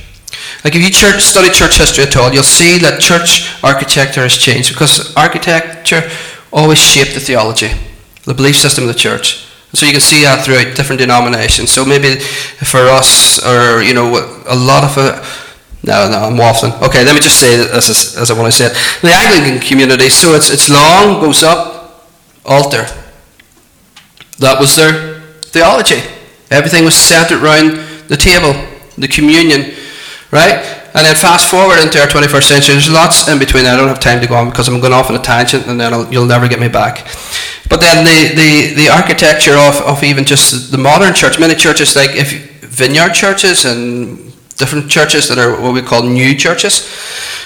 Like 0.64 0.74
if 0.74 0.82
you 0.82 0.90
church, 0.90 1.22
study 1.22 1.50
church 1.50 1.78
history 1.78 2.04
at 2.04 2.16
all, 2.16 2.32
you'll 2.32 2.44
see 2.44 2.78
that 2.78 3.00
church 3.00 3.52
architecture 3.64 4.22
has 4.22 4.36
changed 4.36 4.72
because 4.72 5.14
architecture 5.16 6.08
always 6.52 6.78
shaped 6.78 7.14
the 7.14 7.20
theology, 7.20 7.70
the 8.24 8.34
belief 8.34 8.56
system 8.56 8.84
of 8.84 8.88
the 8.88 8.98
church. 8.98 9.48
So 9.74 9.86
you 9.86 9.92
can 9.92 10.00
see 10.00 10.22
that 10.22 10.44
throughout 10.44 10.76
different 10.76 11.00
denominations. 11.00 11.72
So 11.72 11.84
maybe 11.84 12.20
for 12.20 12.88
us, 12.88 13.44
or 13.44 13.82
you 13.82 13.92
know, 13.92 14.42
a 14.46 14.54
lot 14.54 14.84
of 14.84 14.96
no, 15.84 16.08
no, 16.08 16.18
I'm 16.18 16.36
waffling. 16.36 16.80
Okay, 16.80 17.04
let 17.04 17.14
me 17.14 17.20
just 17.20 17.40
say 17.40 17.54
as, 17.70 17.88
as 18.16 18.30
I 18.30 18.38
want 18.38 18.52
to 18.52 18.56
say 18.56 18.66
it. 18.66 19.00
The 19.02 19.12
Anglican 19.12 19.66
community, 19.66 20.08
so 20.08 20.34
it's, 20.34 20.50
it's 20.50 20.70
long, 20.70 21.20
goes 21.20 21.42
up, 21.42 22.08
altar. 22.44 22.86
That 24.38 24.60
was 24.60 24.76
their 24.76 25.20
theology. 25.42 26.00
Everything 26.50 26.84
was 26.84 26.94
centered 26.94 27.42
around 27.42 27.78
the 28.08 28.16
table, 28.16 28.52
the 28.96 29.08
communion, 29.08 29.74
right? 30.30 30.82
And 30.94 31.06
then 31.06 31.14
fast 31.16 31.50
forward 31.50 31.80
into 31.80 31.98
our 32.00 32.06
21st 32.06 32.42
century, 32.42 32.74
there's 32.74 32.90
lots 32.90 33.26
in 33.26 33.38
between. 33.38 33.64
I 33.64 33.76
don't 33.76 33.88
have 33.88 34.00
time 34.00 34.20
to 34.20 34.26
go 34.26 34.36
on 34.36 34.50
because 34.50 34.68
I'm 34.68 34.78
going 34.80 34.92
off 34.92 35.10
on 35.10 35.16
a 35.16 35.22
tangent 35.22 35.66
and 35.66 35.80
then 35.80 35.92
I'll, 35.92 36.12
you'll 36.12 36.26
never 36.26 36.46
get 36.48 36.60
me 36.60 36.68
back. 36.68 37.06
But 37.68 37.80
then 37.80 38.04
the, 38.04 38.34
the, 38.34 38.74
the 38.74 38.88
architecture 38.90 39.56
of, 39.56 39.80
of 39.82 40.04
even 40.04 40.24
just 40.24 40.70
the 40.70 40.78
modern 40.78 41.14
church, 41.14 41.40
many 41.40 41.54
churches 41.54 41.96
like 41.96 42.10
if 42.12 42.60
vineyard 42.60 43.14
churches 43.14 43.64
and 43.64 44.31
different 44.62 44.88
churches 44.88 45.28
that 45.28 45.38
are 45.38 45.60
what 45.60 45.74
we 45.74 45.82
call 45.82 46.04
new 46.04 46.36
churches, 46.36 46.86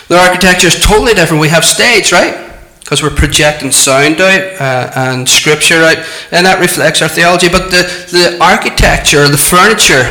their 0.09 0.21
architecture 0.21 0.69
is 0.69 0.79
totally 0.79 1.15
different. 1.15 1.41
We 1.41 1.49
have 1.49 1.65
stage, 1.65 2.13
right? 2.13 2.37
Because 2.81 3.03
we're 3.03 3.17
projecting 3.17 3.73
sound 3.73 4.21
out 4.21 4.61
uh, 4.61 4.93
and 4.95 5.29
scripture 5.29 5.83
out, 5.83 5.97
and 6.31 6.45
that 6.47 6.61
reflects 6.61 7.01
our 7.01 7.09
theology. 7.09 7.49
But 7.49 7.71
the, 7.71 7.83
the 8.13 8.39
architecture, 8.41 9.27
the 9.29 9.39
furniture 9.39 10.05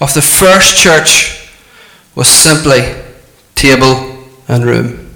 of 0.00 0.14
the 0.14 0.22
first 0.22 0.80
church 0.80 1.50
was 2.14 2.28
simply 2.28 2.80
table 3.56 4.24
and 4.46 4.64
room. 4.64 5.10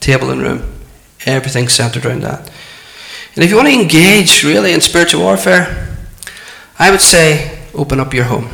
Table 0.00 0.30
and 0.30 0.40
room. 0.40 0.62
Everything 1.26 1.68
centered 1.68 2.06
around 2.06 2.22
that. 2.22 2.50
And 3.36 3.44
if 3.44 3.50
you 3.50 3.56
want 3.56 3.68
to 3.68 3.74
engage 3.74 4.42
really 4.42 4.72
in 4.72 4.80
spiritual 4.80 5.20
warfare, 5.20 5.98
I 6.78 6.90
would 6.90 7.02
say 7.02 7.58
open 7.74 8.00
up 8.00 8.14
your 8.14 8.24
home. 8.24 8.48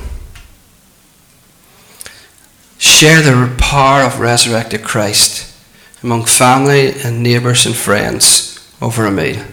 Share 2.79 3.23
the 3.23 3.55
power 3.59 4.03
of 4.03 4.21
resurrected 4.21 4.83
Christ 4.83 5.55
among 6.03 6.25
family 6.25 6.93
and 7.03 7.23
neighbours 7.23 7.67
and 7.67 7.75
friends 7.75 8.75
over 8.81 9.07
a 9.07 9.11
meal. 9.11 9.45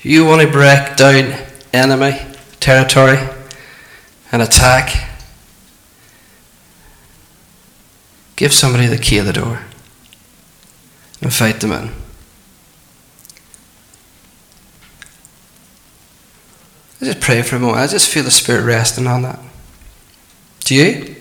You 0.00 0.24
want 0.24 0.42
to 0.42 0.50
break 0.50 0.96
down 0.96 1.34
enemy 1.72 2.20
territory 2.60 3.18
and 4.30 4.42
attack 4.42 5.16
Give 8.36 8.52
somebody 8.52 8.86
the 8.86 8.98
key 8.98 9.18
of 9.18 9.26
the 9.26 9.32
door. 9.32 9.62
And 11.20 11.22
invite 11.22 11.60
them 11.60 11.72
in. 11.72 11.90
I 17.00 17.04
just 17.06 17.20
pray 17.20 17.42
for 17.42 17.56
a 17.56 17.58
moment. 17.58 17.78
I 17.78 17.86
just 17.86 18.10
feel 18.10 18.22
the 18.22 18.30
Spirit 18.30 18.64
resting 18.64 19.06
on 19.06 19.22
that. 19.22 19.38
Do 20.60 20.74
you? 20.74 21.15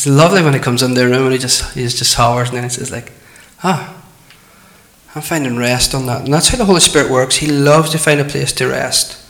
It's 0.00 0.06
lovely 0.06 0.42
when 0.42 0.54
he 0.54 0.60
comes 0.60 0.82
in 0.82 0.94
the 0.94 1.06
room 1.06 1.24
and 1.24 1.32
he 1.34 1.38
just 1.38 1.74
he 1.74 1.82
just 1.82 2.14
hovers 2.14 2.48
and 2.48 2.56
then 2.56 2.64
he 2.64 2.70
says 2.70 2.90
like, 2.90 3.12
ah, 3.62 4.02
I'm 5.14 5.20
finding 5.20 5.58
rest 5.58 5.94
on 5.94 6.06
that. 6.06 6.24
And 6.24 6.32
that's 6.32 6.48
how 6.48 6.56
the 6.56 6.64
Holy 6.64 6.80
Spirit 6.80 7.10
works. 7.10 7.36
He 7.36 7.46
loves 7.46 7.90
to 7.90 7.98
find 7.98 8.18
a 8.18 8.24
place 8.24 8.50
to 8.54 8.66
rest. 8.66 9.22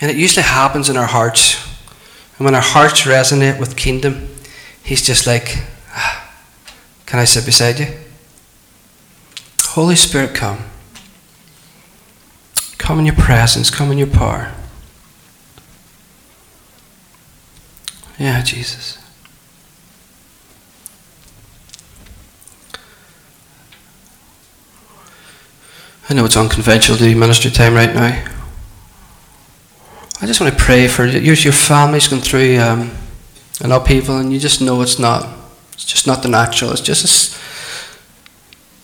And 0.00 0.12
it 0.12 0.16
usually 0.16 0.44
happens 0.44 0.88
in 0.88 0.96
our 0.96 1.08
hearts. 1.08 1.56
And 2.38 2.44
when 2.44 2.54
our 2.54 2.62
hearts 2.62 3.02
resonate 3.02 3.58
with 3.58 3.76
kingdom, 3.76 4.28
He's 4.80 5.04
just 5.04 5.26
like, 5.26 5.56
ah, 5.90 6.32
Can 7.06 7.18
I 7.18 7.24
sit 7.24 7.44
beside 7.44 7.80
you? 7.80 7.88
Holy 9.64 9.96
Spirit, 9.96 10.36
come. 10.36 10.66
Come 12.78 13.00
in 13.00 13.06
your 13.06 13.16
presence, 13.16 13.70
come 13.70 13.90
in 13.90 13.98
your 13.98 14.06
power. 14.06 14.52
Yeah, 18.20 18.40
Jesus. 18.42 18.95
I 26.08 26.14
know 26.14 26.24
it's 26.24 26.36
unconventional 26.36 26.98
to 26.98 27.04
do 27.04 27.16
ministry 27.16 27.50
time 27.50 27.74
right 27.74 27.92
now. 27.92 28.24
I 30.20 30.26
just 30.26 30.40
want 30.40 30.56
to 30.56 30.58
pray 30.58 30.86
for 30.88 31.04
you. 31.04 31.20
Your 31.20 31.52
family's 31.52 32.08
going 32.08 32.22
through 32.22 32.58
um, 32.58 32.90
and 33.62 33.72
upheaval, 33.72 34.18
and 34.18 34.32
you 34.32 34.38
just 34.38 34.62
know 34.62 34.80
it's 34.82 34.98
not. 34.98 35.26
It's 35.72 35.84
just 35.84 36.06
not 36.06 36.22
the 36.22 36.28
natural. 36.28 36.70
It's 36.72 36.80
just. 36.80 37.36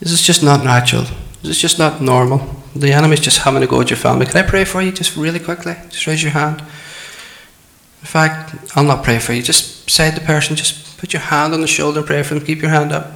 This 0.00 0.10
is 0.10 0.20
just 0.20 0.42
not 0.42 0.64
natural. 0.64 1.04
This 1.42 1.52
is 1.52 1.60
just 1.60 1.78
not 1.78 2.02
normal. 2.02 2.56
The 2.74 2.92
enemy's 2.92 3.20
just 3.20 3.38
having 3.38 3.62
a 3.62 3.66
go 3.66 3.80
at 3.80 3.90
your 3.90 3.96
family. 3.96 4.26
Can 4.26 4.44
I 4.44 4.48
pray 4.48 4.64
for 4.64 4.82
you, 4.82 4.90
just 4.90 5.16
really 5.16 5.38
quickly? 5.38 5.76
Just 5.90 6.06
raise 6.06 6.22
your 6.22 6.32
hand. 6.32 6.60
In 6.60 8.06
fact, 8.06 8.54
I'll 8.76 8.84
not 8.84 9.04
pray 9.04 9.20
for 9.20 9.32
you. 9.32 9.42
Just 9.42 9.88
say 9.88 10.10
to 10.10 10.18
the 10.18 10.26
person, 10.26 10.56
just 10.56 10.98
put 10.98 11.12
your 11.12 11.22
hand 11.22 11.54
on 11.54 11.60
the 11.60 11.68
shoulder 11.68 12.00
and 12.00 12.06
pray 12.06 12.22
for 12.24 12.34
them. 12.34 12.44
Keep 12.44 12.62
your 12.62 12.70
hand 12.70 12.90
up. 12.92 13.12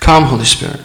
Come, 0.00 0.24
Holy 0.24 0.44
Spirit. 0.44 0.80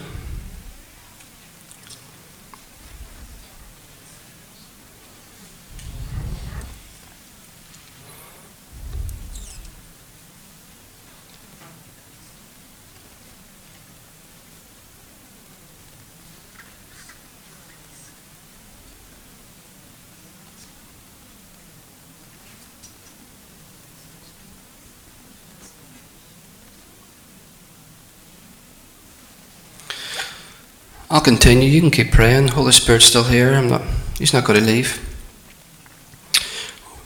I'll 31.12 31.20
continue. 31.20 31.68
You 31.68 31.82
can 31.82 31.90
keep 31.90 32.10
praying. 32.10 32.48
Holy 32.48 32.72
Spirit's 32.72 33.04
still 33.04 33.24
here. 33.24 33.52
I'm 33.52 33.68
not. 33.68 33.82
He's 34.18 34.32
not 34.32 34.46
going 34.46 34.58
to 34.58 34.64
leave. 34.64 34.98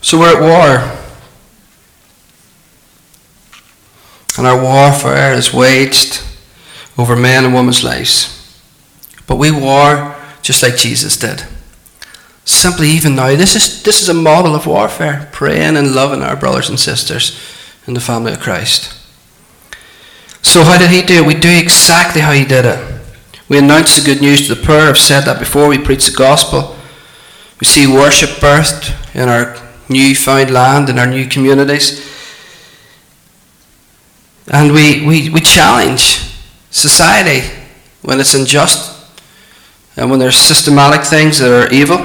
So 0.00 0.20
we're 0.20 0.36
at 0.36 0.40
war, 0.40 0.96
and 4.38 4.46
our 4.46 4.62
warfare 4.62 5.32
is 5.32 5.52
waged 5.52 6.22
over 6.96 7.16
men 7.16 7.44
and 7.44 7.52
women's 7.52 7.82
lives. 7.82 8.32
But 9.26 9.38
we 9.38 9.50
war 9.50 10.14
just 10.40 10.62
like 10.62 10.76
Jesus 10.76 11.16
did. 11.16 11.42
Simply, 12.44 12.90
even 12.90 13.16
now, 13.16 13.34
this 13.34 13.57
is 13.57 13.82
this 13.82 14.00
is 14.00 14.09
a 14.09 14.14
model 14.14 14.54
of 14.54 14.68
warfare: 14.68 15.28
praying 15.32 15.76
and 15.76 15.96
loving 15.96 16.22
our 16.22 16.36
brothers 16.36 16.68
and 16.68 16.78
sisters 16.78 17.36
in 17.88 17.94
the 17.94 18.00
family 18.00 18.34
of 18.34 18.38
Christ. 18.38 18.96
So, 20.42 20.62
how 20.62 20.78
did 20.78 20.90
he 20.90 21.02
do 21.02 21.24
it? 21.24 21.26
We 21.26 21.34
do 21.34 21.50
exactly 21.50 22.20
how 22.20 22.30
he 22.30 22.44
did 22.44 22.66
it. 22.66 22.95
We 23.49 23.59
announce 23.59 23.97
the 23.97 24.05
good 24.05 24.20
news 24.20 24.49
to 24.49 24.55
the 24.55 24.66
poor. 24.66 24.88
I've 24.88 24.99
said 24.99 25.22
that 25.22 25.38
before. 25.38 25.68
We 25.68 25.78
preach 25.78 26.07
the 26.07 26.16
gospel. 26.16 26.76
We 27.61 27.66
see 27.66 27.86
worship 27.86 28.30
birthed 28.40 28.94
in 29.14 29.28
our 29.28 29.57
new-found 29.88 30.51
land, 30.51 30.88
in 30.88 30.99
our 30.99 31.07
new 31.07 31.26
communities. 31.26 32.05
And 34.49 34.72
we, 34.72 35.07
we, 35.07 35.30
we 35.30 35.40
challenge 35.40 36.34
society 36.70 37.49
when 38.03 38.20
it's 38.20 38.34
unjust 38.34 38.94
and 39.97 40.11
when 40.11 40.18
there's 40.18 40.36
systematic 40.36 41.07
things 41.07 41.38
that 41.38 41.51
are 41.51 41.72
evil. 41.72 41.99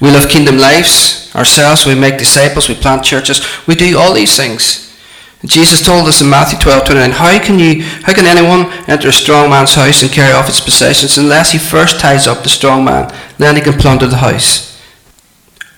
We 0.00 0.10
live 0.10 0.28
kingdom 0.28 0.58
lives 0.58 1.34
ourselves. 1.34 1.86
We 1.86 1.94
make 1.94 2.18
disciples. 2.18 2.68
We 2.68 2.74
plant 2.74 3.02
churches. 3.02 3.46
We 3.66 3.74
do 3.74 3.98
all 3.98 4.14
these 4.14 4.36
things. 4.36 4.89
Jesus 5.44 5.84
told 5.84 6.06
us 6.06 6.20
in 6.20 6.28
Matthew 6.28 6.58
12, 6.58 6.84
29, 6.84 7.10
how 7.12 7.42
can, 7.42 7.58
you, 7.58 7.82
how 7.82 8.12
can 8.12 8.26
anyone 8.26 8.70
enter 8.86 9.08
a 9.08 9.12
strong 9.12 9.48
man's 9.48 9.74
house 9.74 10.02
and 10.02 10.12
carry 10.12 10.34
off 10.34 10.48
its 10.50 10.60
possessions 10.60 11.16
unless 11.16 11.52
he 11.52 11.58
first 11.58 11.98
ties 11.98 12.26
up 12.26 12.42
the 12.42 12.50
strong 12.50 12.84
man? 12.84 13.14
Then 13.38 13.56
he 13.56 13.62
can 13.62 13.72
plunder 13.72 14.06
the 14.06 14.18
house. 14.18 14.78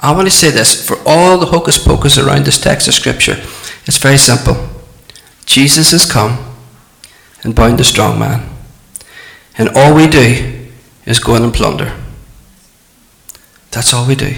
I 0.00 0.12
want 0.12 0.26
to 0.26 0.34
say 0.34 0.50
this 0.50 0.84
for 0.84 0.96
all 1.06 1.38
the 1.38 1.46
hocus 1.46 1.78
pocus 1.78 2.18
around 2.18 2.44
this 2.44 2.60
text 2.60 2.88
of 2.88 2.94
Scripture, 2.94 3.36
it's 3.86 3.98
very 3.98 4.18
simple. 4.18 4.56
Jesus 5.46 5.92
has 5.92 6.10
come 6.10 6.38
and 7.44 7.54
bound 7.54 7.78
the 7.78 7.84
strong 7.84 8.18
man. 8.18 8.48
And 9.56 9.68
all 9.76 9.94
we 9.94 10.08
do 10.08 10.68
is 11.06 11.20
go 11.20 11.36
in 11.36 11.44
and 11.44 11.54
plunder. 11.54 11.96
That's 13.70 13.94
all 13.94 14.08
we 14.08 14.16
do. 14.16 14.34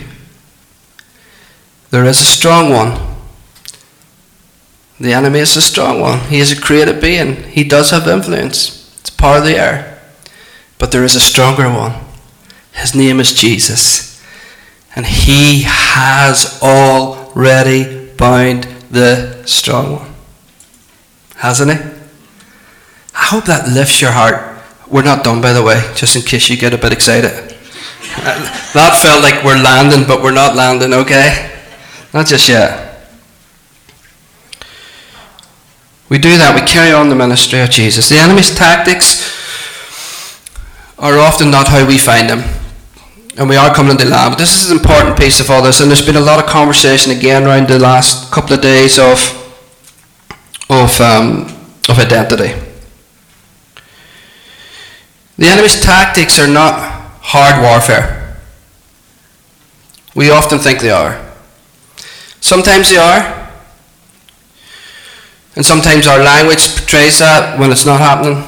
There 1.91 2.05
is 2.05 2.21
a 2.21 2.25
strong 2.25 2.71
one 2.71 3.14
the 5.01 5.13
enemy 5.13 5.41
is 5.41 5.57
a 5.57 5.63
strong 5.63 6.01
one. 6.01 6.21
He 6.29 6.39
is 6.39 6.53
a 6.53 6.61
created 6.61 7.01
being. 7.01 7.43
He 7.45 7.65
does 7.65 7.91
have 7.91 8.07
influence. 8.07 8.97
It's 9.01 9.11
part 9.11 9.39
of 9.39 9.45
the 9.45 9.57
air. 9.57 10.01
But 10.79 10.93
there 10.93 11.05
is 11.05 11.15
a 11.15 11.21
stronger 11.21 11.69
one. 11.69 11.95
His 12.73 12.95
name 12.95 13.21
is 13.21 13.33
Jesus. 13.33 14.23
And 14.95 15.07
he 15.07 15.63
has 15.67 16.61
already 16.63 18.11
bound 18.17 18.65
the 18.91 19.43
strong 19.47 19.97
one. 19.97 20.15
Hasn't 21.37 21.73
he? 21.73 21.79
I 23.15 23.25
hope 23.27 23.45
that 23.47 23.69
lifts 23.69 24.01
your 24.01 24.13
heart. 24.13 24.63
We're 24.89 25.03
not 25.03 25.25
done, 25.25 25.41
by 25.41 25.53
the 25.53 25.63
way, 25.63 25.81
just 25.97 26.15
in 26.15 26.23
case 26.23 26.49
you 26.49 26.57
get 26.57 26.75
a 26.75 26.79
bit 26.79 26.93
excited. 26.93 27.31
that 28.23 29.01
felt 29.03 29.23
like 29.23 29.45
we're 29.45 29.61
landing, 29.61 30.07
but 30.07 30.23
we're 30.23 30.33
not 30.33 30.55
landing, 30.55 30.93
okay? 30.93 31.51
Not 32.13 32.27
just 32.27 32.49
yet. 32.49 32.94
We 36.09 36.19
do 36.19 36.37
that, 36.37 36.55
we 36.55 36.67
carry 36.67 36.93
on 36.93 37.09
the 37.09 37.15
ministry 37.15 37.61
of 37.61 37.71
Jesus. 37.71 38.09
The 38.09 38.19
enemy's 38.19 38.55
tactics 38.55 39.33
are 40.99 41.19
often 41.19 41.51
not 41.51 41.69
how 41.69 41.87
we 41.87 41.99
find 41.99 42.29
them. 42.29 42.43
And 43.37 43.49
we 43.49 43.57
are 43.57 43.75
coming 43.75 43.93
into 43.93 44.05
land. 44.05 44.33
But 44.33 44.39
this 44.39 44.65
is 44.65 44.71
an 44.71 44.79
important 44.79 45.19
piece 45.19 45.41
of 45.41 45.51
all 45.51 45.63
this. 45.63 45.81
And 45.81 45.91
there's 45.91 46.05
been 46.05 46.17
a 46.17 46.21
lot 46.21 46.43
of 46.43 46.49
conversation 46.49 47.11
again 47.11 47.45
around 47.45 47.69
the 47.69 47.79
last 47.79 48.31
couple 48.31 48.55
of 48.55 48.61
days 48.61 48.99
of, 48.99 49.19
of, 50.71 51.01
um, 51.01 51.47
of 51.89 51.99
identity. 51.99 52.55
The 55.37 55.47
enemy's 55.47 55.81
tactics 55.81 56.39
are 56.39 56.47
not 56.47 56.79
hard 57.23 57.61
warfare. 57.61 58.39
We 60.15 60.31
often 60.31 60.61
think 60.61 60.81
they 60.81 60.91
are. 60.91 61.21
Sometimes 62.41 62.91
they 62.91 62.99
are. 62.99 63.44
And 65.57 65.65
sometimes 65.65 66.07
our 66.07 66.19
language 66.19 66.77
portrays 66.77 67.19
that 67.21 67.59
when 67.59 67.71
it's 67.71 67.87
not 67.87 68.01
happening 68.01 68.43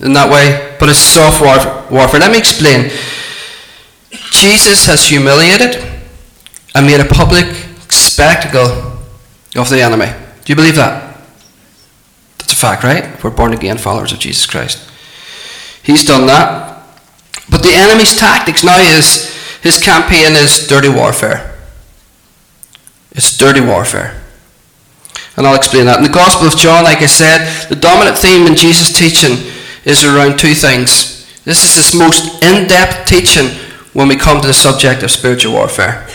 in 0.00 0.12
that 0.12 0.30
way. 0.30 0.76
But 0.78 0.88
it's 0.88 0.98
soft 0.98 1.40
warfare. 1.40 2.20
Let 2.20 2.30
me 2.30 2.38
explain. 2.38 2.90
Jesus 4.30 4.86
has 4.86 5.08
humiliated 5.08 5.82
and 6.74 6.86
made 6.86 7.00
a 7.00 7.04
public 7.04 7.46
spectacle 7.88 8.98
of 9.56 9.68
the 9.68 9.80
enemy. 9.82 10.06
Do 10.44 10.52
you 10.52 10.56
believe 10.56 10.76
that? 10.76 11.20
That's 12.38 12.52
a 12.52 12.56
fact, 12.56 12.82
right? 12.84 13.22
We're 13.22 13.30
born 13.30 13.52
again 13.52 13.78
followers 13.78 14.12
of 14.12 14.18
Jesus 14.18 14.46
Christ. 14.46 14.90
He's 15.82 16.04
done 16.04 16.26
that. 16.26 16.84
But 17.50 17.62
the 17.62 17.74
enemy's 17.74 18.16
tactics 18.16 18.64
now 18.64 18.78
is 18.78 19.34
his 19.62 19.82
campaign 19.82 20.32
is 20.32 20.66
dirty 20.66 20.88
warfare. 20.88 21.58
It's 23.10 23.36
dirty 23.36 23.60
warfare. 23.60 24.21
And 25.36 25.46
I'll 25.46 25.56
explain 25.56 25.86
that. 25.86 25.98
In 25.98 26.04
the 26.04 26.10
Gospel 26.10 26.46
of 26.46 26.56
John, 26.56 26.84
like 26.84 27.00
I 27.00 27.06
said, 27.06 27.68
the 27.68 27.76
dominant 27.76 28.18
theme 28.18 28.46
in 28.46 28.54
Jesus' 28.54 28.92
teaching 28.92 29.38
is 29.84 30.04
around 30.04 30.38
two 30.38 30.54
things. 30.54 31.26
This 31.44 31.64
is 31.64 31.74
his 31.74 31.94
most 31.98 32.42
in 32.42 32.68
depth 32.68 33.08
teaching 33.08 33.48
when 33.92 34.08
we 34.08 34.16
come 34.16 34.40
to 34.40 34.46
the 34.46 34.54
subject 34.54 35.02
of 35.02 35.10
spiritual 35.10 35.54
warfare. 35.54 36.06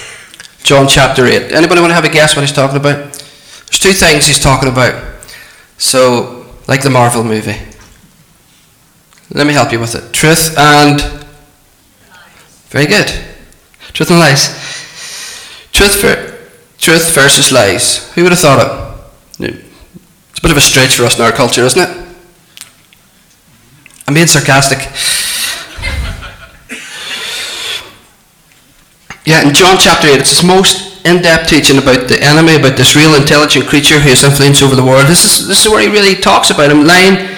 John 0.63 0.88
chapter 0.88 1.26
8. 1.26 1.51
Anybody 1.51 1.82
want 1.82 1.91
to 1.91 1.95
have 1.95 2.05
a 2.05 2.09
guess 2.09 2.36
what 2.36 2.43
he's 2.43 2.51
talking 2.51 2.78
about? 2.78 2.97
There's 2.97 3.80
two 3.80 3.93
things 3.93 4.28
he's 4.28 4.39
talking 4.39 4.70
about. 4.70 5.03
So, 5.78 6.45
like 6.68 6.82
the 6.82 6.89
Marvel 6.89 7.24
movie. 7.24 7.57
Let 9.32 9.47
me 9.47 9.53
help 9.53 9.72
you 9.72 9.80
with 9.80 9.95
it. 9.95 10.13
Truth 10.13 10.57
and. 10.57 11.01
Very 12.70 12.86
good. 12.86 13.07
Truth 13.93 14.11
and 14.11 14.20
lies. 14.20 14.49
Truth, 15.72 16.01
for, 16.01 16.78
truth 16.78 17.13
versus 17.13 17.51
lies. 17.51 18.11
Who 18.13 18.24
would 18.24 18.32
have 18.32 18.39
thought 18.39 18.65
it? 18.65 18.87
It's 19.40 20.40
a 20.40 20.42
bit 20.42 20.52
of 20.52 20.58
a 20.58 20.62
stretch 20.62 20.96
for 20.96 21.04
us 21.04 21.18
in 21.18 21.26
our 21.26 21.32
culture, 21.32 21.64
isn't 21.64 21.82
it? 21.82 22.08
I'm 24.08 24.14
being 24.14 24.28
sarcastic. 24.28 24.80
Yeah, 29.26 29.46
in 29.46 29.54
John 29.54 29.78
chapter 29.78 30.08
8, 30.08 30.20
it's 30.22 30.40
his 30.40 30.44
most 30.44 31.06
in 31.06 31.22
depth 31.22 31.50
teaching 31.50 31.78
about 31.78 32.08
the 32.08 32.22
enemy, 32.24 32.56
about 32.56 32.78
this 32.78 32.96
real 32.96 33.16
intelligent 33.16 33.68
creature 33.68 34.00
who 34.00 34.10
has 34.10 34.24
influence 34.24 34.62
over 34.62 34.76
the 34.76 34.84
world. 34.84 35.08
This 35.08 35.26
is, 35.26 35.48
this 35.48 35.66
is 35.66 35.72
where 35.72 35.82
he 35.82 35.88
really 35.88 36.16
talks 36.16 36.50
about 36.50 36.72
him. 36.72 36.88
Line 36.88 37.38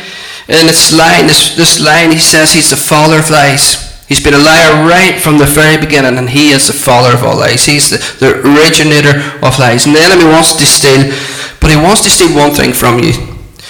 in 0.49 0.65
this 0.65 0.91
line, 0.91 1.27
this, 1.27 1.55
this 1.55 1.79
line, 1.79 2.09
he 2.09 2.17
says 2.17 2.51
he's 2.51 2.71
the 2.71 2.75
father 2.75 3.19
of 3.19 3.29
lies. 3.29 3.85
He's 4.09 4.23
been 4.23 4.33
a 4.33 4.41
liar 4.41 4.89
right 4.89 5.21
from 5.21 5.37
the 5.37 5.45
very 5.45 5.77
beginning, 5.77 6.17
and 6.17 6.27
he 6.27 6.49
is 6.49 6.65
the 6.65 6.73
father 6.73 7.13
of 7.13 7.23
all 7.23 7.37
lies. 7.37 7.65
He's 7.65 7.91
the, 7.91 8.01
the 8.17 8.41
originator 8.41 9.21
of 9.45 9.59
lies. 9.59 9.85
And 9.85 9.95
the 9.95 10.01
enemy 10.01 10.25
wants 10.25 10.57
to 10.57 10.65
steal, 10.65 11.13
but 11.69 11.77
he 11.77 11.85
wants 11.85 12.01
to 12.01 12.09
steal 12.09 12.35
one 12.35 12.49
thing 12.49 12.73
from 12.73 12.97
you. 12.97 13.13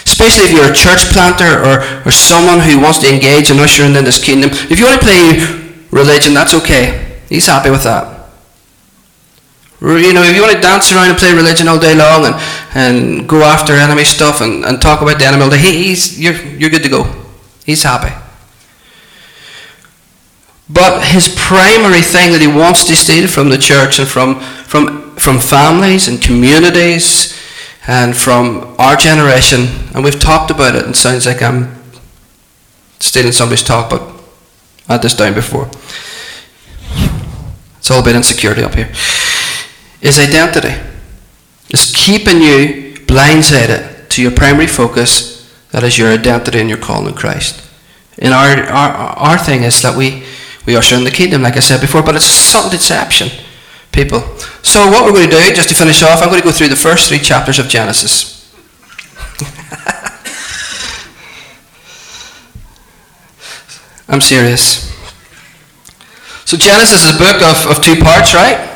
Especially 0.07 0.47
if 0.47 0.51
you're 0.55 0.71
a 0.71 0.73
church 0.73 1.11
planter 1.11 1.59
or, 1.59 1.83
or 2.07 2.11
someone 2.11 2.61
who 2.63 2.79
wants 2.79 2.99
to 2.99 3.13
engage 3.13 3.51
and 3.51 3.59
usher 3.59 3.83
in 3.83 3.91
this 3.91 4.23
kingdom. 4.23 4.51
If 4.71 4.79
you 4.79 4.85
want 4.85 5.01
to 5.01 5.05
play 5.05 5.35
religion, 5.91 6.33
that's 6.33 6.53
okay. 6.53 7.19
He's 7.27 7.47
happy 7.47 7.69
with 7.69 7.83
that. 7.83 8.31
You 9.81 10.13
know, 10.13 10.23
if 10.23 10.33
you 10.33 10.41
want 10.41 10.55
to 10.55 10.61
dance 10.61 10.93
around 10.93 11.09
and 11.09 11.17
play 11.17 11.33
religion 11.33 11.67
all 11.67 11.77
day 11.77 11.93
long 11.93 12.23
and, 12.23 12.35
and 12.73 13.27
go 13.27 13.43
after 13.43 13.73
enemy 13.73 14.05
stuff 14.05 14.39
and, 14.39 14.63
and 14.63 14.81
talk 14.81 15.01
about 15.01 15.19
the 15.19 15.25
enemy 15.25 15.43
all 15.43 15.49
day, 15.49 15.59
he, 15.59 15.89
he's, 15.89 16.17
you're, 16.17 16.39
you're 16.55 16.69
good 16.69 16.83
to 16.83 16.89
go. 16.89 17.03
He's 17.65 17.83
happy. 17.83 18.15
But 20.69 21.03
his 21.03 21.27
primary 21.27 22.01
thing 22.01 22.31
that 22.31 22.39
he 22.39 22.47
wants 22.47 22.85
to 22.87 22.95
steal 22.95 23.27
from 23.27 23.49
the 23.49 23.57
church 23.57 23.99
and 23.99 24.07
from, 24.07 24.39
from, 24.39 25.17
from 25.17 25.39
families 25.39 26.07
and 26.07 26.21
communities 26.21 27.35
and 27.87 28.15
from 28.15 28.75
our 28.77 28.95
generation, 28.95 29.67
and 29.93 30.03
we've 30.03 30.19
talked 30.19 30.51
about 30.51 30.75
it, 30.75 30.83
and 30.83 30.91
it 30.91 30.97
sounds 30.97 31.25
like 31.25 31.41
I'm 31.41 31.75
stealing 32.99 33.31
somebody's 33.31 33.63
talk, 33.63 33.89
but 33.89 34.01
I 34.87 34.93
had 34.93 35.01
this 35.01 35.15
down 35.15 35.33
before. 35.33 35.69
It's 37.77 37.89
all 37.89 38.01
about 38.01 38.15
insecurity 38.15 38.63
up 38.63 38.75
here 38.75 38.91
is 40.01 40.19
identity. 40.19 40.73
It's 41.69 41.93
keeping 41.93 42.41
you 42.41 42.93
blindsided 43.05 44.09
to 44.09 44.21
your 44.21 44.31
primary 44.31 44.67
focus, 44.67 45.51
that 45.71 45.83
is 45.83 45.97
your 45.97 46.09
identity 46.09 46.59
and 46.59 46.69
your 46.69 46.79
calling 46.79 47.09
in 47.09 47.13
Christ. 47.15 47.65
And 48.17 48.33
our, 48.33 48.57
our, 48.63 48.91
our 48.91 49.37
thing 49.37 49.63
is 49.63 49.81
that 49.81 49.97
we, 49.97 50.23
we 50.65 50.75
usher 50.75 50.95
in 50.95 51.03
the 51.03 51.11
kingdom, 51.11 51.41
like 51.41 51.57
I 51.57 51.59
said 51.59 51.81
before, 51.81 52.01
but 52.01 52.15
it's 52.15 52.25
a 52.25 52.29
subtle 52.29 52.71
deception, 52.71 53.29
people. 54.03 54.19
So 54.63 54.87
what 54.87 55.03
we're 55.03 55.11
going 55.11 55.29
to 55.29 55.35
do, 55.35 55.53
just 55.53 55.67
to 55.69 55.75
finish 55.75 56.01
off, 56.03 56.21
I'm 56.21 56.29
going 56.29 56.39
to 56.39 56.45
go 56.45 56.53
through 56.53 56.69
the 56.69 56.79
first 56.79 57.09
three 57.09 57.19
chapters 57.19 57.59
of 57.59 57.67
Genesis. 57.67 58.39
I'm 64.07 64.21
serious. 64.21 64.87
So 66.45 66.55
Genesis 66.55 67.03
is 67.03 67.15
a 67.15 67.17
book 67.19 67.41
of, 67.43 67.67
of 67.67 67.83
two 67.83 67.97
parts, 67.99 68.33
right? 68.33 68.69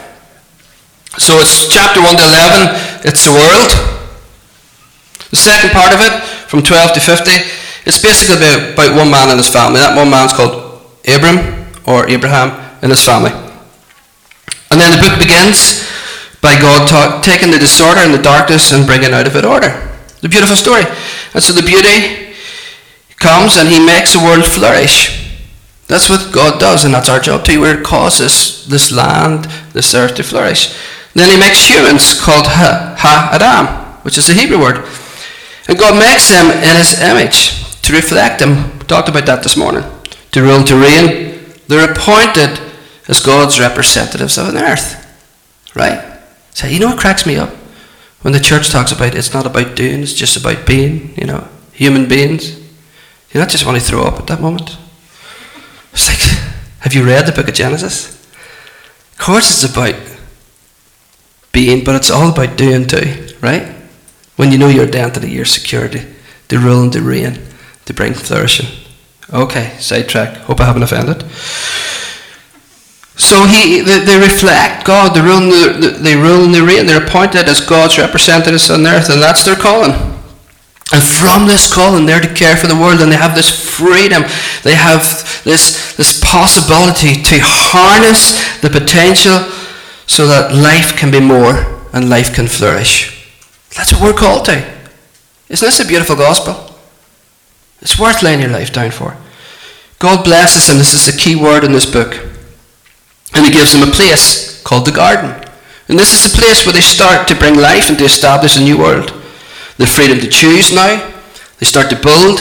So 1.17 1.39
it's 1.39 1.71
chapter 1.71 2.01
1 2.01 2.17
to 2.17 2.23
11, 2.23 2.75
it's 3.07 3.23
the 3.23 3.31
world. 3.31 3.71
The 5.29 5.37
second 5.37 5.71
part 5.71 5.93
of 5.93 6.01
it, 6.01 6.21
from 6.49 6.63
12 6.63 6.93
to 6.93 6.99
50, 6.99 7.31
it's 7.85 7.99
basically 8.01 8.37
about, 8.37 8.73
about 8.73 8.95
one 8.97 9.09
man 9.09 9.29
and 9.29 9.37
his 9.37 9.49
family. 9.49 9.79
That 9.79 9.95
one 9.95 10.09
man's 10.09 10.33
called 10.33 10.81
Abram, 11.07 11.65
or 11.85 12.09
Abraham, 12.09 12.51
and 12.81 12.91
his 12.91 13.01
family. 13.03 13.31
And 14.73 14.81
then 14.81 14.89
the 14.89 15.05
book 15.05 15.21
begins 15.21 15.85
by 16.41 16.57
God 16.57 16.89
ta- 16.89 17.21
taking 17.21 17.51
the 17.51 17.59
disorder 17.59 18.01
and 18.01 18.11
the 18.11 18.21
darkness 18.21 18.73
and 18.73 18.87
bringing 18.87 19.13
out 19.13 19.27
of 19.27 19.35
it 19.35 19.45
order. 19.45 19.69
The 20.21 20.29
beautiful 20.29 20.55
story. 20.55 20.81
And 21.35 21.43
so 21.43 21.53
the 21.53 21.61
beauty 21.61 22.33
comes 23.21 23.55
and 23.55 23.69
he 23.69 23.77
makes 23.77 24.13
the 24.13 24.19
world 24.19 24.43
flourish. 24.43 25.29
That's 25.85 26.09
what 26.09 26.33
God 26.33 26.59
does, 26.59 26.85
and 26.85 26.93
that's 26.93 27.07
our 27.07 27.19
job 27.19 27.45
too. 27.45 27.61
Where 27.61 27.77
it 27.79 27.85
causes 27.85 28.65
this 28.65 28.91
land, 28.91 29.45
this 29.73 29.93
earth 29.93 30.15
to 30.15 30.23
flourish. 30.23 30.73
Then 31.13 31.29
he 31.29 31.37
makes 31.37 31.69
humans 31.69 32.19
called 32.19 32.47
Ha, 32.47 32.95
ha 32.97 33.29
Adam, 33.31 34.01
which 34.01 34.17
is 34.17 34.27
a 34.27 34.33
Hebrew 34.33 34.59
word. 34.59 34.83
And 35.67 35.77
God 35.77 35.99
makes 35.99 36.29
them 36.29 36.49
in 36.49 36.75
his 36.75 36.99
image 36.99 37.61
to 37.83 37.93
reflect 37.93 38.41
him. 38.41 38.79
We 38.79 38.85
talked 38.85 39.09
about 39.09 39.27
that 39.27 39.43
this 39.43 39.55
morning. 39.55 39.83
To 40.31 40.41
rule 40.41 40.63
to 40.63 40.75
reign. 40.75 41.45
They're 41.67 41.91
appointed 41.91 42.72
as 43.07 43.19
God's 43.19 43.59
representatives 43.59 44.37
of 44.37 44.49
an 44.49 44.57
earth. 44.57 44.99
Right? 45.75 46.19
So 46.51 46.67
you 46.67 46.79
know 46.79 46.87
what 46.87 46.99
cracks 46.99 47.25
me 47.25 47.35
up? 47.35 47.49
When 48.21 48.33
the 48.33 48.39
church 48.39 48.69
talks 48.69 48.91
about 48.91 49.15
it's 49.15 49.33
not 49.33 49.45
about 49.45 49.75
doing, 49.75 50.01
it's 50.01 50.13
just 50.13 50.37
about 50.37 50.65
being, 50.65 51.13
you 51.17 51.25
know, 51.25 51.47
human 51.73 52.07
beings. 52.07 52.57
You 53.31 53.39
not 53.39 53.49
just 53.49 53.65
want 53.65 53.79
to 53.79 53.83
throw 53.83 54.03
up 54.03 54.19
at 54.19 54.27
that 54.27 54.41
moment. 54.41 54.77
It's 55.91 56.07
like, 56.07 56.21
have 56.79 56.93
you 56.93 57.05
read 57.05 57.25
the 57.25 57.31
book 57.31 57.49
of 57.49 57.53
Genesis? 57.53 58.15
Of 59.11 59.17
course 59.17 59.51
it's 59.51 59.71
about 59.71 59.95
being, 61.51 61.83
but 61.83 61.95
it's 61.95 62.11
all 62.11 62.31
about 62.31 62.57
doing 62.57 62.87
too, 62.87 63.35
right? 63.41 63.75
When 64.35 64.51
you 64.51 64.57
know 64.57 64.69
your 64.69 64.87
identity, 64.87 65.31
your 65.31 65.45
security, 65.45 66.05
the 66.47 66.59
rule 66.59 66.83
and 66.83 66.93
the 66.93 67.01
reign, 67.01 67.39
to 67.85 67.93
bring 67.93 68.13
flourishing. 68.13 68.67
Okay, 69.31 69.75
sidetrack. 69.79 70.37
Hope 70.37 70.61
I 70.61 70.65
haven't 70.65 70.83
offended. 70.83 71.23
So 73.15 73.45
he, 73.45 73.81
they, 73.81 74.17
reflect 74.17 74.85
God. 74.85 75.15
They 75.15 75.21
rule, 75.21 75.39
the, 75.39 75.97
they 76.01 76.15
rule 76.15 76.45
and 76.45 76.53
they 76.53 76.61
reign. 76.61 76.87
They're 76.87 77.05
appointed 77.05 77.47
as 77.47 77.61
God's 77.61 77.97
representatives 77.97 78.71
on 78.71 78.87
earth, 78.87 79.09
and 79.09 79.21
that's 79.21 79.45
their 79.45 79.55
calling. 79.55 79.93
And 80.91 81.01
from 81.01 81.47
this 81.47 81.71
calling, 81.71 82.05
they're 82.05 82.21
to 82.21 82.33
care 82.33 82.57
for 82.57 82.67
the 82.67 82.75
world, 82.75 83.01
and 83.01 83.11
they 83.11 83.17
have 83.17 83.35
this 83.35 83.49
freedom. 83.49 84.23
They 84.63 84.75
have 84.75 85.01
this, 85.43 85.95
this 85.95 86.19
possibility 86.23 87.21
to 87.21 87.37
harness 87.41 88.59
the 88.61 88.69
potential 88.69 89.39
so 90.07 90.27
that 90.27 90.53
life 90.53 90.97
can 90.97 91.11
be 91.11 91.19
more 91.19 91.81
and 91.93 92.09
life 92.09 92.33
can 92.33 92.47
flourish. 92.47 93.31
That's 93.75 93.93
what 93.93 94.01
we're 94.01 94.19
called 94.19 94.45
to. 94.45 94.57
Isn't 95.49 95.67
this 95.67 95.79
a 95.79 95.87
beautiful 95.87 96.15
gospel? 96.15 96.75
It's 97.81 97.99
worth 97.99 98.23
laying 98.23 98.39
your 98.39 98.49
life 98.49 98.73
down 98.73 98.91
for. 98.91 99.17
God 99.99 100.23
blesses 100.23 100.69
him. 100.69 100.77
This 100.77 100.93
is 100.93 101.11
the 101.11 101.19
key 101.19 101.35
word 101.35 101.63
in 101.63 101.71
this 101.71 101.85
book. 101.85 102.32
And 103.35 103.45
he 103.45 103.51
gives 103.51 103.73
them 103.73 103.87
a 103.87 103.91
place 103.91 104.61
called 104.63 104.85
the 104.85 104.91
garden. 104.91 105.31
And 105.87 105.99
this 105.99 106.13
is 106.13 106.31
the 106.31 106.37
place 106.37 106.65
where 106.65 106.73
they 106.73 106.81
start 106.81 107.27
to 107.27 107.35
bring 107.35 107.55
life 107.55 107.89
and 107.89 107.97
to 107.97 108.05
establish 108.05 108.57
a 108.57 108.63
new 108.63 108.77
world. 108.77 109.09
The 109.77 109.87
freedom 109.87 110.19
to 110.19 110.27
choose 110.27 110.73
now. 110.73 111.11
They 111.59 111.65
start 111.65 111.89
to 111.89 111.95
build 111.99 112.39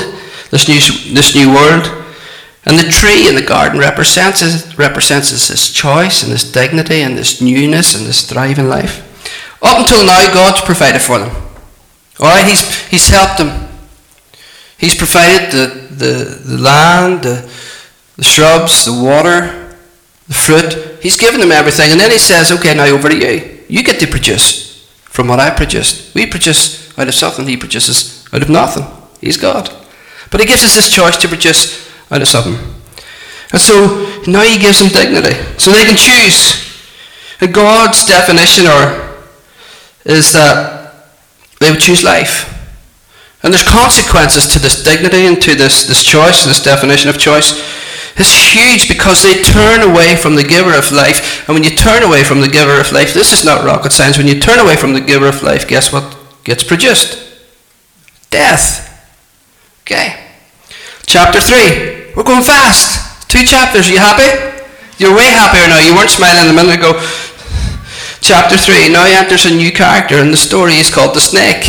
this 0.50 0.68
new, 0.68 1.14
this 1.14 1.34
new 1.34 1.52
world. 1.52 1.90
And 2.64 2.78
the 2.78 2.90
tree 2.90 3.28
in 3.28 3.34
the 3.34 3.42
garden 3.42 3.80
represents 3.80 4.42
represents 4.78 5.30
his 5.30 5.72
choice 5.72 6.22
and 6.22 6.30
this 6.30 6.50
dignity 6.50 7.02
and 7.02 7.18
this 7.18 7.40
newness 7.40 7.96
and 7.96 8.06
this 8.06 8.28
thriving 8.28 8.68
life. 8.68 9.08
Up 9.62 9.78
until 9.80 10.04
now, 10.04 10.32
God's 10.32 10.60
provided 10.60 11.00
for 11.00 11.18
them. 11.18 11.30
All 12.20 12.28
right, 12.28 12.46
He's, 12.46 12.86
he's 12.88 13.08
helped 13.08 13.38
them. 13.38 13.68
He's 14.78 14.94
provided 14.94 15.52
the, 15.52 15.94
the, 15.94 16.42
the 16.44 16.58
land, 16.58 17.22
the, 17.22 17.50
the 18.16 18.24
shrubs, 18.24 18.84
the 18.84 18.92
water, 18.92 19.61
the 20.28 20.34
fruit. 20.34 21.02
He's 21.02 21.16
given 21.16 21.40
them 21.40 21.52
everything. 21.52 21.90
And 21.90 22.00
then 22.00 22.10
He 22.10 22.18
says, 22.18 22.52
okay, 22.52 22.74
now 22.74 22.86
over 22.86 23.08
to 23.08 23.16
you. 23.16 23.64
You 23.68 23.82
get 23.82 24.00
to 24.00 24.06
produce 24.06 24.86
from 25.04 25.28
what 25.28 25.40
I 25.40 25.50
produced. 25.50 26.14
We 26.14 26.26
produce 26.26 26.96
out 26.98 27.08
of 27.08 27.14
something, 27.14 27.46
He 27.46 27.56
produces 27.56 28.26
out 28.32 28.42
of 28.42 28.48
nothing. 28.48 28.84
He's 29.20 29.36
God. 29.36 29.70
But 30.30 30.40
He 30.40 30.46
gives 30.46 30.64
us 30.64 30.74
this 30.74 30.90
choice 30.90 31.16
to 31.18 31.28
produce 31.28 31.90
out 32.10 32.22
of 32.22 32.28
something. 32.28 32.58
And 33.52 33.60
so 33.60 34.22
now 34.26 34.42
He 34.42 34.58
gives 34.58 34.80
them 34.80 34.88
dignity. 34.88 35.34
So 35.58 35.70
they 35.70 35.84
can 35.84 35.96
choose. 35.96 36.62
And 37.40 37.52
God's 37.52 38.04
definition 38.06 38.66
or 38.66 39.12
is 40.04 40.32
that 40.32 40.94
they 41.60 41.70
would 41.70 41.80
choose 41.80 42.02
life. 42.02 42.48
And 43.42 43.52
there's 43.52 43.68
consequences 43.68 44.46
to 44.52 44.58
this 44.58 44.82
dignity 44.84 45.26
and 45.26 45.40
to 45.42 45.54
this, 45.54 45.84
this 45.84 46.04
choice, 46.04 46.44
this 46.44 46.62
definition 46.62 47.10
of 47.10 47.18
choice. 47.18 47.52
It's 48.16 48.52
huge 48.52 48.88
because 48.88 49.22
they 49.22 49.42
turn 49.42 49.80
away 49.80 50.16
from 50.16 50.34
the 50.34 50.44
giver 50.44 50.76
of 50.76 50.92
life. 50.92 51.48
And 51.48 51.54
when 51.54 51.64
you 51.64 51.70
turn 51.70 52.02
away 52.02 52.24
from 52.24 52.40
the 52.40 52.48
giver 52.48 52.78
of 52.78 52.92
life, 52.92 53.14
this 53.14 53.32
is 53.32 53.44
not 53.44 53.64
rocket 53.64 53.92
science. 53.92 54.18
When 54.18 54.28
you 54.28 54.38
turn 54.38 54.58
away 54.58 54.76
from 54.76 54.92
the 54.92 55.00
giver 55.00 55.28
of 55.28 55.42
life, 55.42 55.66
guess 55.66 55.92
what 55.92 56.16
gets 56.44 56.62
produced? 56.62 57.18
Death. 58.30 58.88
Okay. 59.82 60.16
Chapter 61.06 61.40
3. 61.40 62.12
We're 62.14 62.22
going 62.22 62.42
fast. 62.42 63.28
Two 63.28 63.44
chapters. 63.44 63.88
Are 63.88 63.92
you 63.92 63.98
happy? 63.98 64.28
You're 64.98 65.16
way 65.16 65.24
happier 65.24 65.66
now. 65.68 65.80
You 65.80 65.94
weren't 65.94 66.10
smiling 66.10 66.50
a 66.50 66.52
minute 66.52 66.78
ago. 66.78 66.92
Chapter 68.20 68.56
3. 68.56 68.92
Now 68.92 69.04
enters 69.04 69.46
a 69.46 69.54
new 69.54 69.72
character, 69.72 70.16
and 70.16 70.32
the 70.32 70.36
story 70.36 70.74
is 70.74 70.92
called 70.92 71.16
the 71.16 71.20
snake. 71.20 71.64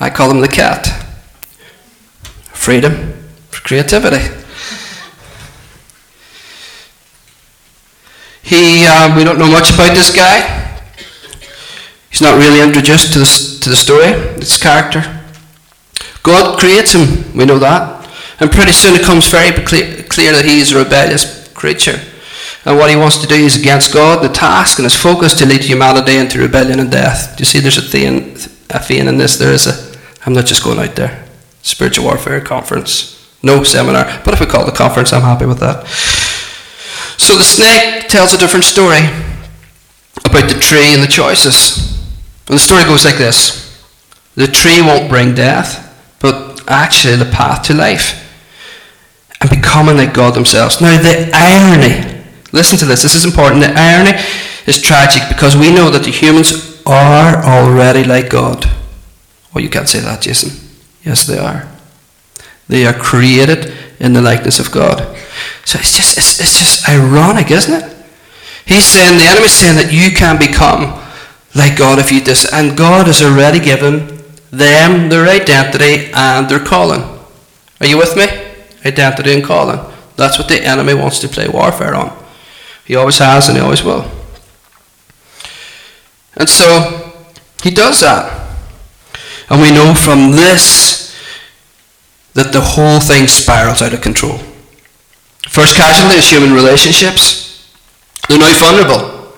I 0.00 0.10
call 0.10 0.30
him 0.30 0.40
the 0.40 0.48
cat. 0.48 0.86
Freedom 2.52 3.14
for 3.50 3.60
creativity. 3.62 4.47
He, 8.48 8.86
uh, 8.86 9.14
we 9.14 9.24
don't 9.24 9.38
know 9.38 9.50
much 9.50 9.68
about 9.70 9.94
this 9.94 10.14
guy. 10.14 10.40
He's 12.08 12.22
not 12.22 12.38
really 12.38 12.62
introduced 12.62 13.12
to 13.12 13.18
the, 13.18 13.60
to 13.62 13.68
the 13.68 13.76
story, 13.76 14.10
this 14.40 14.60
character. 14.60 15.04
God 16.22 16.58
creates 16.58 16.94
him, 16.94 17.36
we 17.36 17.44
know 17.44 17.58
that. 17.58 18.08
And 18.40 18.50
pretty 18.50 18.72
soon 18.72 18.94
it 18.94 19.04
comes 19.04 19.28
very 19.28 19.52
clear 19.52 20.32
that 20.32 20.44
he 20.46 20.60
is 20.60 20.72
a 20.72 20.82
rebellious 20.82 21.52
creature. 21.52 22.00
And 22.64 22.78
what 22.78 22.88
he 22.88 22.96
wants 22.96 23.18
to 23.18 23.26
do 23.26 23.34
is 23.34 23.60
against 23.60 23.92
God, 23.92 24.24
the 24.24 24.32
task 24.32 24.78
and 24.78 24.84
his 24.84 24.96
focus 24.96 25.34
to 25.38 25.46
lead 25.46 25.62
humanity 25.62 26.16
into 26.16 26.38
rebellion 26.38 26.80
and 26.80 26.90
death. 26.90 27.36
Do 27.36 27.42
you 27.42 27.44
see 27.44 27.60
there's 27.60 27.78
a 27.78 27.82
theme, 27.82 28.34
a 28.70 28.78
theme 28.78 29.08
in 29.08 29.18
this? 29.18 29.36
There 29.36 29.52
is 29.52 29.66
a, 29.66 29.98
I'm 30.24 30.32
not 30.32 30.46
just 30.46 30.64
going 30.64 30.78
out 30.78 30.96
there. 30.96 31.26
Spiritual 31.62 32.06
warfare 32.06 32.40
conference. 32.40 33.14
No 33.42 33.62
seminar. 33.62 34.04
But 34.24 34.34
if 34.34 34.40
we 34.40 34.46
call 34.46 34.62
it 34.62 34.72
a 34.72 34.76
conference, 34.76 35.12
I'm 35.12 35.22
happy 35.22 35.46
with 35.46 35.60
that. 35.60 35.84
So 37.18 37.36
the 37.36 37.44
snake 37.44 38.08
tells 38.08 38.32
a 38.32 38.38
different 38.38 38.64
story 38.64 39.00
about 40.24 40.48
the 40.48 40.58
tree 40.58 40.94
and 40.94 41.02
the 41.02 41.08
choices. 41.08 41.98
And 42.46 42.56
the 42.56 42.60
story 42.60 42.84
goes 42.84 43.04
like 43.04 43.18
this. 43.18 43.68
The 44.34 44.46
tree 44.46 44.80
won't 44.80 45.10
bring 45.10 45.34
death, 45.34 46.16
but 46.20 46.62
actually 46.68 47.16
the 47.16 47.30
path 47.30 47.64
to 47.64 47.74
life 47.74 48.24
and 49.40 49.50
becoming 49.50 49.96
like 49.96 50.14
God 50.14 50.34
themselves. 50.34 50.80
Now, 50.80 50.96
the 51.00 51.30
irony, 51.34 52.24
listen 52.52 52.78
to 52.78 52.84
this, 52.84 53.02
this 53.02 53.14
is 53.14 53.24
important. 53.24 53.62
The 53.62 53.74
irony 53.74 54.18
is 54.66 54.80
tragic 54.80 55.22
because 55.28 55.56
we 55.56 55.74
know 55.74 55.90
that 55.90 56.04
the 56.04 56.10
humans 56.10 56.82
are 56.86 57.36
already 57.44 58.04
like 58.04 58.30
God. 58.30 58.64
Oh, 59.54 59.58
you 59.58 59.68
can't 59.68 59.88
say 59.88 60.00
that, 60.00 60.22
Jason. 60.22 60.68
Yes, 61.04 61.26
they 61.26 61.38
are. 61.38 61.68
They 62.68 62.86
are 62.86 62.92
created 62.92 63.74
in 63.98 64.12
the 64.12 64.22
likeness 64.22 64.58
of 64.60 64.70
God. 64.70 65.16
So 65.64 65.78
it's 65.78 65.96
just, 65.96 66.18
it's, 66.18 66.40
it's 66.40 66.58
just 66.58 66.88
ironic, 66.88 67.50
isn't 67.50 67.82
it? 67.82 67.96
He's 68.66 68.86
saying, 68.86 69.18
the 69.18 69.24
enemy's 69.24 69.54
saying 69.54 69.76
that 69.76 69.92
you 69.92 70.14
can 70.14 70.38
become 70.38 71.00
like 71.54 71.78
God 71.78 71.98
if 71.98 72.12
you 72.12 72.20
this, 72.20 72.52
and 72.52 72.76
God 72.76 73.06
has 73.06 73.22
already 73.22 73.60
given 73.60 74.22
them 74.50 75.08
their 75.08 75.26
identity 75.28 76.10
and 76.14 76.48
their 76.48 76.60
calling. 76.60 77.02
Are 77.80 77.86
you 77.86 77.96
with 77.96 78.16
me? 78.16 78.26
identity 78.84 79.34
and 79.34 79.44
calling. 79.44 79.80
That's 80.16 80.38
what 80.38 80.48
the 80.48 80.64
enemy 80.64 80.94
wants 80.94 81.18
to 81.20 81.28
play 81.28 81.48
warfare 81.48 81.94
on. 81.94 82.16
He 82.84 82.96
always 82.96 83.18
has 83.18 83.48
and 83.48 83.56
he 83.56 83.62
always 83.62 83.82
will. 83.82 84.10
And 86.36 86.48
so 86.48 87.12
he 87.62 87.70
does 87.70 88.00
that. 88.00 88.34
And 89.50 89.60
we 89.60 89.70
know 89.70 89.94
from 89.94 90.32
this 90.32 91.14
that 92.34 92.52
the 92.52 92.60
whole 92.60 93.00
thing 93.00 93.26
spirals 93.28 93.82
out 93.82 93.94
of 93.94 94.00
control. 94.00 94.38
First 95.48 95.76
casualty 95.76 96.18
is 96.18 96.30
human 96.30 96.52
relationships. 96.52 97.66
They're 98.28 98.38
now 98.38 98.52
vulnerable. 98.60 99.32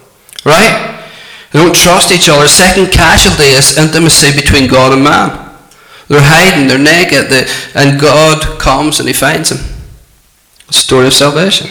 Right? 0.44 1.06
They 1.52 1.58
don't 1.58 1.74
trust 1.74 2.12
each 2.12 2.28
other. 2.28 2.46
Second 2.48 2.92
casualty 2.92 3.50
is 3.50 3.78
intimacy 3.78 4.34
between 4.38 4.68
God 4.68 4.92
and 4.92 5.04
man. 5.04 5.50
They're 6.08 6.20
hiding, 6.20 6.66
they're 6.66 6.78
naked, 6.78 7.30
they, 7.30 7.46
and 7.74 8.00
God 8.00 8.58
comes 8.58 8.98
and 8.98 9.08
He 9.08 9.12
finds 9.12 9.50
them. 9.50 9.58
Story 10.70 11.06
of 11.06 11.14
salvation. 11.14 11.70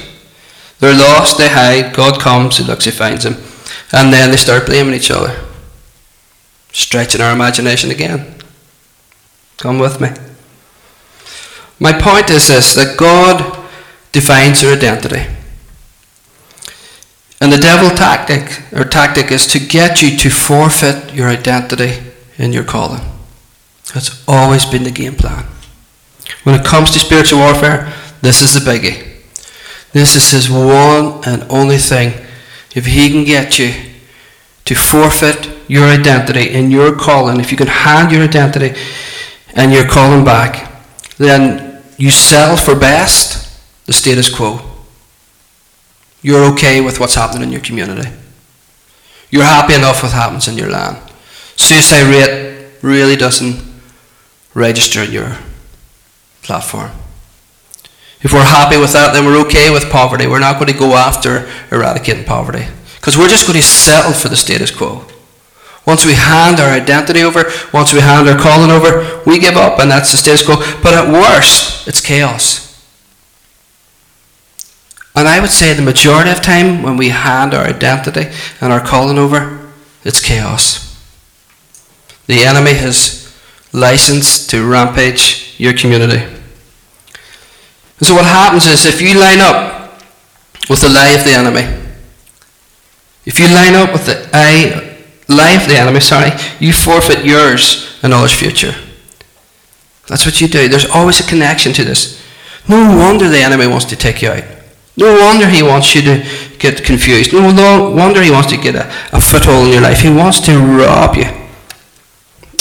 They're 0.79 0.97
lost, 0.97 1.37
they 1.37 1.49
hide, 1.49 1.93
God 1.93 2.21
comes, 2.21 2.57
He 2.57 2.63
looks, 2.63 2.85
He 2.85 2.91
finds 2.91 3.25
them. 3.25 3.35
And 3.91 4.13
then 4.13 4.31
they 4.31 4.37
start 4.37 4.65
blaming 4.65 4.93
each 4.93 5.11
other. 5.11 5.37
Stretching 6.71 7.19
our 7.19 7.33
imagination 7.33 7.91
again. 7.91 8.35
Come 9.57 9.77
with 9.77 9.99
me. 9.99 10.09
My 11.79 11.91
point 11.91 12.29
is 12.29 12.47
this 12.47 12.75
that 12.75 12.97
God 12.97 13.58
defines 14.11 14.61
your 14.61 14.73
identity. 14.73 15.25
And 17.41 17.53
the 17.53 17.57
devil 17.57 17.89
tactic 17.89 18.61
or 18.73 18.83
tactic 18.83 19.31
is 19.31 19.47
to 19.47 19.59
get 19.59 20.01
you 20.01 20.17
to 20.17 20.29
forfeit 20.29 21.13
your 21.13 21.29
identity 21.29 22.11
in 22.37 22.51
your 22.51 22.65
calling. 22.65 23.01
That's 23.93 24.23
always 24.27 24.65
been 24.65 24.83
the 24.83 24.91
game 24.91 25.15
plan. 25.15 25.45
When 26.43 26.59
it 26.59 26.65
comes 26.65 26.91
to 26.91 26.99
spiritual 26.99 27.39
warfare, 27.39 27.93
this 28.21 28.41
is 28.41 28.53
the 28.53 28.69
biggie. 28.69 29.05
This 29.93 30.15
is 30.15 30.31
his 30.31 30.49
one 30.49 31.23
and 31.25 31.43
only 31.49 31.77
thing. 31.77 32.13
If 32.75 32.85
he 32.85 33.09
can 33.09 33.23
get 33.23 33.57
you 33.57 33.73
to 34.65 34.75
forfeit 34.75 35.49
your 35.67 35.85
identity 35.85 36.51
in 36.51 36.69
your 36.71 36.95
calling, 36.95 37.39
if 37.39 37.51
you 37.51 37.57
can 37.57 37.67
hand 37.67 38.11
your 38.11 38.23
identity 38.23 38.79
and 39.55 39.71
your 39.71 39.87
calling 39.87 40.23
back, 40.23 40.71
then 41.17 41.81
you 41.97 42.11
settle 42.11 42.57
for 42.57 42.79
best 42.79 43.38
the 43.89 43.93
status 43.93 44.29
quo. 44.33 44.59
You're 46.21 46.53
okay 46.53 46.79
with 46.79 46.99
what's 46.99 47.15
happening 47.15 47.41
in 47.41 47.51
your 47.51 47.61
community. 47.61 48.07
You're 49.31 49.43
happy 49.43 49.73
enough 49.73 50.03
with 50.03 50.11
what 50.11 50.21
happens 50.21 50.47
in 50.47 50.59
your 50.59 50.69
land. 50.69 50.97
Suicide 51.55 52.03
rate 52.03 52.67
really 52.83 53.15
doesn't 53.15 53.59
register 54.53 55.03
your 55.03 55.37
platform. 56.43 56.91
If 58.21 58.31
we're 58.31 58.43
happy 58.43 58.77
with 58.77 58.93
that, 58.93 59.11
then 59.13 59.25
we're 59.25 59.41
okay 59.47 59.71
with 59.71 59.89
poverty. 59.89 60.27
We're 60.27 60.37
not 60.37 60.59
going 60.59 60.71
to 60.71 60.77
go 60.77 60.93
after 60.93 61.49
eradicating 61.71 62.25
poverty. 62.25 62.67
Because 62.97 63.17
we're 63.17 63.27
just 63.27 63.47
going 63.47 63.57
to 63.57 63.65
settle 63.65 64.13
for 64.13 64.29
the 64.29 64.35
status 64.35 64.69
quo. 64.69 65.03
Once 65.87 66.05
we 66.05 66.13
hand 66.13 66.59
our 66.59 66.69
identity 66.69 67.23
over, 67.23 67.45
once 67.73 67.91
we 67.91 68.01
hand 68.01 68.29
our 68.29 68.37
calling 68.37 68.69
over, 68.69 69.23
we 69.25 69.39
give 69.39 69.57
up 69.57 69.79
and 69.79 69.89
that's 69.89 70.11
the 70.11 70.17
status 70.17 70.45
quo. 70.45 70.57
But 70.83 70.93
at 70.93 71.11
worst, 71.11 71.87
it's 71.87 72.01
chaos. 72.01 72.68
And 75.19 75.27
I 75.27 75.41
would 75.41 75.49
say 75.49 75.73
the 75.73 75.81
majority 75.81 76.29
of 76.29 76.41
time 76.41 76.81
when 76.81 76.95
we 76.95 77.09
hand 77.09 77.53
our 77.53 77.65
identity 77.65 78.33
and 78.61 78.71
our 78.71 78.79
calling 78.79 79.17
over, 79.17 79.69
it's 80.05 80.21
chaos. 80.21 80.97
The 82.27 82.45
enemy 82.45 82.71
has 82.75 83.37
license 83.73 84.47
to 84.47 84.65
rampage 84.65 85.55
your 85.57 85.73
community. 85.73 86.23
And 86.23 88.07
so 88.07 88.13
what 88.15 88.23
happens 88.23 88.65
is 88.65 88.85
if 88.85 89.01
you 89.01 89.19
line 89.19 89.41
up 89.41 90.01
with 90.69 90.79
the 90.79 90.87
lie 90.87 91.09
of 91.09 91.25
the 91.25 91.33
enemy, 91.33 91.67
if 93.25 93.41
you 93.41 93.49
line 93.49 93.75
up 93.75 93.91
with 93.91 94.05
the 94.05 94.29
eye, 94.31 95.03
lie 95.27 95.61
of 95.61 95.67
the 95.67 95.75
enemy, 95.75 95.99
sorry, 95.99 96.31
you 96.61 96.71
forfeit 96.71 97.25
yours 97.25 97.99
and 98.03 98.13
all 98.13 98.21
others' 98.21 98.39
future. 98.39 98.73
That's 100.07 100.25
what 100.25 100.39
you 100.39 100.47
do. 100.47 100.69
There's 100.69 100.89
always 100.89 101.19
a 101.19 101.27
connection 101.27 101.73
to 101.73 101.83
this. 101.83 102.23
No 102.69 102.95
wonder 102.97 103.27
the 103.27 103.41
enemy 103.41 103.67
wants 103.67 103.83
to 103.87 103.97
take 103.97 104.21
you 104.21 104.29
out. 104.29 104.58
No 104.99 105.17
wonder 105.17 105.47
he 105.47 105.63
wants 105.63 105.95
you 105.95 106.01
to 106.01 106.25
get 106.59 106.83
confused. 106.83 107.31
No 107.31 107.89
wonder 107.89 108.21
he 108.21 108.31
wants 108.31 108.49
to 108.49 108.57
get 108.57 108.75
a, 108.75 108.85
a 109.13 109.21
foothold 109.21 109.67
in 109.67 109.73
your 109.73 109.81
life. 109.81 110.01
He 110.01 110.09
wants 110.09 110.41
to 110.41 110.59
rob 110.59 111.15
you 111.15 111.23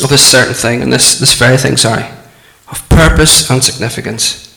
of 0.04 0.08
this 0.08 0.24
certain 0.24 0.54
thing, 0.54 0.80
and 0.80 0.92
this, 0.92 1.18
this 1.18 1.34
very 1.34 1.56
thing, 1.56 1.76
sorry, 1.76 2.04
of 2.68 2.88
purpose 2.88 3.50
and 3.50 3.62
significance. 3.62 4.56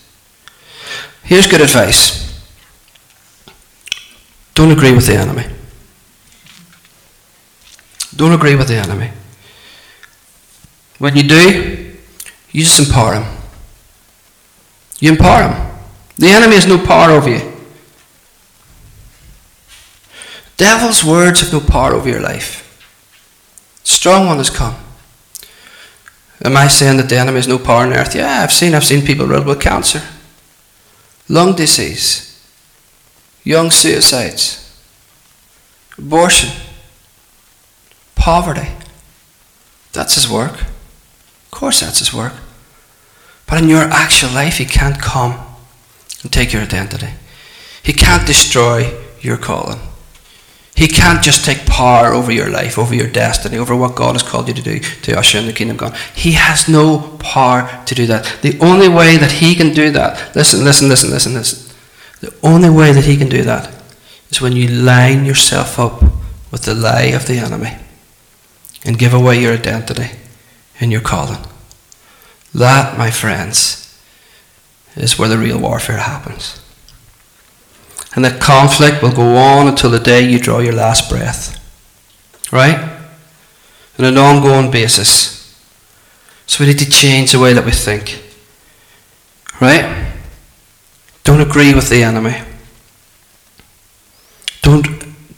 Here's 1.23 1.47
good 1.47 1.61
advice 1.61 2.29
don't 4.53 4.71
agree 4.71 4.91
with 4.91 5.07
the 5.07 5.15
enemy. 5.15 5.45
Don't 8.15 8.33
agree 8.33 8.55
with 8.55 8.67
the 8.67 8.75
enemy. 8.75 9.09
When 10.99 11.15
you 11.15 11.23
do, 11.23 11.95
you 12.51 12.63
just 12.63 12.77
empower 12.77 13.15
him. 13.15 13.37
You 14.99 15.13
empower 15.13 15.49
him. 15.49 15.77
The 16.17 16.29
enemy 16.29 16.55
has 16.55 16.67
no 16.67 16.85
power 16.85 17.11
over 17.11 17.29
you. 17.29 17.50
Devil's 20.61 21.03
words 21.03 21.41
have 21.41 21.51
no 21.51 21.59
power 21.59 21.95
over 21.95 22.07
your 22.07 22.19
life. 22.19 22.67
Strong 23.83 24.27
one 24.27 24.37
has 24.37 24.51
come. 24.51 24.75
Am 26.43 26.55
I 26.55 26.67
saying 26.67 26.97
that 26.97 27.09
the 27.09 27.17
enemy 27.17 27.37
has 27.37 27.47
no 27.47 27.57
power 27.57 27.87
on 27.87 27.93
earth? 27.93 28.13
Yeah, 28.13 28.43
I've 28.43 28.51
seen 28.51 28.75
I've 28.75 28.83
seen 28.83 29.03
people 29.03 29.25
riddled 29.25 29.47
with 29.47 29.59
cancer, 29.59 30.03
lung 31.27 31.55
disease, 31.55 32.39
young 33.43 33.71
suicides, 33.71 34.79
abortion, 35.97 36.51
poverty. 38.13 38.69
That's 39.93 40.13
his 40.13 40.29
work. 40.29 40.61
Of 40.61 41.49
course 41.49 41.79
that's 41.79 41.97
his 41.97 42.13
work. 42.13 42.33
But 43.47 43.63
in 43.63 43.67
your 43.67 43.85
actual 43.85 44.29
life 44.29 44.57
he 44.57 44.65
can't 44.65 45.01
come 45.01 45.39
and 46.21 46.31
take 46.31 46.53
your 46.53 46.61
identity. 46.61 47.13
He 47.81 47.93
can't 47.93 48.27
destroy 48.27 48.93
your 49.21 49.37
calling. 49.37 49.79
He 50.75 50.87
can't 50.87 51.23
just 51.23 51.45
take 51.45 51.65
power 51.65 52.13
over 52.13 52.31
your 52.31 52.49
life, 52.49 52.79
over 52.79 52.95
your 52.95 53.09
destiny, 53.09 53.57
over 53.57 53.75
what 53.75 53.95
God 53.95 54.13
has 54.13 54.23
called 54.23 54.47
you 54.47 54.53
to 54.53 54.61
do 54.61 54.79
to 54.79 55.17
usher 55.17 55.37
in 55.37 55.45
the 55.45 55.53
kingdom 55.53 55.75
of 55.75 55.79
God. 55.79 55.97
He 56.15 56.31
has 56.33 56.69
no 56.69 57.17
power 57.19 57.83
to 57.85 57.95
do 57.95 58.05
that. 58.07 58.39
The 58.41 58.57
only 58.59 58.87
way 58.87 59.17
that 59.17 59.33
He 59.33 59.53
can 59.55 59.73
do 59.73 59.91
that, 59.91 60.35
listen, 60.35 60.63
listen, 60.63 60.87
listen, 60.87 61.09
listen, 61.09 61.33
listen. 61.33 61.75
The 62.21 62.33
only 62.41 62.69
way 62.69 62.93
that 62.93 63.05
He 63.05 63.17
can 63.17 63.29
do 63.29 63.43
that 63.43 63.73
is 64.29 64.41
when 64.41 64.53
you 64.53 64.67
line 64.67 65.25
yourself 65.25 65.77
up 65.77 66.01
with 66.51 66.63
the 66.63 66.73
lie 66.73 67.11
of 67.13 67.27
the 67.27 67.37
enemy 67.37 67.77
and 68.85 68.97
give 68.97 69.13
away 69.13 69.41
your 69.41 69.53
identity 69.53 70.17
and 70.79 70.91
your 70.91 71.01
calling. 71.01 71.45
That, 72.53 72.97
my 72.97 73.11
friends, 73.11 73.99
is 74.95 75.17
where 75.17 75.29
the 75.29 75.37
real 75.37 75.59
warfare 75.59 75.97
happens. 75.97 76.60
And 78.15 78.25
that 78.25 78.41
conflict 78.41 79.01
will 79.01 79.13
go 79.13 79.35
on 79.35 79.67
until 79.67 79.89
the 79.89 79.99
day 79.99 80.21
you 80.21 80.39
draw 80.39 80.59
your 80.59 80.73
last 80.73 81.09
breath. 81.09 81.57
Right? 82.51 82.77
On 83.97 84.05
an 84.05 84.17
ongoing 84.17 84.69
basis. 84.71 85.37
So 86.45 86.63
we 86.63 86.69
need 86.69 86.79
to 86.79 86.89
change 86.89 87.31
the 87.31 87.39
way 87.39 87.53
that 87.53 87.65
we 87.65 87.71
think. 87.71 88.21
Right? 89.61 90.11
Don't 91.23 91.39
agree 91.39 91.73
with 91.73 91.89
the 91.89 92.03
enemy. 92.03 92.41
Don't 94.61 94.85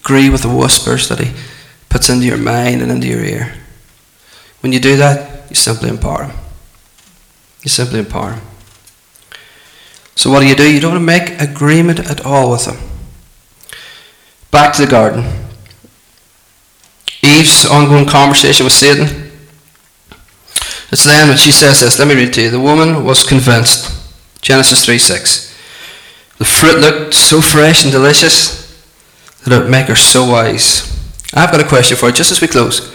agree 0.03 0.29
with 0.29 0.41
the 0.41 0.49
whispers 0.49 1.07
that 1.09 1.19
he 1.19 1.33
puts 1.89 2.09
into 2.09 2.25
your 2.25 2.37
mind 2.37 2.81
and 2.81 2.91
into 2.91 3.07
your 3.07 3.23
ear. 3.23 3.53
When 4.61 4.73
you 4.73 4.79
do 4.79 4.97
that, 4.97 5.49
you 5.49 5.55
simply 5.55 5.89
empower 5.89 6.23
him. 6.23 6.37
You 7.61 7.69
simply 7.69 7.99
empower 7.99 8.31
him. 8.31 8.41
So 10.15 10.29
what 10.29 10.41
do 10.41 10.47
you 10.47 10.55
do? 10.55 10.71
You 10.71 10.79
don't 10.79 11.03
make 11.03 11.41
agreement 11.41 11.99
at 11.99 12.25
all 12.25 12.51
with 12.51 12.65
them. 12.65 12.77
Back 14.51 14.73
to 14.75 14.85
the 14.85 14.91
garden. 14.91 15.23
Eve's 17.23 17.65
ongoing 17.65 18.05
conversation 18.05 18.65
with 18.65 18.73
Satan. 18.73 19.31
It's 20.91 21.05
then 21.05 21.29
when 21.29 21.37
she 21.37 21.51
says 21.51 21.81
this. 21.81 21.97
Let 21.97 22.07
me 22.07 22.15
read 22.15 22.33
to 22.33 22.41
you. 22.43 22.49
The 22.51 22.59
woman 22.59 23.03
was 23.03 23.23
convinced. 23.23 23.89
Genesis 24.41 24.85
3 24.85 24.99
6. 24.99 25.57
The 26.37 26.45
fruit 26.45 26.79
looked 26.79 27.13
so 27.13 27.41
fresh 27.41 27.83
and 27.83 27.91
delicious 27.91 28.61
that 29.43 29.53
it 29.53 29.59
would 29.59 29.71
make 29.71 29.87
her 29.87 29.95
so 29.95 30.29
wise. 30.29 30.89
I've 31.33 31.51
got 31.51 31.61
a 31.61 31.67
question 31.67 31.97
for 31.97 32.07
you 32.07 32.13
just 32.13 32.31
as 32.31 32.41
we 32.41 32.47
close. 32.47 32.93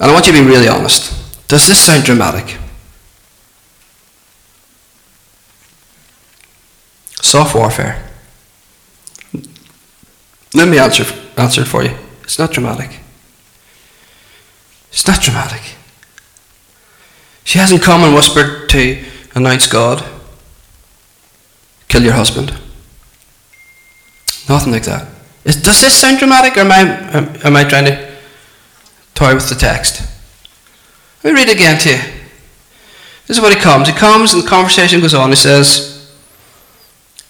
And 0.00 0.10
I 0.10 0.14
want 0.14 0.26
you 0.26 0.32
to 0.32 0.42
be 0.42 0.46
really 0.46 0.68
honest. 0.68 1.12
Does 1.48 1.66
this 1.66 1.84
sound 1.84 2.04
dramatic? 2.04 2.56
Soft 7.28 7.54
warfare. 7.54 8.02
Let 10.54 10.66
me 10.66 10.78
answer, 10.78 11.04
answer 11.36 11.62
for 11.66 11.84
you. 11.84 11.94
It's 12.22 12.38
not 12.38 12.52
dramatic. 12.52 13.00
It's 14.90 15.06
not 15.06 15.20
dramatic. 15.20 15.60
She 17.44 17.58
hasn't 17.58 17.82
come 17.82 18.02
and 18.02 18.14
whispered 18.14 18.70
to 18.70 19.04
announce 19.34 19.66
God, 19.66 20.02
kill 21.88 22.02
your 22.02 22.14
husband. 22.14 22.48
Nothing 24.48 24.72
like 24.72 24.84
that. 24.84 25.06
Is, 25.44 25.62
does 25.62 25.82
this 25.82 26.00
sound 26.00 26.20
dramatic 26.20 26.56
or 26.56 26.60
am 26.60 26.72
I, 26.72 27.46
am 27.46 27.56
I 27.56 27.64
trying 27.64 27.84
to 27.84 28.10
toy 29.14 29.34
with 29.34 29.50
the 29.50 29.54
text? 29.54 30.00
Let 31.22 31.34
me 31.34 31.40
read 31.40 31.50
it 31.50 31.56
again 31.56 31.78
to 31.80 31.90
you. 31.90 31.98
This 33.26 33.36
is 33.36 33.42
what 33.42 33.54
he 33.54 33.60
comes. 33.60 33.86
He 33.86 33.94
comes 33.94 34.32
and 34.32 34.42
the 34.42 34.48
conversation 34.48 35.02
goes 35.02 35.12
on. 35.12 35.28
He 35.28 35.36
says, 35.36 35.97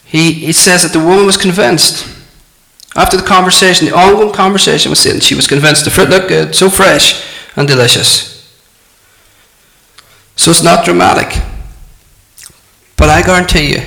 he, 0.09 0.33
he 0.33 0.53
says 0.53 0.83
that 0.83 0.93
the 0.93 1.05
woman 1.05 1.27
was 1.27 1.37
convinced. 1.37 2.09
After 2.97 3.17
the 3.19 3.23
conversation, 3.23 3.87
the 3.87 3.95
ongoing 3.95 4.33
conversation 4.33 4.91
with 4.91 4.99
Satan, 4.99 5.21
she 5.21 5.35
was 5.35 5.47
convinced 5.47 5.85
the 5.85 5.91
fruit 5.91 6.09
looked 6.09 6.29
good, 6.29 6.55
so 6.55 6.71
fresh 6.71 7.25
and 7.57 7.69
delicious. 7.69 8.35
So 10.35 10.51
it's 10.51 10.63
not 10.63 10.85
dramatic. 10.85 11.43
But 12.97 13.11
I 13.11 13.23
guarantee 13.23 13.75
you 13.75 13.83